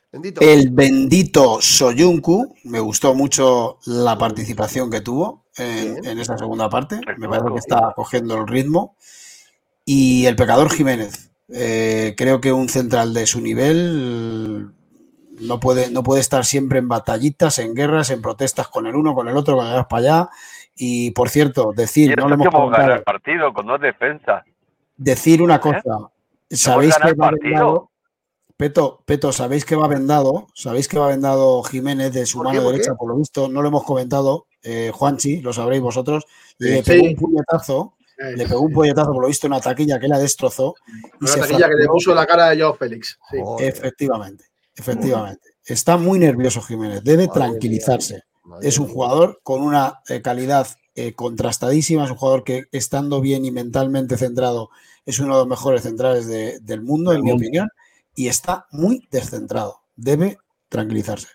[0.09, 0.39] Bendito.
[0.39, 2.55] el bendito Soyuncu.
[2.63, 7.01] Me gustó mucho la participación que tuvo en, esa segunda parte.
[7.17, 8.95] Me parece que está cogiendo el ritmo.
[9.83, 11.33] Y el pecador Jiménez.
[11.49, 14.71] Eh, creo que un central de su nivel
[15.41, 19.13] no puede, no puede estar siempre en batallitas, en guerras, en protestas con el uno,
[19.13, 20.29] con el otro, con el vas para allá.
[20.77, 24.45] Y por cierto, decir, no lo hemos comentado, el partido con dos defensas.
[24.97, 25.81] Decir una cosa.
[26.49, 27.91] ¿Sabéis que va vendado?
[28.57, 30.47] Peto, Peto, ¿sabéis que va vendado?
[30.53, 32.95] ¿Sabéis que va vendado Jiménez de su mano derecha?
[32.95, 34.47] Por lo visto, no lo hemos comentado.
[34.63, 36.25] Eh, Juanchi, lo sabréis vosotros.
[36.57, 36.91] Le Sí.
[36.91, 40.75] pegó un puñetazo, le pegó un puñetazo, por lo visto, una taquilla que la destrozó.
[41.19, 43.19] Y una se taquilla que le puso la cara de Joao Félix.
[43.59, 44.45] Efectivamente,
[44.75, 45.49] efectivamente.
[45.65, 47.47] Está muy nervioso Jiménez, debe Madre mía.
[47.49, 48.23] tranquilizarse.
[48.43, 53.21] madre Es un jugador con una eh, calidad eh, contrastadísima, es un jugador que estando
[53.21, 54.69] bien y mentalmente centrado
[55.05, 57.69] es uno de los mejores centrales de- del mundo, en mi opinión,
[58.15, 59.81] y está muy descentrado.
[59.95, 60.37] Debe
[60.69, 61.27] tranquilizarse.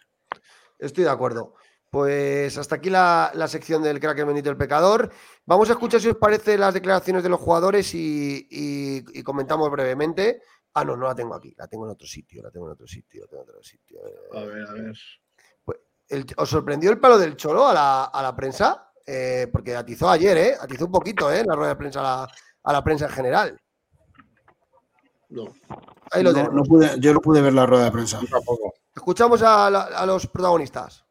[0.78, 1.54] Estoy de acuerdo.
[1.90, 5.10] Pues hasta aquí la, la sección del crack el bendito el pecador.
[5.44, 9.70] Vamos a escuchar si os parece las declaraciones de los jugadores y, y- y comentamos
[9.70, 10.40] brevemente.
[10.74, 12.86] Ah, no, no la tengo aquí, la tengo en otro sitio, la tengo en otro
[12.86, 13.98] sitio, la tengo en otro sitio.
[14.32, 14.94] A ver, a ver.
[16.08, 18.89] el- ¿Os sorprendió el palo del Cholo a la, a la prensa?
[19.12, 20.54] Eh, porque atizó ayer, ¿eh?
[20.60, 21.40] Atizó un poquito, ¿eh?
[21.40, 22.32] En la rueda de prensa a la,
[22.62, 23.60] a la prensa en general.
[25.30, 25.52] No.
[26.12, 26.54] Ahí lo No- tenemos.
[26.54, 28.20] no pude- yo no pude ver la rueda de prensa.
[28.30, 28.74] Tampoco.
[28.94, 31.04] Escuchamos a, la- a los protagonistas.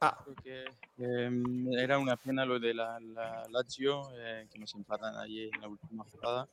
[0.00, 0.64] Ah, Porque
[0.98, 5.60] em, era una pena lo de la, la Lazio, eh, que nos empatan allí en
[5.60, 6.48] la última jugada.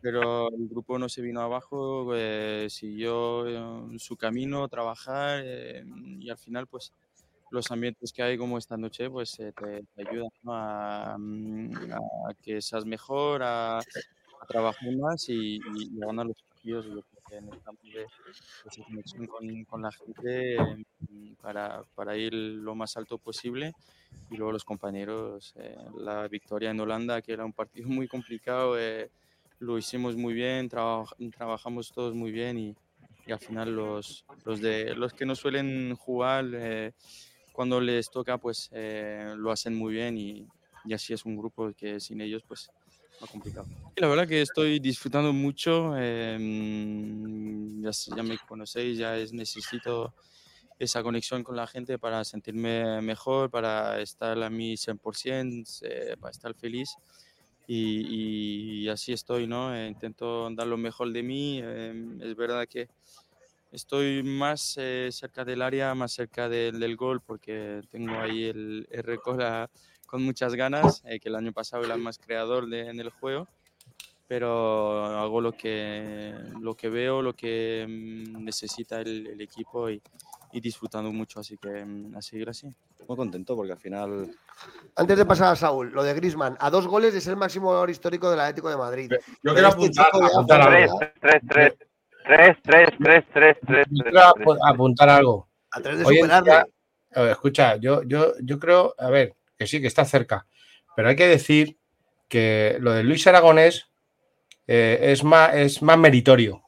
[0.00, 5.84] Pero el grupo no se vino abajo, eh, siguió eh, su camino, trabajar eh,
[6.18, 6.92] y al final pues
[7.50, 10.54] los ambientes que hay como esta noche pues eh, te, te ayudan ¿no?
[10.54, 11.70] a, mm,
[12.28, 15.60] a que seas mejor, a, a trabajar más y, y-
[15.98, 16.86] y a ganar los partidos.
[16.86, 18.04] Yo creo que necesitamos de
[18.68, 20.56] esa conexión con, con la gente.
[20.56, 20.84] eh,
[21.40, 23.72] para, para, ir lo más alto posible.
[24.30, 28.78] Y luego los compañeros, eh, la victoria en Holanda, que era un partido muy complicado,
[28.78, 29.10] eh,
[29.58, 32.76] lo hicimos muy bien, trabajamos todos muy bien y,
[33.26, 36.92] y, al final los, los, de, los que no suelen jugar, eh,
[37.58, 40.46] cuando les toca, pues lo hacen muy bien y,
[40.84, 42.70] y así es un grupo que sin ellos, pues
[43.20, 43.66] más complicado.
[43.96, 45.94] Y la verdad que estoy disfrutando mucho.
[45.96, 46.38] Eh,
[47.80, 50.14] ya, ya, me conocéis, ya es, necesito
[50.78, 56.30] esa conexión con la gente para sentirme mejor, para estar a mi 100%, eh, para
[56.30, 56.94] estar feliz.
[57.66, 59.74] Y, y, así estoy, ¿no?
[59.74, 61.60] Eh, intento dar lo mejor de mí.
[61.60, 62.88] Em, es verdad que
[63.72, 68.88] estoy más eh, cerca del área, más cerca del, del, gol, porque tengo ahí el,
[68.90, 69.68] el récord
[70.06, 73.46] con muchas ganas, eh, que el año pasado era más creador de, en el juego,
[74.26, 80.00] pero hago lo que, lo que veo, lo que mm, necesita el, el equipo y,
[80.52, 82.72] y, disfrutando mucho, así que mm, a seguir así.
[83.06, 84.30] Muy contento porque al final...
[84.96, 87.88] Antes de pasar a Saúl, lo de Grisman, a dos goles es el máximo valor
[87.90, 89.12] histórico del Atlético de Madrid.
[89.42, 90.98] Yo quiero apuntar, apuntar algo.
[91.20, 91.74] 3, 3,
[92.28, 93.86] 3, 3, 3, 3, 3,
[94.62, 95.48] apuntar algo.
[95.70, 96.50] A tres de superarle.
[96.50, 96.66] Día,
[97.30, 100.46] escucha, yo, yo, yo creo, a ver, que sí, que está cerca.
[100.94, 101.78] Pero hay que decir
[102.28, 103.88] que lo de Luis Aragonés
[104.66, 106.62] eh, es, más, es más meritorio,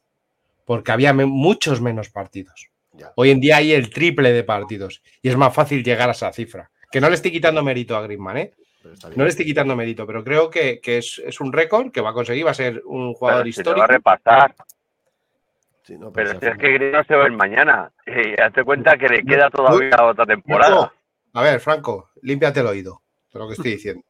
[0.65, 2.71] porque había me muchos menos partidos.
[2.93, 3.13] Ya.
[3.15, 6.33] Hoy en día hay el triple de partidos y es más fácil llegar a esa
[6.33, 6.71] cifra.
[6.91, 8.53] Que no le estoy quitando mérito a Griezmann, ¿eh?
[9.15, 12.09] No le estoy quitando mérito, pero creo que, que es, es, un récord que va
[12.09, 13.73] a conseguir, va a ser un jugador pero histórico.
[13.73, 14.55] Se va a repasar.
[15.83, 17.91] Sí, no, pero si es que Griezmann se va el mañana.
[18.05, 20.91] Y hazte cuenta que le queda todavía otra temporada.
[21.33, 23.01] A ver, Franco, límpiate el oído
[23.33, 24.03] de lo que estoy diciendo.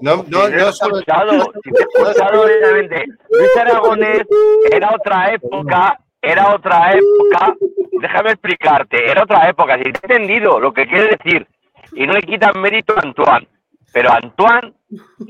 [0.00, 1.30] No, no, si no, escuchado,
[1.62, 3.04] si he escuchado directamente.
[3.30, 4.22] Luis Aragonés
[4.70, 7.56] era otra época, era otra época.
[8.00, 9.78] Déjame explicarte, era otra época.
[9.78, 11.46] Si te he entendido lo que quiere decir,
[11.92, 13.48] y no le quitan mérito a Antoine,
[13.92, 14.74] pero Antoine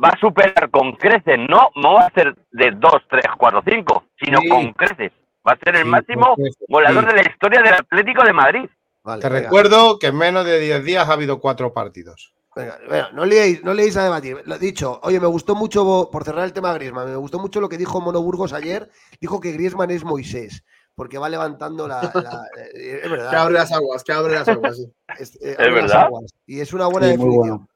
[0.02, 4.04] va a superar con creces, no, no va a ser de 2, 3, 4, 5,
[4.22, 4.48] sino Sí.
[4.48, 5.12] con creces.
[5.46, 6.36] Va a ser el Sí, máximo
[6.68, 7.16] goleador sí.
[7.16, 8.68] de la historia del Atlético de Madrid.
[9.02, 12.34] Vale, Te venga, recuerdo que en menos de 10 días ha habido cuatro partidos.
[12.54, 14.42] venga, venga, no leéis, no leéis a debatir.
[14.44, 17.60] Lo dicho, oye, me gustó mucho, por cerrar el tema de Griezmann, me gustó mucho
[17.60, 18.90] lo que dijo Mono Burgos ayer.
[19.20, 20.64] Dijo que Griezmann es Moisés,
[20.94, 22.02] porque va levantando la.
[22.02, 22.10] la-
[22.74, 23.30] eh, es verdad.
[23.30, 24.76] Que abre las aguas, que abre las aguas.
[24.76, 24.92] sí.
[25.18, 26.02] Es, eh, ¿Es las verdad?
[26.06, 26.34] aguas.
[26.46, 27.38] Y es una buena Sí, definición.
[27.58, 27.68] bueno.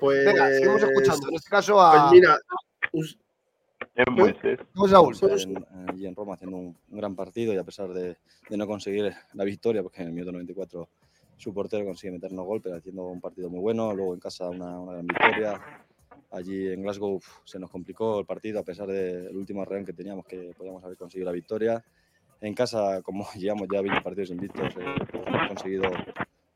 [0.00, 1.28] Pues- Venga, seguimos escuchando.
[1.28, 2.10] En este caso Pues a.
[2.10, 2.38] mira,
[2.92, 3.18] us-
[4.88, 5.14] Saúl.
[5.42, 8.16] en, allí en Roma haciendo un, un gran partido y a pesar de,
[8.50, 10.88] de no conseguir la victoria, porque en el minuto 94
[11.36, 14.78] su portero consigue meternos gol, pero haciendo un partido muy bueno, luego en casa una,
[14.80, 15.60] una gran victoria.
[16.32, 19.92] Allí en Glasgow uf, se nos complicó el partido a pesar del último reón que
[19.92, 21.84] teníamos que podíamos haber conseguido la victoria.
[22.40, 25.84] En casa, como llevamos ya 20 partidos invictos, eh, hemos conseguido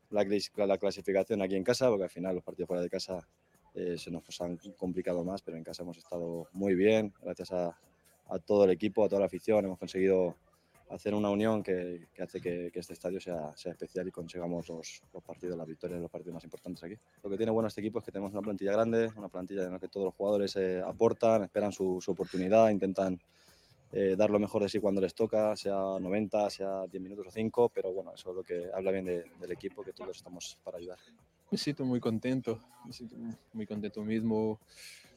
[0.09, 0.25] la,
[0.65, 3.27] la clasificación aquí en casa, porque al final los partidos fuera de casa
[3.73, 7.77] eh, se nos han complicado más, pero en casa hemos estado muy bien, gracias a,
[8.27, 10.35] a todo el equipo, a toda la afición, hemos conseguido
[10.89, 14.67] hacer una unión que, que hace que, que este estadio sea, sea especial y consigamos
[14.69, 16.95] los, los partidos, las victorias, los partidos más importantes aquí.
[17.21, 19.73] Lo que tiene bueno este equipo es que tenemos una plantilla grande, una plantilla en
[19.73, 23.19] la que todos los jugadores eh, aportan, esperan su, su oportunidad, intentan
[23.91, 27.31] eh, dar lo mejor de sí cuando les toca, sea 90, sea 10 minutos o
[27.31, 30.57] 5, pero bueno, eso es lo que habla bien de- del equipo, que todos estamos
[30.63, 30.97] para ayudar.
[31.51, 33.15] Me siento muy contento, me siento
[33.53, 34.59] muy contento mismo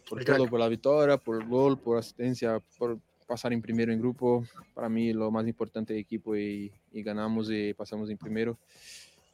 [0.09, 4.01] por todo, por la victoria, por el gol, por asistencia, por pasar en primero en
[4.01, 4.43] grupo.
[4.75, 8.59] Para mí lo más importante del equipo y, y ganamos y pasamos en primero.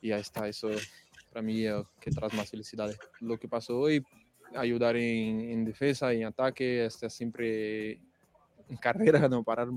[0.02, 0.68] Y ahí está, eso
[1.30, 2.92] para mí es que trae más felicidad.
[3.20, 4.04] Lo que pasó hoy,
[4.54, 8.00] ayudar en, en defensa, en ataque, hasta siempre
[8.68, 9.68] en carrera, no parar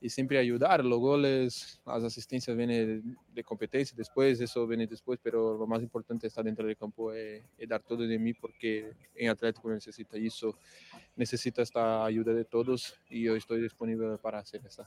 [0.00, 0.84] y siempre ayudar.
[0.84, 6.26] Los goles, las asistencias vienen de competencia después, eso viene después, pero lo más importante
[6.26, 10.16] es estar dentro del campo y, y dar todo de mí porque en Atlético necesita
[10.16, 10.58] eso,
[11.16, 14.86] necesita esta ayuda de todos y yo estoy disponible para hacer esta.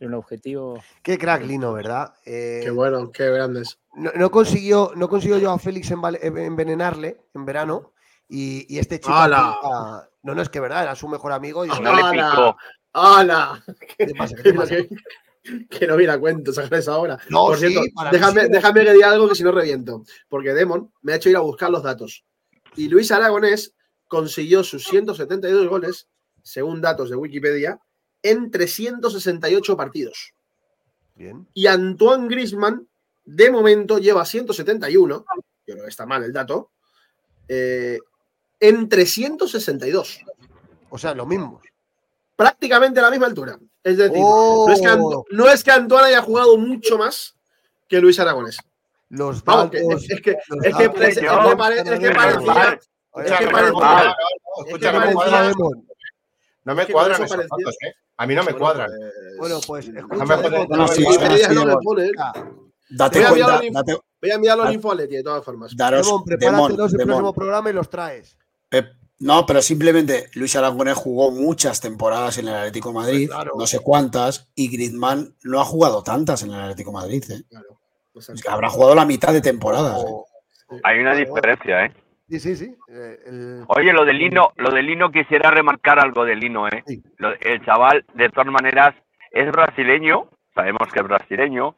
[0.00, 0.78] Un objetivo.
[1.02, 2.14] Qué crack, Lino, ¿verdad?
[2.24, 3.80] Eh, qué bueno, qué grandes.
[3.96, 7.92] no, no consiguió, no consiguió yo a Félix envenenarle en verano.
[8.28, 9.12] Y, y este chico.
[9.14, 9.52] ¡Hala!
[9.52, 11.64] apunta- No, no, es que verdad, era su mejor amigo.
[11.64, 12.30] Y No le ¡Hala!
[12.30, 12.56] picó.
[12.92, 13.64] ¡Hala!
[13.98, 14.36] ¿Qué te pasa?
[14.36, 14.74] ¿Qué te pasa?
[15.70, 17.18] que no viene a cuento sacar eso ahora.
[17.30, 17.80] No, Por cierto,
[18.12, 18.48] déjame, sí.
[18.50, 20.02] déjame que diga algo que si no reviento.
[20.28, 22.24] Porque Demon me ha hecho ir a buscar los datos.
[22.76, 23.72] Y Luis Aragonés
[24.08, 26.08] consiguió sus 172 goles,
[26.42, 27.80] según datos de Wikipedia,
[28.22, 30.34] en 368 partidos.
[31.14, 31.48] Bien.
[31.54, 32.86] Y Antoine Grisman,
[33.24, 35.24] de momento, lleva 171.
[35.66, 36.72] Yo creo que está mal el dato.
[37.48, 37.98] eh,
[38.60, 40.20] en 362.
[40.90, 41.60] O sea, lo mismo.
[42.36, 43.58] Prácticamente a la misma altura.
[43.82, 44.66] Es decir, Oh.
[44.68, 47.34] no, es que Anto- no es que Antoine haya jugado mucho más,
[47.88, 48.58] que Luis Aragonés.
[49.10, 50.04] Los Vamos, que- datos.
[50.04, 51.20] es, es que, los es que, es que que parecía.
[51.22, 51.98] Es que parecía.
[51.98, 52.04] que
[56.64, 57.92] no me parecía- cuadran, que esos datos, ¿eh?
[58.18, 58.90] A mí no me cuadran.
[59.38, 59.88] Bueno, pues.
[62.90, 64.72] Date Voy a enviar cuenta, date, Voy a enviarlo.
[64.72, 65.76] Infoleti de todas formas.
[65.76, 68.36] daros, Demon, Demon, prepáratelos el próximo programa y los traes.
[68.68, 73.52] Pep, no, pero simplemente Luis Aragonés jugó muchas temporadas en el Atlético de Madrid, Claro.
[73.58, 77.24] no sé cuántas, y Griezmann no ha jugado tantas en el Atlético de Madrid.
[77.30, 77.42] ¿eh?
[77.48, 77.66] Claro.
[78.14, 80.02] Es que habrá jugado la mitad de temporadas.
[80.02, 80.06] ¿eh?
[80.06, 80.26] O-
[80.84, 81.92] Hay una diferencia, ¿eh?
[82.28, 82.76] Sí, sí, sí.
[82.88, 86.82] eh, el- Oye, lo de Lino, lo de Lino quisiera remarcar algo de Lino, ¿eh?
[86.86, 87.02] Sí.
[87.16, 88.94] Lo- el chaval, de todas maneras,
[89.32, 91.74] es brasileño, sabemos que es brasileño,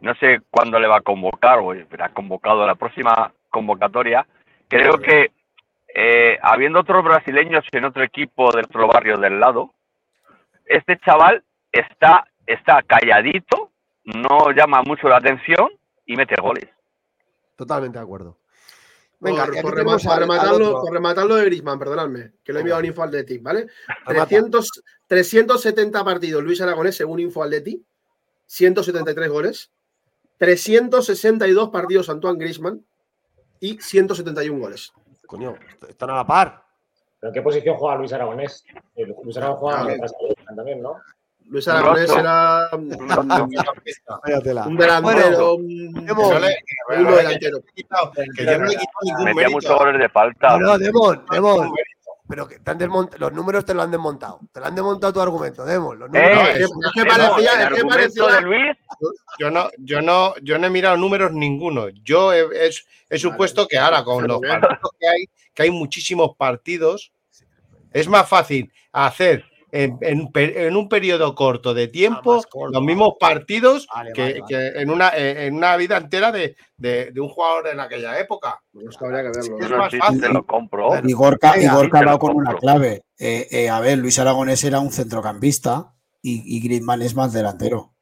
[0.00, 4.26] no sé cuándo le va a convocar o será convocado a la próxima convocatoria.
[4.68, 5.30] Creo que
[5.94, 9.72] eh, habiendo otros brasileños en otro equipo del otro barrio del lado,
[10.64, 13.70] este chaval está, está calladito,
[14.04, 15.68] no llama mucho la atención
[16.06, 16.68] y mete goles.
[17.56, 18.38] Totalmente de acuerdo.
[19.20, 23.04] Venga, por, al- rematarlo, por rematarlo de Griezmann, perdonadme, que lo he enviado en Info
[23.04, 23.68] Athletic, ¿vale?
[24.04, 24.26] Remata.
[24.26, 24.68] 300,
[25.06, 27.82] 370 partidos Luis Aragonés según Info Athletic,
[28.46, 29.70] 173 goles,
[30.38, 32.84] 362 partidos Antoine Griezmann
[33.60, 34.92] y 171 goles.
[35.32, 35.54] Coño,
[35.88, 36.62] están a la par.
[37.18, 38.66] ¿Pero en qué posición juega Luis Aragonés?
[38.94, 40.96] Eh, Luis Aragonés juega también, ¿no?
[41.46, 42.88] Luis Aragonés era un
[44.76, 47.62] delantero, un, delantero.
[48.36, 50.58] que yo no le he quitado ningún Metía muchos goles de falta.
[50.58, 51.72] No, no, Demon, Demon.
[52.32, 54.40] Pero que te han desmont- los números te lo han desmontado.
[54.50, 55.98] Te lo han desmontado tu argumento, Demon.
[55.98, 56.48] Los Eh, números.
[56.48, 58.76] es que- es que el parecía- es que parecía- de Luis
[59.38, 61.90] Yo no, yo no, yo no he mirado números ninguno.
[61.90, 62.70] Yo he, he-
[63.10, 67.12] he supuesto que ahora con los partidos que hay, que hay muchísimos partidos,
[67.92, 72.68] es más fácil hacer en, en pe- en un periodo corto de Ah, tiempo corto,
[72.78, 74.44] los mismos partidos Vale, que, vale, vale.
[74.74, 78.60] que en, una, en una vida entera de, de- de un jugador en aquella época.
[78.72, 79.58] Pues que habría que verlo.
[79.58, 80.20] Es más sí, fácil.
[80.20, 80.88] te lo compro.
[80.88, 83.02] Bueno, Y Gorka, y Venga, Gorka ha dado con una clave.
[83.18, 87.94] Eh, eh, a ver, Luis Aragonés era un centrocampista y, y Griezmann es más delantero.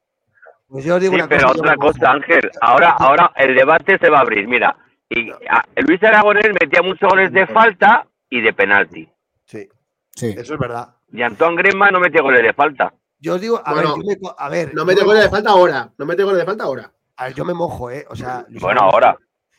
[0.67, 1.61] Pues yo os digo Sí, una pero cosa.
[1.61, 2.51] otra cosa, Ángel.
[2.61, 4.47] Ahora, ahora el debate se va a abrir.
[4.49, 4.77] Mira,
[5.09, 9.09] y a- Luis Aragonés metía muchos goles de falta y de penalti.
[9.45, 9.69] Sí,
[10.15, 10.35] Sí.
[10.37, 10.95] eso es verdad.
[11.13, 12.95] Y Antoine Griezmann no metía goles de falta.
[13.19, 15.93] Yo os digo, a Bueno, ver, yo me, a ver, No goles de falta ahora.
[15.99, 16.93] No mete goles de falta ahora.
[17.17, 18.07] a ver, yo me mojo, ¿eh?
[18.09, 19.19] O sea, Luis Bueno, ahora.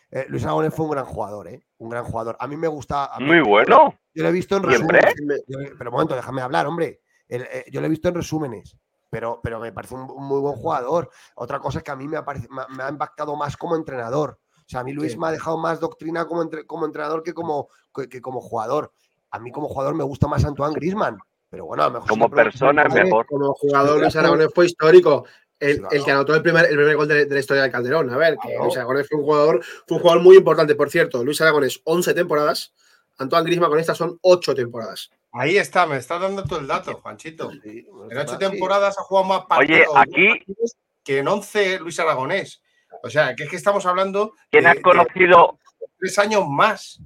[0.09, 1.63] eh, Luis Aragonés fue un gran jugador, ¿eh?
[1.77, 2.35] Un gran jugador.
[2.39, 3.05] A mí me gusta.
[3.13, 3.93] a mí- Muy bueno.
[4.13, 4.99] Yo lo he visto en Siempre.
[5.01, 5.43] resúmenes.
[5.77, 7.01] Pero un momento, déjame hablar, hombre.
[7.27, 8.75] El- eh, yo lo he visto en resúmenes,
[9.09, 11.09] pero, pero me parece un, un muy buen jugador.
[11.35, 13.75] Otra cosa es que a mí me ha, me ha- me ha impactado más como
[13.75, 14.39] entrenador.
[14.57, 15.17] O sea, a mí Luis Sí.
[15.19, 18.91] me ha dejado más doctrina como, entre- como entrenador que como, que, que como jugador.
[19.29, 21.17] A mí como jugador me gusta más Antoine Griezmann.
[21.51, 22.09] Pero bueno, a lo mejor.
[22.09, 23.25] Como persona es padre, mejor.
[23.27, 25.25] Como jugador, Luis Aragonés fue histórico.
[25.59, 25.95] El, Claro.
[25.95, 28.09] el que anotó el primer, el primer gol de, de la historia del Calderón.
[28.09, 28.63] A ver, que Claro.
[28.63, 30.73] Luis Aragonés fue un jugador, fue un jugador muy importante.
[30.73, 32.73] Por cierto, Luis Aragonés, 11 temporadas.
[33.19, 35.11] Antoine Griezmann con estas son 8 temporadas.
[35.33, 37.51] Ahí está, me está dando tú el dato, Juanchito.
[37.51, 38.49] Sí, En está ocho mal, sí.
[38.49, 42.61] temporadas ha jugado más partidos Oye, aquí- partidos que en 11 Luis Aragonés.
[43.03, 45.59] O sea, que es que estamos hablando ¿Quién de- ha de conocido?
[45.99, 46.99] tres años más.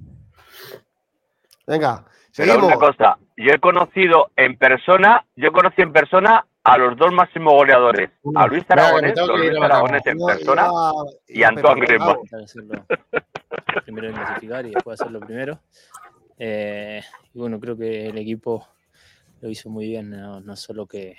[1.66, 2.06] Venga,
[2.36, 2.66] Pero seguimos.
[2.76, 7.52] una cosa, yo he conocido en persona, yo conocí en persona a los dos máximos
[7.54, 8.68] goleadores, a Luis ir
[9.50, 9.64] Luis a.
[9.64, 12.16] Aragonés en persona iba- y iba Antoine Griezmann.
[13.84, 15.60] Primero en clasificar y después hacerlo primero.
[16.38, 17.00] Eh,
[17.34, 18.66] y bueno, creo que el equipo
[19.40, 21.16] lo hizo muy bien, no, no solo que,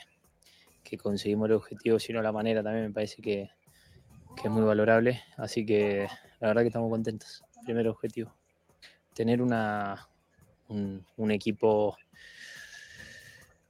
[0.83, 3.49] que conseguimos el objetivo, sino la manera también me parece que,
[4.35, 5.21] que es muy valorable.
[5.37, 6.07] Así que
[6.39, 7.43] la verdad que estamos contentos.
[7.65, 8.33] Primer objetivo,
[9.13, 10.07] tener una,
[10.69, 11.97] un, equipo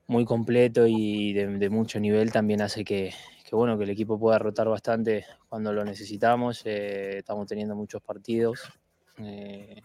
[0.07, 3.14] muy completo y de, mucho nivel también hace que,
[3.52, 6.61] bueno que el equipo pueda rotar bastante cuando lo necesitamos.
[6.65, 8.61] Eh, estamos teniendo muchos partidos.
[9.19, 9.82] Eh,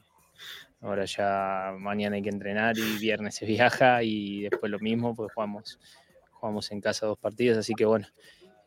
[0.80, 5.32] ahora ya mañana hay que entrenar y viernes se viaja y después lo mismo, pues
[5.32, 5.78] jugamos,
[6.32, 8.06] jugamos en casa dos partidos, así que bueno,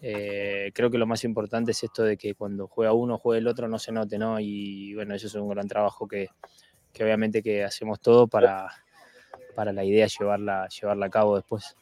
[0.01, 3.47] eh, creo que lo más importante es esto de que cuando juega uno, juegue el
[3.47, 4.39] otro, no se note, ¿no?
[4.39, 6.29] Y bueno, eso es un gran trabajo que,
[6.95, 8.71] que obviamente que hacemos todo para,
[9.53, 11.75] para la idea llevarla, llevarla a cabo después.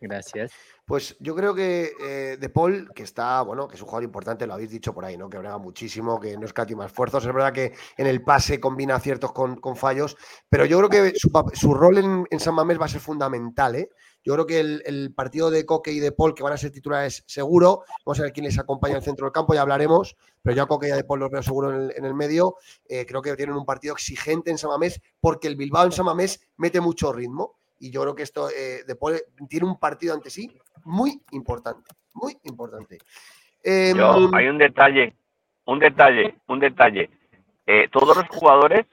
[0.00, 0.52] Gracias.
[0.86, 4.46] Pues yo creo que eh, De Paul, que está, bueno, que es un jugador importante,
[4.46, 5.28] lo habéis dicho por ahí, ¿no?
[5.30, 7.24] Que brega muchísimo, que no escatima esfuerzos.
[7.24, 10.16] Es verdad que en el pase combina aciertos con, con fallos,
[10.48, 11.18] pero yo creo que
[11.54, 13.90] su, rol en, en San Mamés va a ser fundamental, ¿eh?
[14.24, 17.22] Yo creo que el, partido de Coque y de Paul, que van a ser titulares
[17.26, 20.62] seguro, vamos a ver quién les acompaña el centro del campo, ya hablaremos, pero yo
[20.62, 22.56] a Coque y de Paul los veo seguro en el, medio.
[22.88, 26.06] Eh, creo que tienen un partido exigente en San Mamés, porque el Bilbao en San
[26.06, 27.58] Mamés mete mucho ritmo.
[27.78, 30.50] Y yo creo que esto eh, de Paul tiene un partido ante sí
[30.84, 32.98] muy importante, muy importante.
[33.62, 35.14] Em, Yo, hay un detalle,
[35.66, 37.10] un detalle, un detalle.
[37.66, 38.86] Eh, todos los jugadores,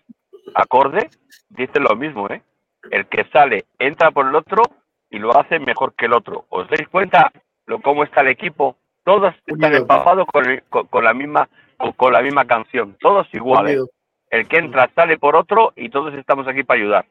[0.55, 1.09] acorde,
[1.49, 2.41] dicen lo mismo, ¿eh?
[2.89, 4.63] El que sale entra por el otro
[5.11, 6.45] y lo hace mejor que el otro.
[6.49, 7.31] ¿Os dais cuenta
[7.67, 8.77] lo cómo está el equipo?
[9.03, 11.47] Todos están empapados con, el- con, con la misma
[11.77, 13.73] con, con la misma canción, todos iguales.
[13.73, 13.89] Unido.
[14.29, 17.05] El que entra sale por otro y todos estamos aquí para ayudar.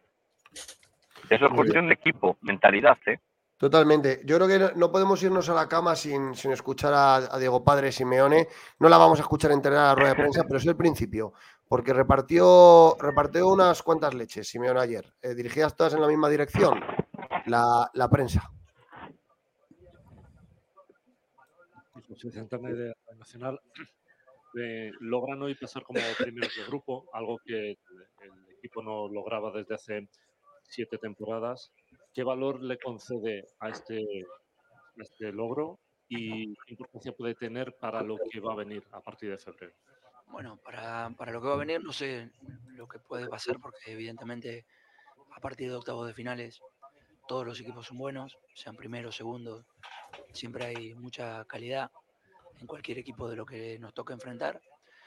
[1.29, 3.19] Eso es Muy cuestión de equipo, mentalidad, ¿eh?
[3.59, 4.23] Totalmente.
[4.25, 7.63] Yo creo que no- podemos irnos a la cama sin, sin escuchar a, a Diego
[7.63, 8.49] Padre Simeone.
[8.79, 11.35] No la vamos a escuchar entera la rueda de prensa, pero es el principio.
[11.69, 15.13] Porque repartió, repartió unas cuantas leches Simeone ayer.
[15.21, 16.81] eh, dirigidas todas en la misma dirección.
[17.47, 18.51] La, la prensa.
[22.09, 23.61] José Santana de Radio Nacional
[24.61, 27.79] eh, logran hoy pasar como primeros de grupo, algo que el,
[28.21, 30.09] el equipo no lograba desde hace
[30.65, 31.73] siete temporadas.
[32.13, 38.03] ¿Qué valor le concede a este, a este logro y qué importancia puede tener para
[38.03, 39.73] lo que va a venir a partir de febrero?
[40.27, 42.31] Bueno, para, para lo que va a venir no sé
[42.75, 44.67] lo que puede pasar porque evidentemente
[45.33, 46.61] a partir de octavos de finales
[47.31, 49.65] todos los equipos son buenos, sean primeros, segundos,
[50.33, 51.89] siempre hay mucha calidad
[52.59, 54.61] en cualquier equipo de lo que nos toca enfrentar,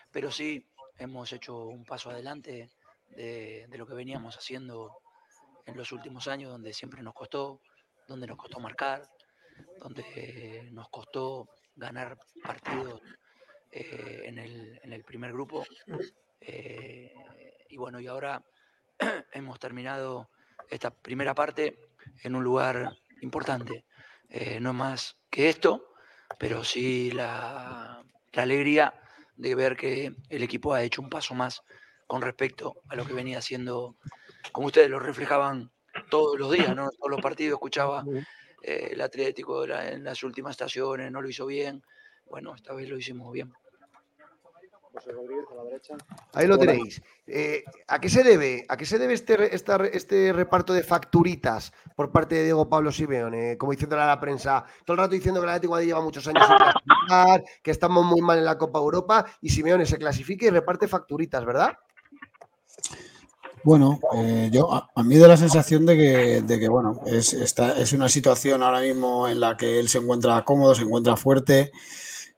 [0.09, 0.65] pero sí
[0.97, 2.69] hemos hecho un paso adelante
[3.09, 5.01] de, lo que veníamos haciendo
[5.65, 7.59] en los últimos años, donde siempre nos costó,
[8.07, 9.05] donde nos costó marcar,
[9.81, 13.01] donde nos costó ganar partidos
[13.69, 15.65] eh, en, el, en el primer grupo.
[16.39, 17.13] Eh,
[17.67, 18.41] y bueno, y ahora
[19.33, 20.29] hemos terminado
[20.69, 23.85] esta primera parte en un lugar importante.
[24.29, 25.93] Eh, no más que esto,
[26.39, 28.93] pero sí la, la alegría
[29.35, 31.61] de ver que el equipo ha hecho un paso más
[32.07, 33.97] con respecto a lo que venía haciendo,
[34.51, 35.71] como ustedes lo reflejaban
[36.09, 36.89] todos los días, ¿no?
[36.91, 38.03] Todos los partidos escuchaba
[38.61, 41.83] eh, el Atlético en las últimas estaciones, no lo hizo bien.
[42.25, 43.53] Bueno, esta vez lo hicimos bien.
[44.93, 45.95] José Rodríguez a la derecha.
[46.33, 46.65] Ahí lo Hola.
[46.67, 47.01] tenéis.
[47.25, 48.63] Eh, ¿A qué se debe?
[48.69, 52.91] ¿A qué se debe este, esta este reparto de facturitas por parte de Diego Pablo
[52.91, 53.57] Simeone?
[53.57, 56.45] Como diciéndole a la prensa, todo el rato diciendo que el Atlético lleva muchos años
[56.47, 60.51] sin clasificar, que estamos muy mal en la Copa Europa y Simeone se clasifica y
[60.51, 61.75] reparte facturitas, ¿verdad?
[63.63, 67.33] Bueno, eh, yo a, a mí da la sensación de que, de que bueno, es,
[67.33, 71.15] está, es una situación ahora mismo en la que él se encuentra cómodo, se encuentra
[71.15, 71.71] fuerte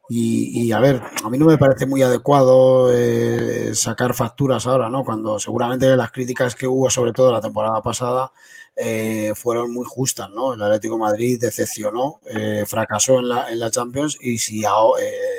[0.10, 5.04] y, a ver, a mí no me parece muy adecuado eh, sacar facturas ahora, ¿no?
[5.04, 8.32] Cuando seguramente las críticas que hubo, sobre todo la temporada pasada,
[8.76, 10.54] eh, fueron muy justas, ¿no?
[10.54, 14.62] El Atlético Madrid decepcionó, eh, fracasó en la, en la Champions y si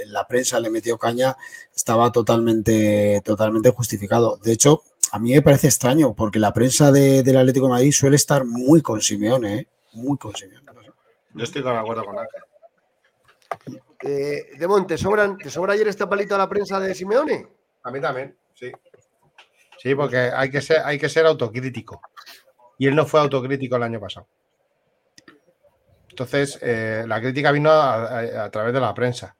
[0.07, 1.37] la prensa le metió caña,
[1.75, 4.39] estaba totalmente, totalmente justificado.
[4.43, 4.83] De hecho,
[5.13, 8.83] a mí me parece extraño porque la prensa de- del Atlético Madrid suele estar muy
[8.83, 9.69] con Simeone.
[9.93, 10.67] Muy con Simeone.
[11.35, 13.83] Yo estoy de acuerdo con Ángel.
[14.03, 17.47] Eh, Demón, ¿te, sobran, ¿te sobra ayer este palito a la prensa de Simeone?
[17.83, 18.71] A mí también, sí.
[19.79, 22.01] Sí, porque hay que ser, hay que ser autocrítico.
[22.79, 24.27] Y él no fue autocrítico el año pasado.
[26.11, 29.37] Entonces, eh, la crítica vino a, a- a través de la prensa.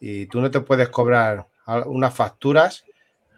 [0.00, 1.46] Y tú no te puedes cobrar
[1.86, 2.84] unas facturas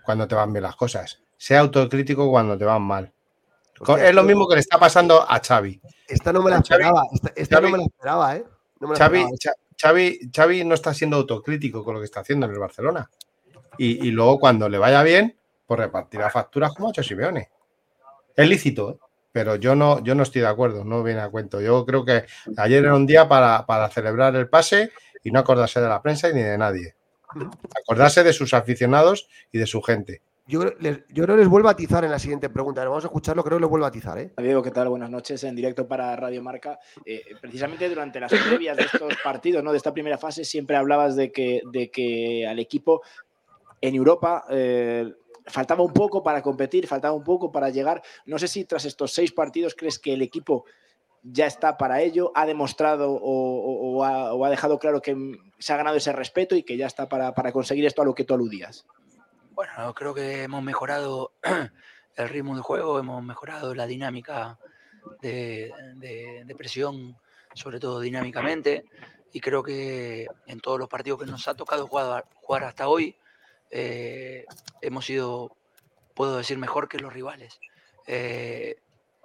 [0.05, 1.21] cuando te van bien las cosas.
[1.37, 3.13] Sea autocrítico cuando te van mal.
[3.99, 5.81] Es lo mismo que le está pasando a Xavi.
[6.07, 7.03] Esta no me la esperaba.
[7.13, 8.45] Esta, esta no me la esperaba, ¿eh?
[8.79, 9.57] No me la Xavi, esperaba.
[9.81, 9.93] Xa-
[10.33, 13.09] Xavi- no está siendo autocrítico con lo que está haciendo en el Barcelona.
[13.79, 15.37] Y, y luego cuando le vaya bien,
[15.67, 17.49] pues repartirá facturas como ha hecho Simeone.
[18.37, 18.99] Es lícito, ¿eh?
[19.33, 21.61] pero yo no, yo no estoy de acuerdo, no viene a cuento.
[21.61, 22.25] Yo creo que
[22.57, 24.91] ayer era un día para, para celebrar el pase
[25.23, 26.95] y no acordarse de la prensa y ni de nadie.
[27.83, 30.21] Acordarse de sus aficionados y de su gente.
[30.51, 32.83] Yo, les- creo que les vuelvo a atizar en la siguiente pregunta.
[32.85, 34.33] Vamos a escucharlo, creo que les vuelvo a atizar, ¿eh?
[34.37, 34.89] Diego, ¿qué tal?
[34.89, 36.77] Buenas noches en directo para Radio Marca.
[37.07, 39.71] Eh, precisamente durante las previas de estos partidos, ¿no?
[39.71, 43.01] de esta primera fase, siempre hablabas de que, al equipo
[43.81, 45.15] en Europa eh,
[45.47, 48.03] faltaba un poco para competir, faltaba un poco para llegar.
[48.27, 50.65] No sé si tras estos seis partidos crees que el equipo
[51.23, 55.17] ya está para ello, ha demostrado o, ha, dejado claro que
[55.61, 58.25] se ha ganado ese respeto y que ya está para conseguir esto a lo que
[58.25, 58.85] tú aludías.
[59.61, 61.35] Bueno, creo que hemos mejorado
[62.17, 64.59] el ritmo de juego, hemos mejorado la dinámica
[65.21, 67.15] de, de- de presión,
[67.53, 68.87] sobre todo dinámicamente,
[69.35, 73.19] y creo que en todos los partidos que nos ha tocado jugar, hasta hoy,
[73.71, 74.47] eh,
[74.81, 75.55] hemos sido,
[76.15, 77.61] puedo decir, mejor que los rivales.
[78.07, 78.77] Eh,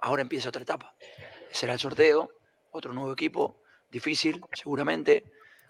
[0.02, 0.94] ahora empieza otra etapa.
[1.50, 2.28] Será el sorteo,
[2.72, 5.24] otro nuevo equipo, difícil, seguramente,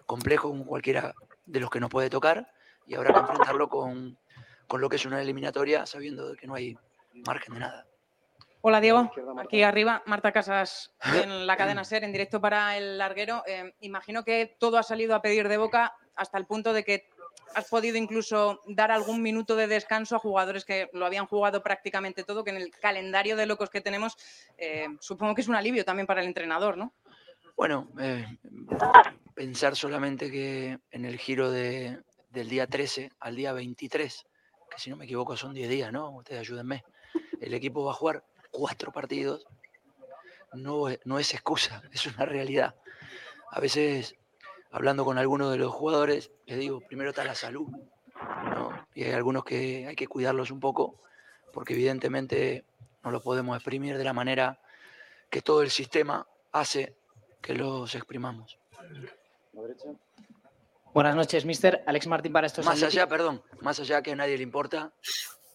[0.05, 1.13] complejo como cualquiera
[1.45, 2.51] de los que nos puede tocar,
[2.85, 4.17] y habrá que enfrentarlo con,
[4.67, 6.77] con lo que es una eliminatoria, sabiendo que no hay
[7.25, 7.85] margen de nada.
[8.61, 13.43] Hola Diego, aquí arriba, Marta Casas en la cadena SER en directo para el larguero.
[13.47, 17.07] Eh, imagino que todo ha salido a pedir de boca hasta el punto de que
[17.55, 22.23] has podido incluso dar algún minuto de descanso a jugadores que lo habían jugado prácticamente
[22.25, 24.17] todo, que en el calendario de locos que tenemos
[24.57, 26.93] eh, supongo que es un alivio también para el entrenador, ¿no?
[27.55, 28.25] Bueno, eh,
[29.33, 31.99] pensar solamente que en el giro de-
[32.29, 34.25] del día 13 al día 23,
[34.69, 36.09] que si no me equivoco son 10 días, ¿no?
[36.11, 36.83] Ustedes ayúdenme.
[37.39, 39.45] El equipo va a jugar cuatro partidos.
[40.53, 42.75] No, no es excusa, es una realidad.
[43.51, 44.15] A veces,
[44.71, 47.67] hablando con algunos de los jugadores, les digo, primero está la salud.
[48.93, 50.99] Y hay algunos que hay que cuidarlos un poco,
[51.53, 52.65] porque evidentemente
[53.03, 54.59] no los podemos exprimir de la manera
[55.29, 56.95] que todo el sistema hace
[57.41, 58.57] que los exprimamos.
[60.97, 61.83] Buenas noches, mister.
[61.85, 64.91] Alex Martín para estos Más Atlético- allá, perdón, más allá que a nadie le importa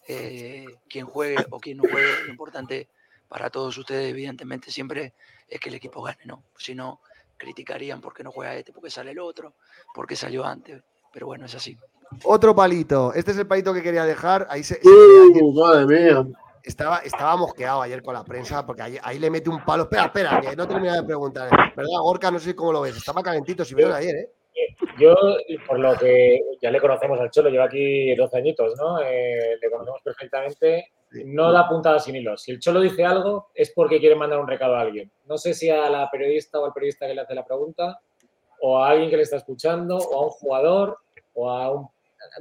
[0.06, 2.88] eh, quién juegue o quién no juegue, lo importante
[3.26, 5.14] para todos ustedes, evidentemente, siempre
[5.48, 6.44] es que el equipo gane, ¿no?
[6.56, 7.00] Si no,
[7.36, 9.54] criticarían por qué no juega este, por qué sale el otro,
[9.92, 10.80] por qué salió antes.
[11.12, 11.76] Pero bueno, es así.
[12.22, 13.12] Otro palito.
[13.12, 14.46] Este es el palito que quería dejar.
[14.48, 14.78] Ahí se.
[14.84, 16.24] Uh, madre mía.
[16.62, 19.82] Estaba, estaba mosqueado ayer con la prensa porque ahí, ahí le mete un palo.
[19.82, 21.50] Espera, espera, que no termina de preguntar.
[21.50, 22.30] ¿Verdad, Gorka?
[22.30, 22.96] No sé cómo lo ves.
[22.96, 24.30] Estaba calentito si vieron ayer, ¿eh?
[24.98, 25.14] Yo,
[25.66, 29.00] por lo que ya le conocemos al Cholo, lleva aquí 12 añitos, ¿no?
[29.00, 30.92] Eh, le conocemos perfectamente.
[31.24, 32.42] No da puntadas sin hilos.
[32.42, 35.10] Si el Cholo dice algo, es porque quiere mandar un recado a alguien.
[35.26, 38.00] No sé si a la periodista o al periodista que le hace la pregunta,
[38.60, 40.98] o a alguien que le está escuchando, o a un jugador,
[41.34, 41.88] o a un.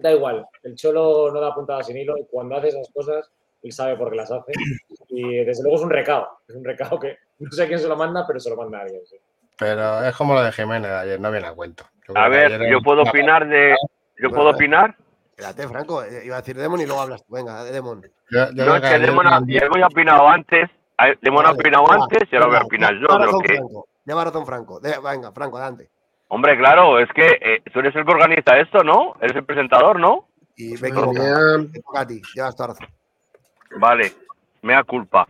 [0.02, 0.46] Da igual.
[0.64, 3.32] El Cholo no da puntadas sin hilo y cuando hace esas cosas,
[3.64, 4.52] él sabe por qué las hace.
[5.10, 6.28] Y desde luego es un recado.
[6.48, 8.80] Es un recado que no sé a quién se lo manda, pero se lo manda
[8.80, 9.06] a alguien.
[9.06, 9.18] sí.
[9.58, 11.86] Pero es como lo de Jiménez de ayer, no viene a cuento.
[12.08, 13.76] Yo A ver, yo puedo opinar de.
[14.18, 14.96] ¿Yo puedo opinar?
[15.30, 16.04] Espérate, Franco.
[16.04, 17.34] eh, Iba a decir Demon y luego hablas tú.
[17.34, 18.02] Venga, Demon.
[18.30, 20.70] Yo, yo No, es que Demon ha, eran- Demon ha opinado antes.
[21.22, 23.42] Demon ha opinado va, antes y ahora voy a opinar yo lleva de lo razón
[23.42, 23.56] que.
[23.56, 23.88] Franco.
[24.06, 24.80] Lleva razón Franco.
[24.80, 25.90] De- venga, Franco, adelante.
[26.28, 29.16] Hombre, claro, es que eh, tú eres el que organiza esto, ¿no?
[29.20, 30.28] Eres el presentador, ¿no?
[30.56, 31.34] Y me mía.
[31.74, 32.22] Te toca a ti.
[32.36, 32.88] Llevas toda razón.
[33.78, 34.14] Vale,
[34.62, 35.28] mea culpa.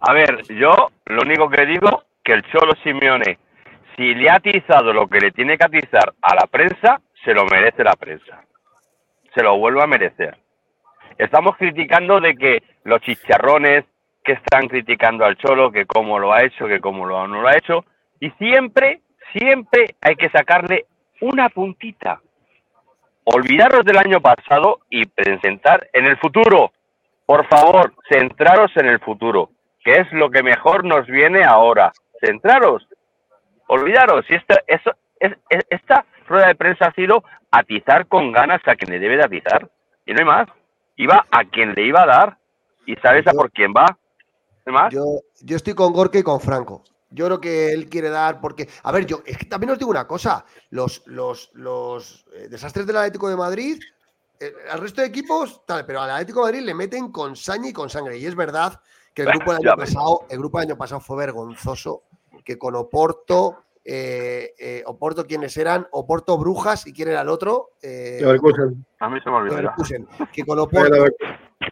[0.00, 3.38] A ver, yo lo único que digo que el Cholo Simeone,
[3.96, 7.44] si le ha atizado lo que le tiene que atizar a la prensa, se lo
[7.46, 8.44] merece la prensa.
[9.34, 10.36] Se lo vuelve a merecer.
[11.18, 13.84] Estamos criticando de que los chicharrones
[14.24, 17.48] que están criticando al Cholo, que cómo lo ha hecho, que cómo lo, no lo
[17.48, 17.84] ha hecho,
[18.20, 19.00] y siempre,
[19.32, 20.86] siempre hay que sacarle
[21.20, 22.20] una puntita.
[23.24, 26.72] Olvidaros del año pasado y presentar en el futuro.
[27.26, 29.50] Por favor, centraros en el futuro,
[29.82, 31.92] que es lo que mejor nos viene ahora.
[32.20, 32.86] Centraros.
[33.74, 34.90] Olvidaros, si esta, eso,
[35.20, 39.16] es, es- esta rueda de prensa ha sido atizar con ganas a quien le debe
[39.16, 39.70] de atizar.
[40.06, 40.48] Y no hay más.
[40.96, 42.38] Iba a quien le iba a dar.
[42.86, 43.86] Y sabes a por quién va.
[44.66, 44.92] No hay más.
[44.92, 45.04] Yo,
[45.42, 46.82] yo estoy con Gorka y con Franco.
[47.10, 49.90] Yo creo que él quiere dar, porque, a ver, yo es que también os digo
[49.90, 53.80] una cosa, los, los, los eh, desastres del Atlético de Madrid,
[54.40, 57.68] eh, al resto de equipos, tal, pero al Atlético de Madrid le meten con saña
[57.68, 58.18] y con sangre.
[58.18, 58.80] Y es verdad
[59.14, 62.02] que el grupo del año pasado, el grupo del año pasado fue vergonzoso,
[62.42, 65.86] que con Oporto, eh, eh, Oporto, ¿quiénes eran?
[65.92, 67.72] Oporto Brujas, ¿y quién era el otro?
[67.82, 68.86] Eh, Leverkusen.
[69.00, 69.56] A mí se me olvidó.
[69.56, 71.04] Leverkusen, que con Oporto,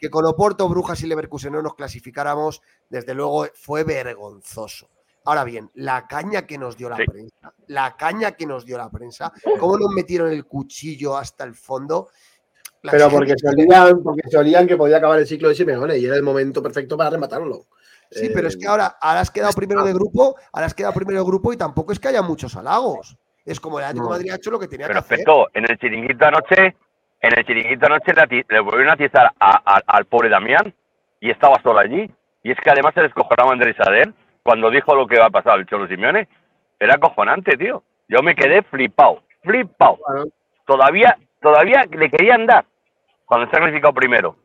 [0.00, 4.90] que con Oporto, Brujas y Leverkusen no nos clasificáramos, desde luego fue vergonzoso.
[5.24, 7.04] Ahora bien, la caña que nos dio la Sí.
[7.06, 11.54] prensa, la caña que nos dio la prensa, cómo nos metieron el cuchillo hasta el
[11.54, 12.08] fondo.
[12.82, 16.04] Pero porque se olían, porque se olían que podía acabar el ciclo de Simeone y
[16.06, 17.66] era el momento perfecto para rematarlo.
[18.12, 21.18] Sí, pero es que ahora, ahora has quedado primero de grupo, ahora has quedado primero
[21.20, 23.16] de grupo y tampoco es que haya muchos halagos.
[23.44, 24.10] Es como el Atlético de.
[24.18, 25.18] Madrid ha hecho lo que tenía Pero que hacer.
[25.18, 26.76] respecto, en el chiringuito anoche,
[27.20, 28.12] en el chiringuito anoche
[28.48, 30.72] le, volvieron a atizar a- a- al pobre Damián
[31.20, 32.08] y estaba solo allí.
[32.44, 34.12] Y es que además se descojonaba Andrés Ader
[34.42, 36.28] cuando dijo lo que iba a pasar al Cholo Simeone.
[36.78, 37.82] Era acojonante, tío.
[38.08, 39.98] Yo me quedé flipado, flipado.
[40.66, 42.64] Todavía, todavía le querían dar
[43.24, 44.36] cuando se ha clasificado primero.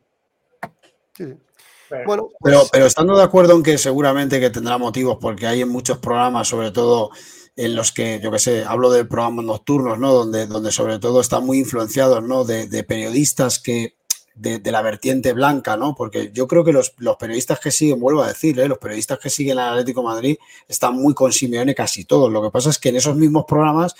[2.06, 5.68] Bueno, Pero, pero estando de acuerdo en que seguramente que tendrá motivos, porque hay en
[5.68, 7.10] muchos programas, sobre todo
[7.56, 10.12] en los que, yo que sé, hablo de programas nocturnos, ¿no?
[10.12, 12.44] Donde, donde sobre todo están muy influenciados, ¿no?
[12.44, 13.96] De, de periodistas que,
[14.38, 15.94] de, de la vertiente blanca, ¿no?
[15.94, 18.68] Porque yo creo que los, los periodistas que siguen, vuelvo a decir, ¿eh?
[18.68, 20.36] los periodistas que siguen al Atlético de Madrid
[20.68, 22.30] están muy con Simeone casi todos.
[22.30, 23.94] Lo que pasa es que en esos mismos programas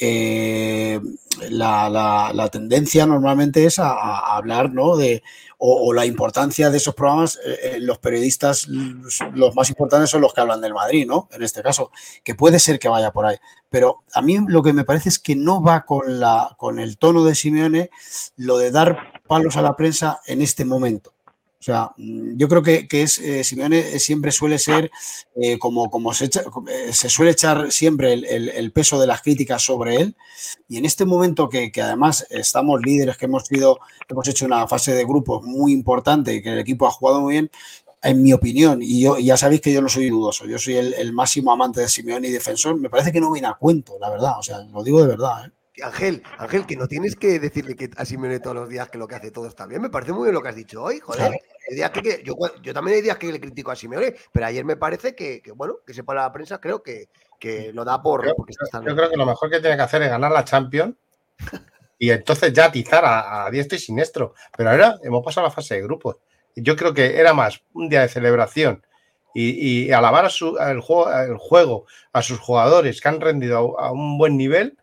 [0.00, 1.00] eh,
[1.50, 1.88] la,
[2.34, 4.96] la- tendencia normalmente es a, hablar ¿no?
[4.96, 5.22] de,
[5.58, 7.38] o, la importancia de esos programas.
[7.44, 11.28] eh, eh, los periodistas, los más importantes son los que hablan del Madrid, ¿no?
[11.32, 11.90] En este caso,
[12.24, 13.36] que puede ser que vaya por ahí.
[13.68, 16.98] Pero a mí lo que me parece es que no va con, la, con el
[16.98, 17.90] tono de Simeone
[18.36, 21.12] lo de dar palos a la prensa en este momento.
[21.60, 24.90] O sea, mm, yo creo que, que es eh, Simeone siempre suele ser
[25.36, 29.20] eh, como, como se, echa- eh, se suele echar siempre el, el- peso de las
[29.20, 30.16] críticas sobre él.
[30.68, 33.78] Y en este momento que, que además estamos líderes, que hemos sido,
[34.08, 37.32] hemos hecho una fase de grupos muy importante y que el equipo ha jugado muy
[37.34, 37.50] bien,
[38.02, 40.94] en mi opinión, y yo ya sabéis que yo no soy dudoso, yo soy el,
[40.94, 44.08] el máximo amante de Simeone y defensor, me parece que no viene a cuento, la
[44.08, 44.38] verdad.
[44.38, 45.46] O sea, lo digo de verdad.
[45.46, 45.50] ¿eh?
[45.82, 49.06] Ángel, Ángel, que no tienes que decirle que a Simeone todos los días que lo
[49.08, 49.82] que hace todo está bien.
[49.82, 51.20] Me parece muy bien lo que has dicho hoy, joder.
[51.68, 51.92] Claro.
[51.92, 54.76] Que, que- yo, yo también hay días que le critico a Simeone, pero ayer me
[54.76, 57.08] parece que, que, bueno, que sepa la prensa, creo que,
[57.38, 58.26] que lo da por.
[58.26, 60.44] Yo, porque está yo creo que lo mejor que tiene que hacer es ganar la
[60.44, 60.94] Champions
[61.98, 64.34] y entonces ya atizar a, a diestro y siniestro.
[64.56, 66.16] Pero ahora hemos pasado a la fase de grupos.
[66.56, 68.84] Yo creo que era más un día de celebración
[69.34, 73.78] y, y alabar a su, al juego, al juego, a sus jugadores que han rendido
[73.78, 74.76] a, a un buen nivel,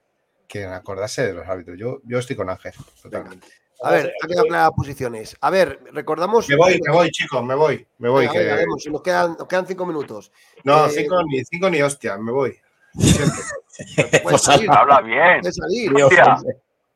[0.48, 1.78] que acordarse de los árbitros.
[1.78, 3.48] Yo, yo estoy con Ángel, totalmente.
[3.84, 5.38] A ver, ha quedado claras las posiciones.
[5.40, 6.50] A ver, recordamos.
[6.50, 8.22] Me voy, me voy, chicos, me voy, me voy.
[8.26, 10.32] Venga, que- venga, vemos, si nos quedan, nos quedan cinco minutos.
[10.64, 12.58] No, Eh, cinco ni, cinco ni hostia, me voy.
[14.24, 15.42] puedes salir, Habla bien.
[15.42, 15.94] puedes salir.
[16.04, 16.38] Hostia.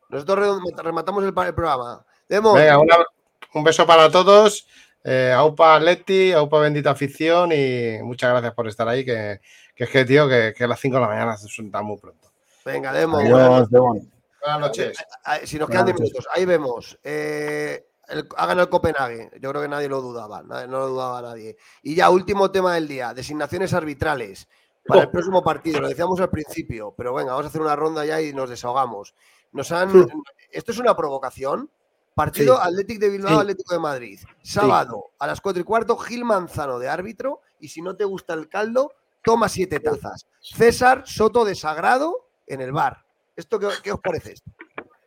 [0.10, 2.04] Nosotros re- rematamos el, programa.
[2.28, 2.56] Demos.
[2.56, 3.06] Venga, una-
[3.54, 4.68] un beso para todos.
[5.04, 9.40] Eh, aupa Atleti, Aupa Bendita Afición y muchas gracias por estar ahí, que,
[9.76, 11.98] que es que, tío, que, que a las 5 de la mañana se suelta muy
[11.98, 12.21] pronto.
[12.66, 13.22] Venga, demos.
[13.24, 14.12] Adiós, Devon.
[14.42, 14.98] Buenas noches.
[15.24, 16.12] Ah, Si nos quedan 10 noches.
[16.14, 16.98] minutos, ahí vemos.
[17.04, 19.30] Eh, el, ha ganado el Copenhague.
[19.40, 20.42] Yo creo que nadie lo dudaba.
[20.44, 21.58] nadie- no lo dudaba nadie.
[21.84, 24.48] Y ya, último tema del día: designaciones arbitrales
[24.86, 25.80] para el próximo partido.
[25.80, 29.14] Lo decíamos al principio, pero venga, vamos a hacer una ronda ya y nos desahogamos.
[29.52, 30.08] Nos han.
[30.52, 31.70] Esto es una provocación.
[32.14, 32.62] Partido Sí.
[32.66, 33.40] Atlético de Bilbao, Sí.
[33.40, 34.20] Atlético de Madrid.
[34.44, 37.42] Sábado a las 4 y cuarto, Gil Manzano de árbitro.
[37.60, 38.94] Y si no te gusta el caldo,
[39.24, 40.28] toma siete tazas.
[40.42, 42.98] César Soto de Sagrado en el bar.
[43.36, 44.36] ¿Esto qué, qué os parece?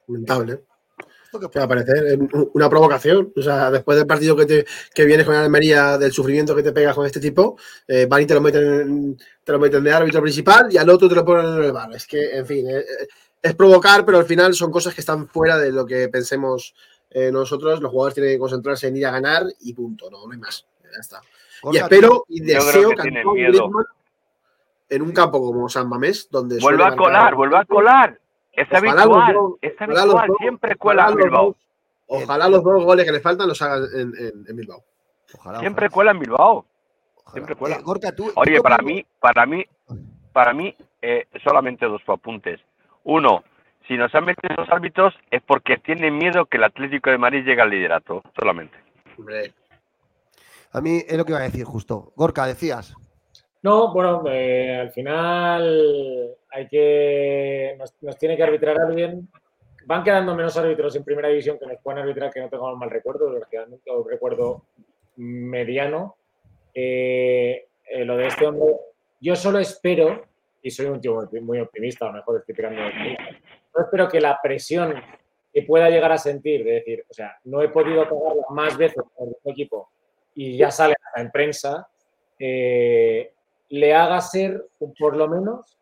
[0.08, 0.64] Lamentable.
[1.24, 2.06] ¿Esto qué ¿Qué va a parecer?
[2.06, 2.18] Eh,
[2.54, 3.32] Una provocación.
[3.36, 6.72] O sea, después del partido que, te, que vienes con Almería, del sufrimiento que te
[6.72, 7.56] pegas con este tipo,
[7.88, 10.88] eh, van y te lo, meten, en- te lo meten de árbitro principal y al
[10.90, 11.92] otro te lo ponen en el bar.
[11.94, 13.06] Es que, en fin, eh, eh,
[13.42, 16.74] es provocar, pero al final son cosas que están fuera de lo que pensemos
[17.10, 17.80] eh, nosotros.
[17.80, 20.08] Los jugadores tienen que concentrarse en ir a ganar y punto.
[20.10, 20.66] No, no hay más.
[20.84, 21.20] Ya está.
[21.72, 23.52] Y espero y Yo creo deseo que que tienen Antoine miedo.
[23.64, 23.84] Griezmann,
[24.94, 28.18] en un campo como San Mamés, donde Vuelve a colar, vuelve a colar.
[28.52, 30.08] Es Ojalá los habitual, dos- es habitual.
[30.28, 31.46] dos- Siempre cuela en Bilbao.
[31.46, 31.56] dos-
[32.06, 34.82] Ojalá los dos goles que le faltan los hagan en, en- en Bilbao.
[35.38, 36.64] Ojalá, Siempre cuela en Bilbao.
[37.32, 37.78] Siempre Eh, cuela.
[37.80, 38.30] Gorka, tú.
[38.36, 39.64] Oye, tú para mí, para mí,
[40.32, 42.60] para mí, eh, solamente dos apuntes.
[43.04, 43.42] Uno,
[43.88, 47.44] si nos han metido los árbitros es porque tienen miedo que el Atlético de Madrid
[47.44, 48.76] llegue al liderato, solamente.
[49.18, 49.52] Hombre,
[50.72, 52.12] A mí es lo que iba a decir justo.
[52.16, 52.94] Gorka, decías.
[53.64, 57.74] No, bueno, eh, al final hay que.
[57.78, 59.26] Nos, tiene que arbitrar alguien.
[59.86, 62.90] Van quedando menos árbitros en primera división que nos pueden arbitrar, que no tengamos mal
[62.90, 64.66] recuerdo, desgraciadamente, o recuerdo
[65.16, 66.16] mediano.
[66.74, 68.66] Eh, eh, lo de este hombre,
[69.18, 70.26] yo solo espero,
[70.60, 72.82] y soy un tío muy, optimista, a lo mejor estoy tirando
[73.72, 74.94] solo espero que la presión
[75.54, 79.02] que pueda llegar a sentir, de decir, o sea, no he podido pagarla más veces
[79.14, 79.88] con el equipo
[80.34, 81.88] y ya sale en prensa,
[82.38, 83.33] eh,
[83.68, 84.68] le haga ser,
[84.98, 85.78] por lo menos,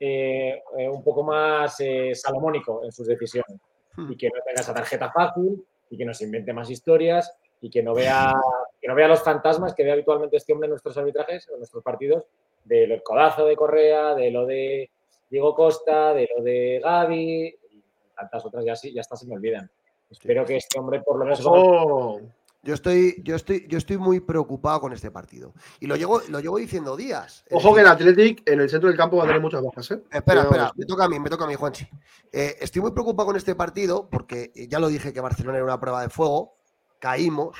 [0.00, 3.60] eh, eh, un poco más eh, salomónico en sus decisiones
[3.96, 7.82] y que no tenga esa tarjeta fácil y que nos invente más historias y que
[7.82, 8.34] no vea
[8.80, 11.82] que no vea los fantasmas que ve habitualmente este hombre en nuestros arbitrajes, en nuestros
[11.82, 12.24] partidos,
[12.64, 14.90] del codazo de Correa, de lo de
[15.30, 17.82] Diego Costa, de lo de Gaby y
[18.16, 19.70] tantas otras ya ya hasta se me olvidan.
[20.10, 22.20] Espero que este hombre por lo menos ojo.
[22.64, 25.52] Yo estoy, yo estoy, yo estoy muy preocupado con este partido.
[25.80, 27.44] Y lo llevo, lo llevo diciendo días.
[27.50, 30.02] Ojo que el Athletic en el centro del campo va a tener muchas bajas, ¿eh?
[30.10, 31.86] Espera, espera, me toca a mí, me toca a mí, Juanchi.
[32.32, 35.64] Eh, estoy muy preocupado con este partido porque eh, ya lo dije que Barcelona era
[35.64, 36.56] una prueba de fuego,
[36.98, 37.56] caímos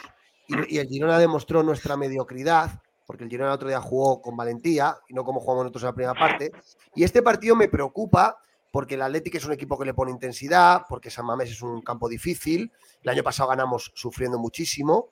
[0.49, 4.37] y, y el Girona demostró nuestra mediocridad, porque el Girona el otro día jugó con
[4.39, 6.51] valentía y no como jugamos nosotros en la primera parte.
[6.95, 8.39] Y este partido me preocupa
[8.75, 11.81] porque el Atlético es un equipo que le pone intensidad, porque San Mamés es un
[11.81, 12.73] campo difícil.
[13.03, 15.11] El año pasado ganamos sufriendo muchísimo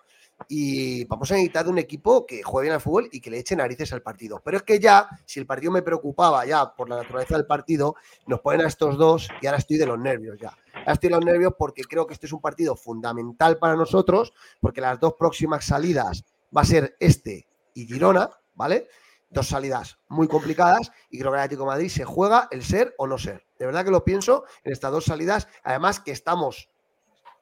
[0.49, 3.39] y vamos a necesitar de un equipo que juegue bien al fútbol y que le
[3.39, 4.43] eche narices al partido.
[4.45, 7.95] Pero es que ya, si el partido me preocupaba ya por la naturaleza del partido,
[8.27, 10.59] nos ponen a estos dos y ahora estoy de los nervios ya.
[10.75, 14.33] Ahora estoy de los nervios porque creo que este es un partido fundamental para nosotros,
[14.59, 16.25] porque las dos próximas salidas
[16.55, 18.89] va a ser este y Girona, ¿vale?
[19.33, 23.07] Dos salidas muy complicadas y creo que el Atlético Madrid se juega el ser o
[23.07, 23.47] no ser.
[23.59, 25.49] De verdad que lo pienso en estas dos salidas.
[25.65, 26.69] Además que estamos,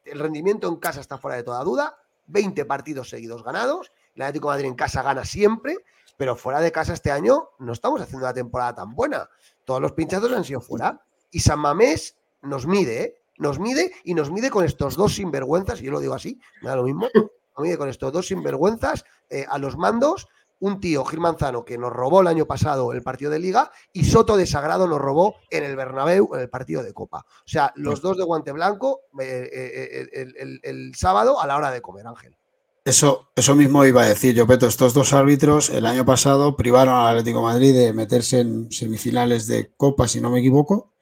[0.04, 1.96] el rendimiento en casa está fuera de toda duda.
[2.26, 3.92] 20 partidos seguidos ganados.
[4.14, 5.78] El Atlético Madrid en casa gana siempre,
[6.16, 9.28] pero fuera de casa este año no estamos haciendo una temporada tan buena.
[9.64, 11.02] Todos los pinchazos han sido fuera.
[11.32, 13.16] Y San Mamés nos mide, ¿eh?
[13.38, 16.68] Nos mide y nos mide con estos dos sinvergüenzas, y yo lo digo así, me
[16.68, 17.08] da lo mismo,
[17.54, 20.28] a mí con estos dos sinvergüenzas eh, a los mandos.
[20.60, 24.04] Un tío, Gil Manzano, que nos robó el año pasado el partido de Liga, y
[24.04, 27.24] Soto de Sagrado nos robó en el Bernabéu en el partido de Copa.
[27.28, 31.56] O sea, los dos de guante blanco eh, eh, el, el- el sábado a la
[31.56, 32.36] hora de comer, Ángel.
[32.84, 34.66] Eso, eso mismo iba a decir yo, Peto.
[34.66, 39.46] Estos dos árbitros el año pasado privaron al Atlético de Madrid de meterse en semifinales
[39.46, 40.92] de Copa, si no me equivoco,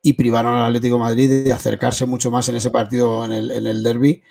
[0.00, 3.50] y privaron al Atlético de Madrid de acercarse mucho más en ese partido, en el,
[3.50, 4.22] en el derby,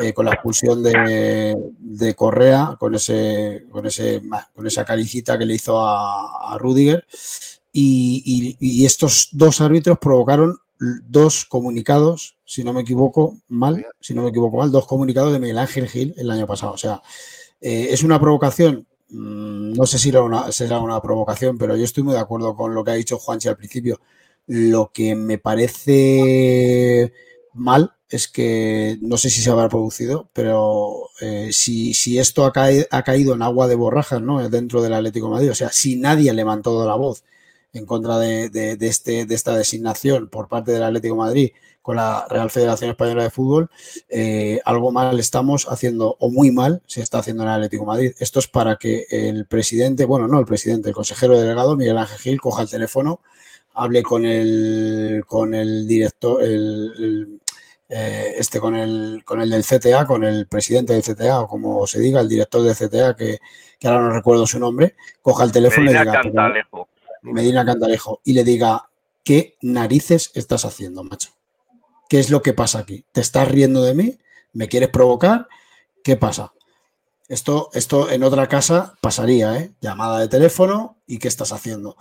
[0.00, 4.22] eh, con la expulsión de, de Correa, con, ese, con, ese,
[4.54, 7.04] con esa caricita que le hizo a, a Rudiger.
[7.72, 14.30] Y, estos dos árbitros provocaron dos comunicados, si no me equivoco mal, si no me
[14.30, 16.72] equivoco mal, dos comunicados de Miguel Ángel Gil el año pasado.
[16.72, 17.02] O sea,
[17.60, 18.86] eh, ¿es una provocación?
[19.10, 20.12] Mm, No sé si
[20.50, 23.48] será una provocación, pero yo estoy muy de acuerdo con lo que ha dicho Juanchi
[23.48, 24.00] al principio.
[24.46, 27.12] Lo que me parece
[27.54, 32.52] mal es que no sé si se habrá producido, pero eh, si, si esto ha,
[32.90, 34.48] ha caído en agua de borrajas ¿no?
[34.48, 37.22] dentro del Atlético Madrid, o sea, si nadie levantó la voz
[37.74, 41.50] en contra de, de- este, de esta designación por parte del Atlético Madrid
[41.82, 43.70] con la Real Federación Española de Fútbol,
[44.08, 48.12] eh, algo mal estamos haciendo, o muy mal se está haciendo en el Atlético Madrid.
[48.18, 52.18] Esto es para que el presidente, bueno, no el presidente, el consejero delegado, Miguel Ángel
[52.18, 53.20] Gil, coja el teléfono,
[53.74, 57.40] hable con el, con el director, el,
[57.88, 61.86] eh, este con el, con el del CTA, con el presidente del CTA, o como
[61.86, 63.38] se diga, el director del CTA, que,
[63.78, 66.88] que ahora no recuerdo su nombre, coja el teléfono Medina y le diga, Cantalejo.
[67.22, 68.88] Medina Cantalejo, y le diga,
[69.24, 71.30] ¿qué narices estás haciendo, macho?
[72.08, 73.04] ¿Qué es lo que pasa aquí?
[73.12, 74.18] ¿Te estás riendo de mí?
[74.52, 75.46] ¿Me quieres provocar?
[76.02, 76.52] ¿Qué pasa?
[77.28, 79.72] Esto, esto en otra casa pasaría, ¿eh?
[79.82, 81.96] Llamada de teléfono y ¿qué estás haciendo?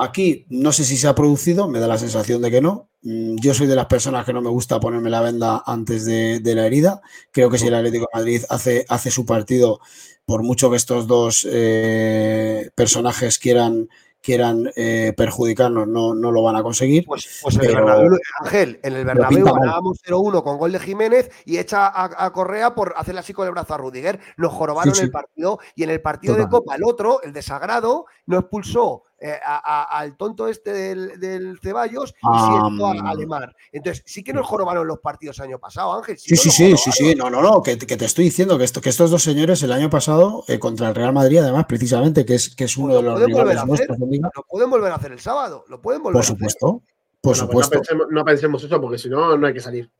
[0.00, 2.88] Aquí no sé si se ha producido, me da la sensación de que no.
[3.02, 6.38] Mm, Yo soy de las personas que no me gusta ponerme la venda antes de,
[6.40, 7.00] de la herida.
[7.32, 9.80] Creo que si el Atlético de Madrid hace, hace su partido,
[10.24, 13.88] por mucho que estos dos eh, personajes quieran,
[14.22, 17.04] quieran eh, perjudicarnos, no, no lo van a conseguir.
[17.06, 21.30] Pues, pues en el Bernabéu, Ángel, en el Bernabéu ganábamos 0-1 con gol de Jiménez
[21.44, 24.20] y echa a, a Correa por hacerle así con el brazo a Rudiger.
[24.36, 25.04] Nos jorobaron Sí, sí.
[25.06, 26.48] el partido y en el partido de.
[26.48, 31.58] Copa, el otro, el desagrado, no expulsó eh, a- a- al tonto este del, del
[31.60, 33.54] Ceballos y siento a Alemar.
[33.72, 36.16] Entonces, sí que nos jorobaron los partidos año pasado, Ángel.
[36.18, 38.80] Sí, sí, sí, sí, sí, no, no, no, que, que te estoy diciendo que, esto,
[38.80, 42.34] que estos dos señores el año pasado eh, contra el Real Madrid, además, precisamente, que
[42.36, 45.64] es, que es uno de los rivales nuestros lo pueden volver a hacer el sábado,
[45.68, 46.36] lo pueden volver por a hacer.
[46.36, 46.82] supuesto,
[47.20, 47.74] por Bueno, pues supuesto.
[47.74, 49.90] no, pensemos, no pensemos eso porque si no, no hay que salir.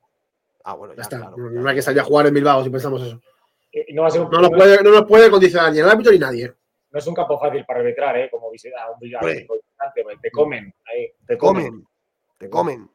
[0.65, 1.19] Ah, bueno, ya, está.
[1.37, 3.21] no hay que salir a jugar en Bilbao si pensamos eso.
[3.73, 5.89] Y no va a ser un- No nos puede, no nos puede condicionar ni el
[5.89, 6.55] árbitro ni nadie.
[6.91, 8.29] No es un campo fácil para arbitrar, ¿eh?
[8.31, 9.23] Como visitar un Villar.
[9.23, 9.47] Hombre.
[10.23, 11.85] Te comen, ahí, te Te comen,
[12.39, 12.91] te comen.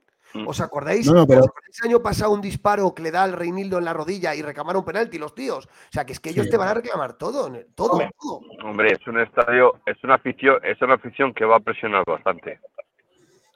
[0.48, 1.06] ¿Os acordáis?
[1.06, 3.78] No, no, pero- ¿Os acordáis el año pasado un disparo que le da al Reinildo
[3.78, 5.68] en la rodilla y reclamaron penalti los tíos?
[5.68, 6.52] O sea, que es que ellos Sí.
[6.52, 8.42] te van a reclamar todo, todo, todo.
[8.64, 12.60] Hombre, es un estadio, es una afición, es una afición que va a presionar bastante.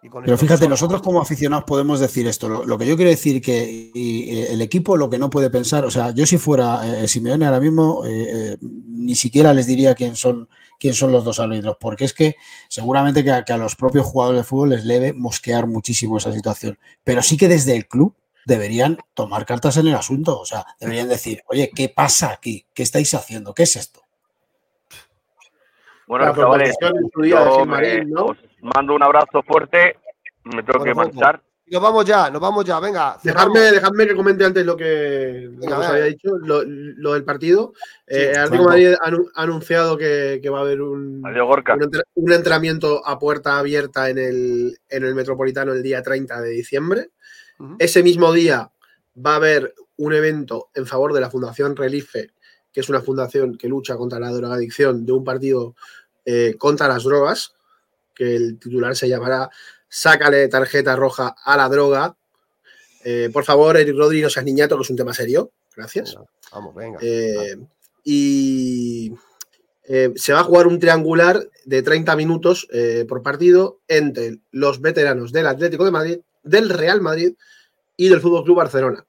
[0.09, 2.49] Pero fíjate, nosotros como aficionados podemos decir esto.
[2.49, 5.49] Lo, lo que yo quiero decir que y, eh, el equipo lo que no puede
[5.49, 9.67] pensar, o sea, yo si fuera eh, Simeone ahora mismo, eh, eh, ni siquiera les
[9.67, 12.35] diría quién son, quién son los dos árbitros, porque es que
[12.67, 16.33] seguramente que a, que a los propios jugadores de fútbol les debe mosquear muchísimo esa
[16.33, 16.77] situación.
[17.03, 18.15] Pero sí que desde el club
[18.45, 22.65] deberían tomar cartas en el asunto, o sea, deberían decir, oye, ¿qué pasa aquí?
[22.73, 23.53] ¿Qué estáis haciendo?
[23.53, 24.06] ¿Qué es esto?
[26.07, 28.25] Bueno, La chavales, yo Gilmarín, me- ¿no?
[28.27, 29.97] os mando un abrazo fuerte.
[30.45, 31.43] Me tengo que Bueno, marchar.
[31.69, 33.17] Nos vamos ya, nos vamos ya, venga.
[33.21, 37.11] Dejadme, dejadme que comente antes lo que, lo que Venga, os había dicho, lo, lo
[37.13, 37.73] del partido.
[38.07, 41.83] Eh, el Atlético Madrid ha anu- ha anunciado que, que va a haber un, un,
[41.83, 46.49] entre- un entrenamiento a puerta abierta en el, en el Metropolitano el día 30 de
[46.51, 47.09] diciembre.
[47.79, 48.71] Ese mismo día
[49.25, 52.29] va a haber un evento en favor de la Fundación Relife,
[52.77, 55.73] que es una fundación que lucha contra la drogadicción de un partido
[56.25, 57.55] eh, contra las drogas,
[58.13, 59.49] que el titular se llamará
[59.89, 62.15] Sácale tarjeta roja a la droga.
[63.03, 65.49] Eh, por favor, Eric Rodri, no seas niñato, que es un tema serio.
[65.75, 66.15] Gracias.
[66.51, 66.99] Vamos, venga.
[67.01, 67.57] Eh,
[68.03, 69.11] y
[70.15, 72.67] se va a jugar un triangular de 30 minutos
[73.09, 77.33] por partido entre los veteranos del Atlético de Madrid, del Real Madrid
[77.95, 79.06] y del Fútbol Club Barcelona.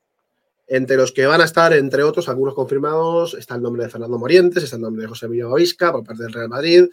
[0.68, 4.18] Entre los que van a estar, entre otros, algunos confirmados, está el nombre de Fernando
[4.18, 6.84] Morientes, está el nombre de José Emilio Gavisca por parte del Real Madrid,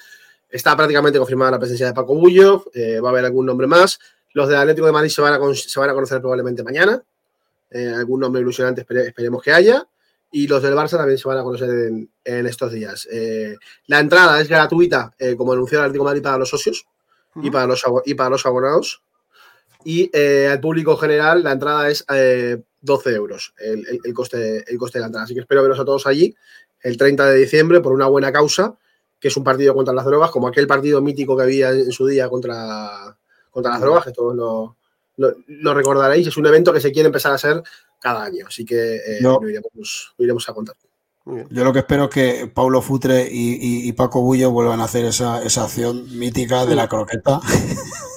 [0.50, 4.00] está prácticamente confirmada la presencia de Paco Bullo, eh, va a haber algún nombre más.
[4.34, 7.04] Los del Atlético de Madrid se van a, con- se van a conocer probablemente mañana.
[7.70, 9.86] Eh, algún nombre ilusionante espere- esperemos que haya.
[10.32, 13.08] Y los del Barça también se van a conocer en, en estos días.
[13.12, 13.56] Eh,
[13.88, 16.86] la entrada es gratuita, como anunció el Atlético de Madrid para los socios
[17.42, 19.02] y, para los, y para los abonados.
[19.86, 24.64] Y eh, al público general la entrada es eh, 12 euros el, el- el coste,
[24.70, 25.24] el coste de la entrada.
[25.24, 26.36] Así que espero veros a todos allí
[26.82, 28.76] el 30 de diciembre por una buena causa,
[29.20, 32.06] que es un partido contra las drogas, como aquel partido mítico que había en su
[32.06, 33.18] día contra,
[33.50, 34.78] contra las drogas, que todos lo,
[35.18, 36.28] lo- lo recordaréis.
[36.28, 37.64] Es un evento que se quiere empezar a hacer
[38.02, 40.76] cada año, así que eh, lo, iremos, lo iremos a contar.
[41.50, 44.84] Yo lo que espero es que Paulo Futre y, y- y Paco Bullo vuelvan a
[44.84, 47.40] hacer esa, esa acción mítica de la croqueta.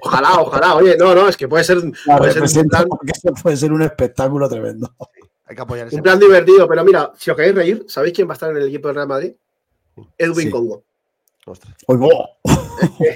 [0.00, 0.74] Ojalá, ojalá.
[0.76, 1.78] Oye, no, no, es que puede ser,
[2.18, 2.86] puede ser un plan,
[3.42, 4.94] puede ser un espectáculo tremendo.
[5.46, 6.66] Hay que apoyar un plan divertido.
[6.68, 8.96] Pero mira, si os queréis reír, ¿sabéis quién va a estar en el equipo del
[8.96, 9.34] Real Madrid?
[10.18, 10.50] Edwin Sí.
[10.50, 10.84] Congo.
[11.86, 12.28] Oy, bo.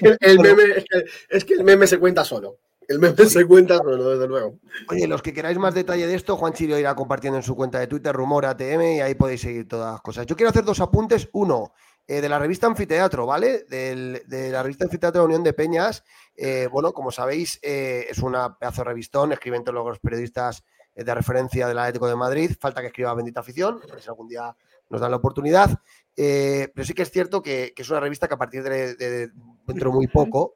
[0.03, 2.59] El, el meme, es, que, es que el meme se cuenta solo.
[2.87, 4.57] El meme se cuenta solo, desde luego.
[4.89, 7.79] Oye, los que queráis más detalle de esto, Juan Chirio irá compartiendo en su cuenta
[7.79, 10.27] de Twitter, Rumor ATM, y ahí podéis seguir todas las cosas.
[10.27, 11.29] Yo quiero hacer dos apuntes.
[11.33, 11.73] Uno,
[12.09, 13.65] eh, de la revista Anfiteatro, ¿vale?
[13.69, 16.03] De la revista Anfiteatro de Unión de Peñas.
[16.35, 20.65] Eh, bueno, como sabéis, eh, es una pedazo de revistón, escriben todos los periodistas
[20.95, 22.51] de referencia del Atlético de Madrid.
[22.59, 24.57] Falta que escriba Bendita Afición, a ver si algún día
[24.89, 25.79] nos dan la oportunidad.
[26.17, 29.31] Pero sí que es cierto que, es una revista que a partir de, de
[29.67, 30.55] dentro de muy poco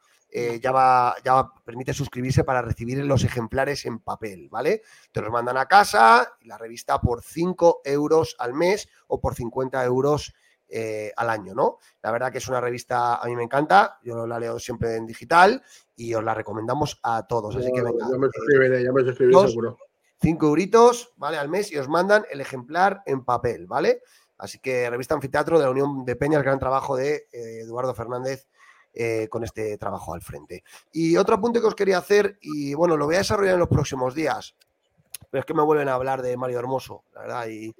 [0.60, 4.82] ya, va, ya va- permite suscribirse para recibir los ejemplares en papel, ¿vale?
[5.12, 9.84] Te los mandan a casa, la revista por 5 euros al mes o por 50
[9.84, 10.32] euros
[10.74, 11.78] eh, al año, ¿no?
[12.02, 15.06] La verdad que es una revista, a mí me encanta, yo la leo siempre en
[15.06, 15.62] digital
[15.94, 17.54] y os la recomendamos a todos.
[17.56, 19.78] Así que venga, Ya me eh, suscribiré, ya me suscribiré dos, seguro.
[20.22, 21.36] 5 euritos, ¿vale?
[21.36, 24.00] Al mes y os mandan el ejemplar en papel, ¿vale?
[24.38, 28.48] Así que revista Anfiteatro de la Unión de Peñas, gran trabajo de eh, Eduardo Fernández
[28.94, 30.64] eh, con este trabajo al frente.
[30.90, 33.68] Y otro apunte que os quería hacer, y bueno, lo voy a desarrollar en los
[33.68, 34.56] próximos días,
[35.30, 37.74] pero es que me vuelven a hablar de Mario Hermoso, la verdad, y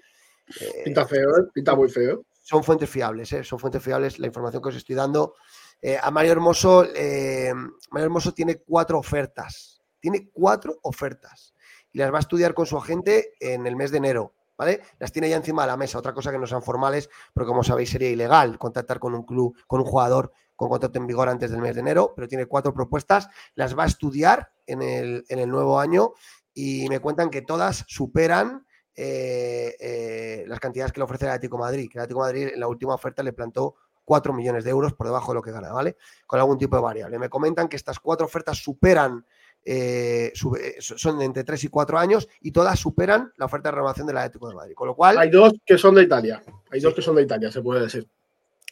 [0.61, 1.51] eh, Pinta feo.
[1.53, 2.25] Pinta muy feo.
[2.43, 3.45] Son fuentes fiables, ¿eh?
[3.45, 5.37] son fuentes fiables la información que os estoy dando.
[5.81, 7.53] Eh, a Mario Hermoso, eh,
[7.91, 11.55] Mario Hermoso tiene cuatro ofertas, tiene cuatro ofertas
[11.93, 14.83] y las va a estudiar con su agente en el mes de enero, ¿vale?
[14.99, 17.63] Las tiene ya encima de la mesa, otra cosa que no sean formales, pero como
[17.63, 21.51] sabéis sería ilegal contactar con un club, con un jugador con contrato en vigor antes
[21.51, 25.39] del mes de enero, pero tiene cuatro propuestas, las va a estudiar en el, en
[25.39, 26.13] el nuevo año
[26.55, 31.57] y me cuentan que todas superan eh, eh, las cantidades que le ofrece el Atlético
[31.57, 33.75] de Madrid, que el Atlético de Madrid en la última oferta le plantó
[34.05, 35.97] 4 millones de euros por debajo de lo que gana, ¿vale?
[36.27, 37.19] Con algún tipo de variable.
[37.19, 39.25] Me comentan que estas cuatro ofertas superan,
[39.65, 44.07] eh, son de entre 3 y 4 años y todas superan la oferta de renovación
[44.07, 44.75] del Atlético de Madrid.
[44.75, 46.43] Con lo cual, Hay dos que son de Italia.
[46.71, 48.09] Hay dos que son de Italia, se puede decir.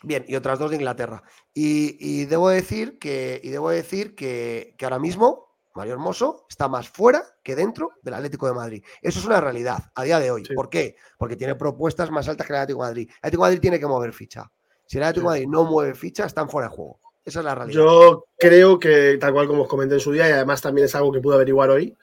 [0.03, 1.23] Bien, y otras dos de Inglaterra.
[1.53, 6.69] Y, y debo decir que, y debo decir que, que ahora mismo Mario Hermoso está
[6.69, 8.85] más fuera que dentro del Atlético de Madrid.
[9.01, 10.43] Eso es una realidad a día de hoy.
[10.55, 10.97] ¿Por qué?
[11.19, 13.09] Porque tiene propuestas más altas que el Atlético de Madrid.
[13.09, 14.51] El Atlético de Madrid tiene que mover ficha.
[14.87, 16.99] Si el Atlético de Madrid no mueve ficha, están fuera de juego.
[17.25, 17.79] Esa es la realidad.
[17.81, 20.95] Yo creo que, tal cual como os comenté en su día, y además también es
[20.95, 21.97] algo que pude averiguar hoy,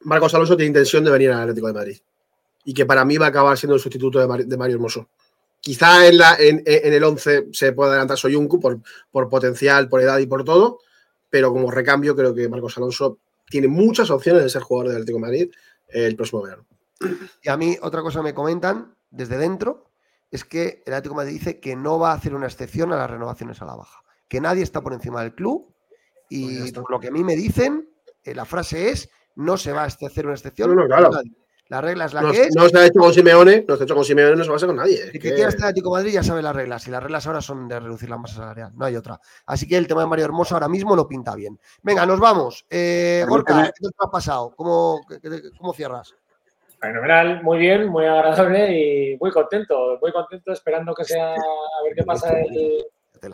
[0.00, 1.98] Marcos Alonso tiene intención de venir al Atlético de Madrid.
[2.64, 5.08] Y que para mí va a acabar siendo el sustituto de, Mari- de Mario Hermoso.
[5.60, 8.80] Quizá en, la, en, en el 11 se pueda adelantar Soyuncu por,
[9.12, 10.80] por potencial, por edad y por todo,
[11.32, 13.18] pero como recambio creo que Marcos Alonso
[13.48, 15.50] tiene muchas opciones de ser jugador del Atlético de Madrid
[15.88, 16.66] el próximo verano.
[17.42, 19.86] Y a mí otra cosa me comentan desde dentro
[20.30, 22.96] es que el Atlético de Madrid dice que no va a hacer una excepción a
[22.96, 25.74] las renovaciones a la baja, que nadie está por encima del club
[26.28, 27.88] y por lo que a mí me dicen,
[28.24, 30.68] eh, la frase es no se va a hacer una excepción.
[30.68, 31.06] No, no, claro.
[31.06, 31.32] a nadie.
[31.72, 32.54] La regla es la No, que es.
[32.54, 34.54] no se ha hecho con Simeone, no se ha hecho con Simeone, no se va
[34.54, 35.04] a hacer con nadie.
[35.04, 37.02] El que que- quiera estar en Atlético de Madrid ya sabe las reglas y las
[37.02, 39.18] reglas ahora son de reducir la masa salarial, no hay otra.
[39.46, 41.58] Así que el tema de Mario Hermoso ahora mismo lo pinta bien.
[41.82, 42.66] Venga, nos vamos.
[42.68, 43.72] Eh, Gorka.
[43.74, 44.52] ¿qué te ha pasado?
[44.54, 46.14] ¿Cómo, qué- qué- cómo cierras?
[46.78, 51.94] Fenomenal, muy bien, muy agradable y muy contento, muy contento esperando que sea, a ver
[51.96, 52.84] qué pasa el...
[53.22, 53.32] el-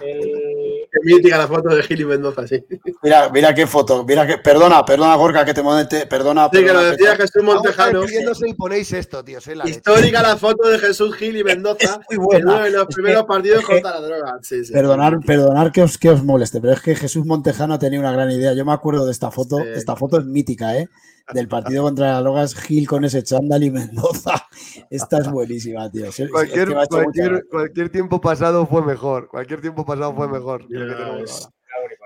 [0.91, 2.65] Qué mítica la foto de Gil y Mendoza, sí.
[3.03, 4.05] Mira, mira qué foto.
[4.05, 6.07] Mira que, perdona, perdona, Gorka, que te monte.
[6.07, 6.49] Perdona.
[6.53, 8.03] Sí, que lo decía que- Jesús Montejano.
[8.05, 9.39] Y ponéis esto, tío.
[9.47, 9.77] la leche.
[9.77, 12.55] Histórica la foto de Jesús Gil y Mendoza en buena.
[12.55, 14.39] uno de los primeros partidos contra la droga.
[14.43, 14.73] Sí, sí.
[14.73, 18.31] Perdonar, perdonar que os, que os moleste, pero es que Jesús Montejano tenía una gran
[18.31, 18.53] idea.
[18.55, 19.59] Yo me acuerdo de esta foto.
[19.61, 20.89] Esta foto es mítica, ¿eh?
[21.35, 24.33] Del partido contra las drogas, Gil con ese chándal y Mendoza.
[24.91, 26.07] Esta es buenísima, tío.
[26.07, 29.29] Es- es Cualquier, que cualquier- tiempo pasado fue mejor.
[29.29, 30.67] Cualquier tiempo pasado fue mejor.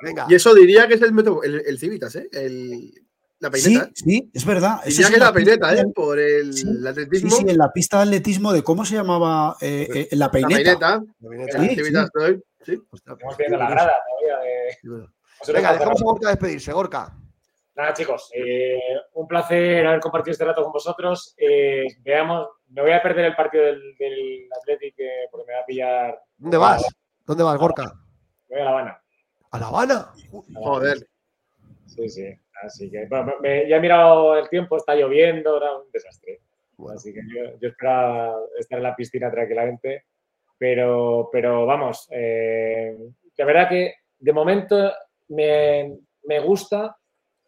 [0.03, 0.27] Venga.
[0.29, 2.29] Y eso diría que es el, metro- el, el Civitas, ¿eh?
[2.33, 2.93] El,
[3.39, 3.91] la Sí, peineta.
[3.95, 4.81] sí, es verdad.
[4.85, 5.85] Diría sí, que es la pista peineta, ¿eh?
[5.95, 7.31] Por el Sí, atletismo.
[7.31, 11.01] Sí, sí, en la pista de atletismo de cómo se llamaba eh, eh, la peineta.
[11.21, 11.59] peineta.
[11.61, 12.41] Sí, El Civitas sí.
[12.65, 12.83] Sí.
[12.93, 14.39] Estamos viendo la grada todavía
[15.03, 15.53] de...
[15.53, 16.73] Venga, dejamos a Gorka despedirse.
[16.73, 17.17] Gorka.
[17.75, 18.79] Nada, chicos, eh,
[19.15, 21.35] un placer haber compartido este rato con vosotros.
[21.39, 25.61] Eh, veamos, me voy a perder el partido del, del Athletic eh, porque me va
[25.61, 26.23] a pillar.
[26.37, 26.87] ¿Dónde vas?
[27.25, 27.93] ¿Dónde vas, Gorka?
[28.51, 29.03] Voy a La Habana.
[29.53, 30.13] ¿A La Habana?
[30.55, 30.99] Joder.
[31.87, 32.39] Sí, sí.
[32.63, 36.41] Así que bueno, me- ya he mirado el tiempo, está lloviendo, era un desastre.
[36.95, 40.05] Así que yo, yo esperaba estar en la piscina tranquilamente.
[40.59, 42.97] Pero, pero vamos, eh,
[43.37, 44.93] la verdad que de momento
[45.29, 46.97] me, me gusta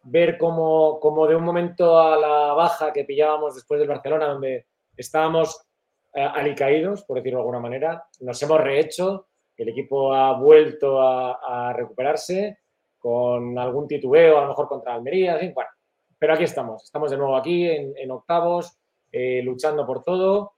[0.05, 4.67] ver cómo, cómo de un momento a la baja que pillábamos después del Barcelona, donde
[4.95, 5.65] estábamos
[6.13, 9.27] eh, alicaídos, por decirlo de alguna manera, nos hemos rehecho,
[9.57, 12.59] el equipo ha vuelto a, recuperarse
[12.99, 15.69] con algún titubeo, a lo mejor contra Almería, en fin, bueno,
[16.17, 18.77] pero aquí estamos, estamos de nuevo aquí en, octavos,
[19.11, 20.53] eh, luchando por todo.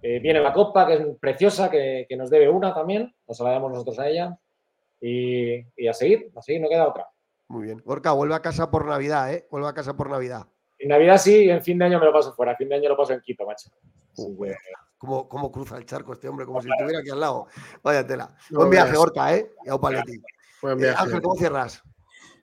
[0.00, 3.50] Eh, viene la Copa, que es preciosa, que, que nos debe una también, nos la
[3.50, 4.38] damos nosotros a ella.
[5.00, 7.08] Y, y a seguir, a seguir, no queda otra.
[7.48, 7.82] Muy bien.
[7.84, 9.46] Gorka, vuelve a casa por Navidad, ¿eh?
[9.50, 10.46] Vuelve a casa por Navidad.
[10.78, 12.74] En Navidad sí, y en fin de año me lo paso fuera, en fin de
[12.76, 13.70] año lo paso en Quito, macho.
[14.16, 14.56] Que-
[14.98, 16.46] ¿Cómo, cómo cruza el charco este hombre?
[16.46, 17.48] Como si estuviera aquí al lado.
[17.82, 18.36] Vaya tela.
[18.50, 18.96] No Buen viaje.
[18.96, 19.50] Gorka, ¿eh?
[19.64, 19.74] Y a.
[19.74, 20.02] Buen Eh,
[20.76, 20.96] viaje.
[20.96, 21.82] Ángel, ¿cómo cierras?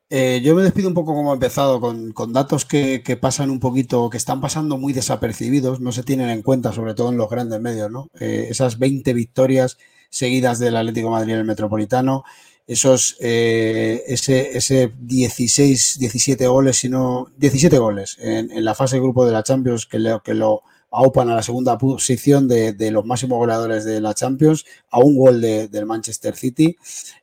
[0.09, 3.49] Eh, yo me despido un poco como he empezado, con, con datos que, que pasan
[3.49, 7.17] un poquito, que están pasando muy desapercibidos, no se tienen en cuenta, sobre todo en
[7.17, 8.07] los grandes medios, ¿no?
[8.19, 9.77] Eh, esas 20 victorias
[10.09, 12.23] seguidas del Atlético de Madrid en el Metropolitano,
[12.69, 19.01] esos, eh, ese, ese 16, 17 goles, sino 17 goles en, en la fase de
[19.01, 22.91] grupo de la Champions que, le- que lo aupan a la segunda posición de, de
[22.91, 26.75] los máximos goleadores de la Champions, a un gol de- del Manchester City.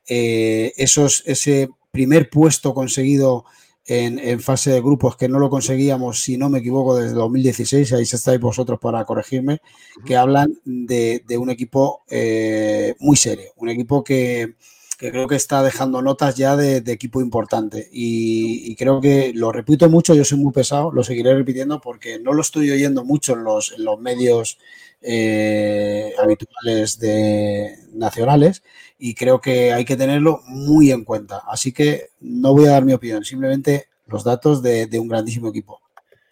[0.09, 3.45] Eh, esos, ese primer puesto conseguido
[3.87, 7.93] en, en fase de grupos que no lo conseguíamos, si no me equivoco, desde 2016,
[7.93, 9.61] ahí estáis vosotros para corregirme,
[10.05, 14.55] que hablan de, de un equipo eh, muy serio, un equipo que,
[14.99, 17.89] que creo que está dejando notas ya de, equipo importante.
[17.93, 22.33] Y, creo que lo repito mucho, yo soy muy pesado, lo seguiré repitiendo porque no
[22.33, 24.59] lo estoy oyendo mucho en los, medios
[25.03, 28.63] eh, habituales de, nacionales
[28.99, 31.43] y creo que hay que tenerlo muy en cuenta.
[31.47, 35.49] Así que no voy a dar mi opinión, simplemente los datos de, de un grandísimo
[35.49, 35.81] equipo.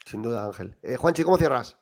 [0.07, 0.77] Sin duda, Ángel.
[0.83, 1.77] Eh, Juanchi, ¿cómo cierras?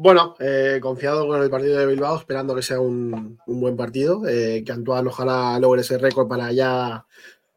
[0.00, 4.62] Bueno, eh, confiado con el partido de Bilbao, esperando que sea un, buen partido, eh,
[4.64, 7.04] que Antoine ojalá logre ese récord para ya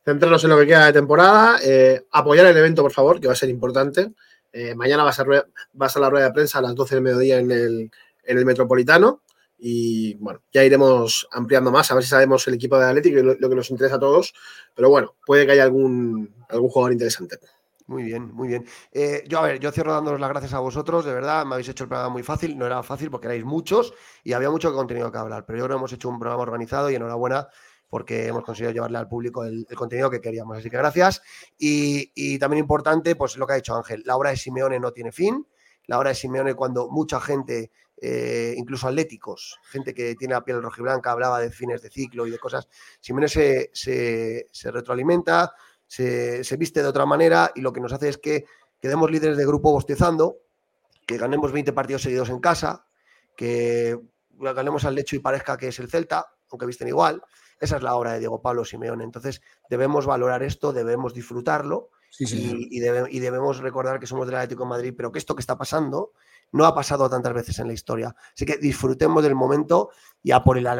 [0.03, 3.33] centrarnos en lo que queda de temporada, eh, apoyar el evento, por favor, que va
[3.33, 4.13] a ser importante.
[4.51, 5.45] Eh, mañana va a, ser, rue-
[5.79, 7.91] va a la rueda de prensa a las 12 del mediodía en el,
[8.23, 9.21] en el Metropolitano
[9.59, 13.21] y bueno, ya iremos ampliando más, a ver si sabemos el equipo de Atlético y
[13.23, 14.33] lo, lo que nos interesa a todos,
[14.75, 17.37] pero bueno, puede que haya algún, algún jugador interesante.
[17.91, 18.65] Muy bien, muy bien.
[18.93, 21.67] Eh, yo, a ver, yo cierro dándoos las gracias a vosotros, de verdad, me habéis
[21.67, 23.93] hecho el programa muy fácil, no era fácil porque erais muchos
[24.23, 26.89] y había mucho contenido que hablar, pero yo creo que hemos hecho un programa organizado
[26.89, 27.49] y enhorabuena
[27.89, 30.57] porque hemos conseguido llevarle al público el, contenido que queríamos.
[30.57, 31.21] Así que gracias.
[31.57, 35.11] Y, también importante, pues lo que ha dicho Ángel, la obra de Simeone no tiene
[35.11, 35.45] fin.
[35.87, 40.63] La obra de Simeone cuando mucha gente, eh, incluso atléticos, gente que tiene la piel
[40.63, 42.69] rojiblanca, hablaba de fines de ciclo y de cosas,
[43.01, 45.53] Simeone se, se retroalimenta,
[45.91, 48.45] se, se viste de otra manera y lo que nos hace es que
[48.79, 50.37] quedemos líderes de grupo bostezando,
[51.05, 52.85] que ganemos 20 partidos seguidos en casa,
[53.35, 53.99] que
[54.29, 57.21] ganemos al lecho y parezca que es el Celta, aunque visten igual.
[57.59, 59.03] Esa es la obra de Diego Pablo Simeone.
[59.03, 62.55] Entonces, debemos valorar esto, debemos disfrutarlo Sí, señor.
[62.57, 65.35] y, y debe- y debemos recordar que somos del Atlético de Madrid, pero que esto
[65.35, 66.13] que está pasando
[66.53, 68.15] no ha pasado tantas veces en la historia.
[68.33, 69.89] Así que disfrutemos del momento
[70.23, 70.73] y a por el a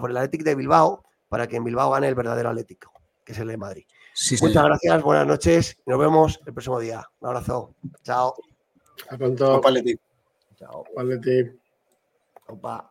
[0.00, 2.92] por el Athletic de Bilbao para que en Bilbao gane el verdadero Atlético,
[3.24, 3.84] que es el de Madrid.
[4.18, 4.68] Sí, Muchas señor.
[4.68, 7.06] gracias, buenas noches y nos vemos el próximo día.
[7.20, 7.74] Un abrazo.
[8.02, 8.34] Chao.
[9.10, 9.60] A pronto.
[10.56, 10.84] Chao.
[10.96, 11.52] Atleti.
[12.46, 12.90] Opa.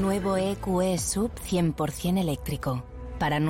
[0.00, 2.84] Nuevo EQE Sub 100% eléctrico.
[3.18, 3.40] Para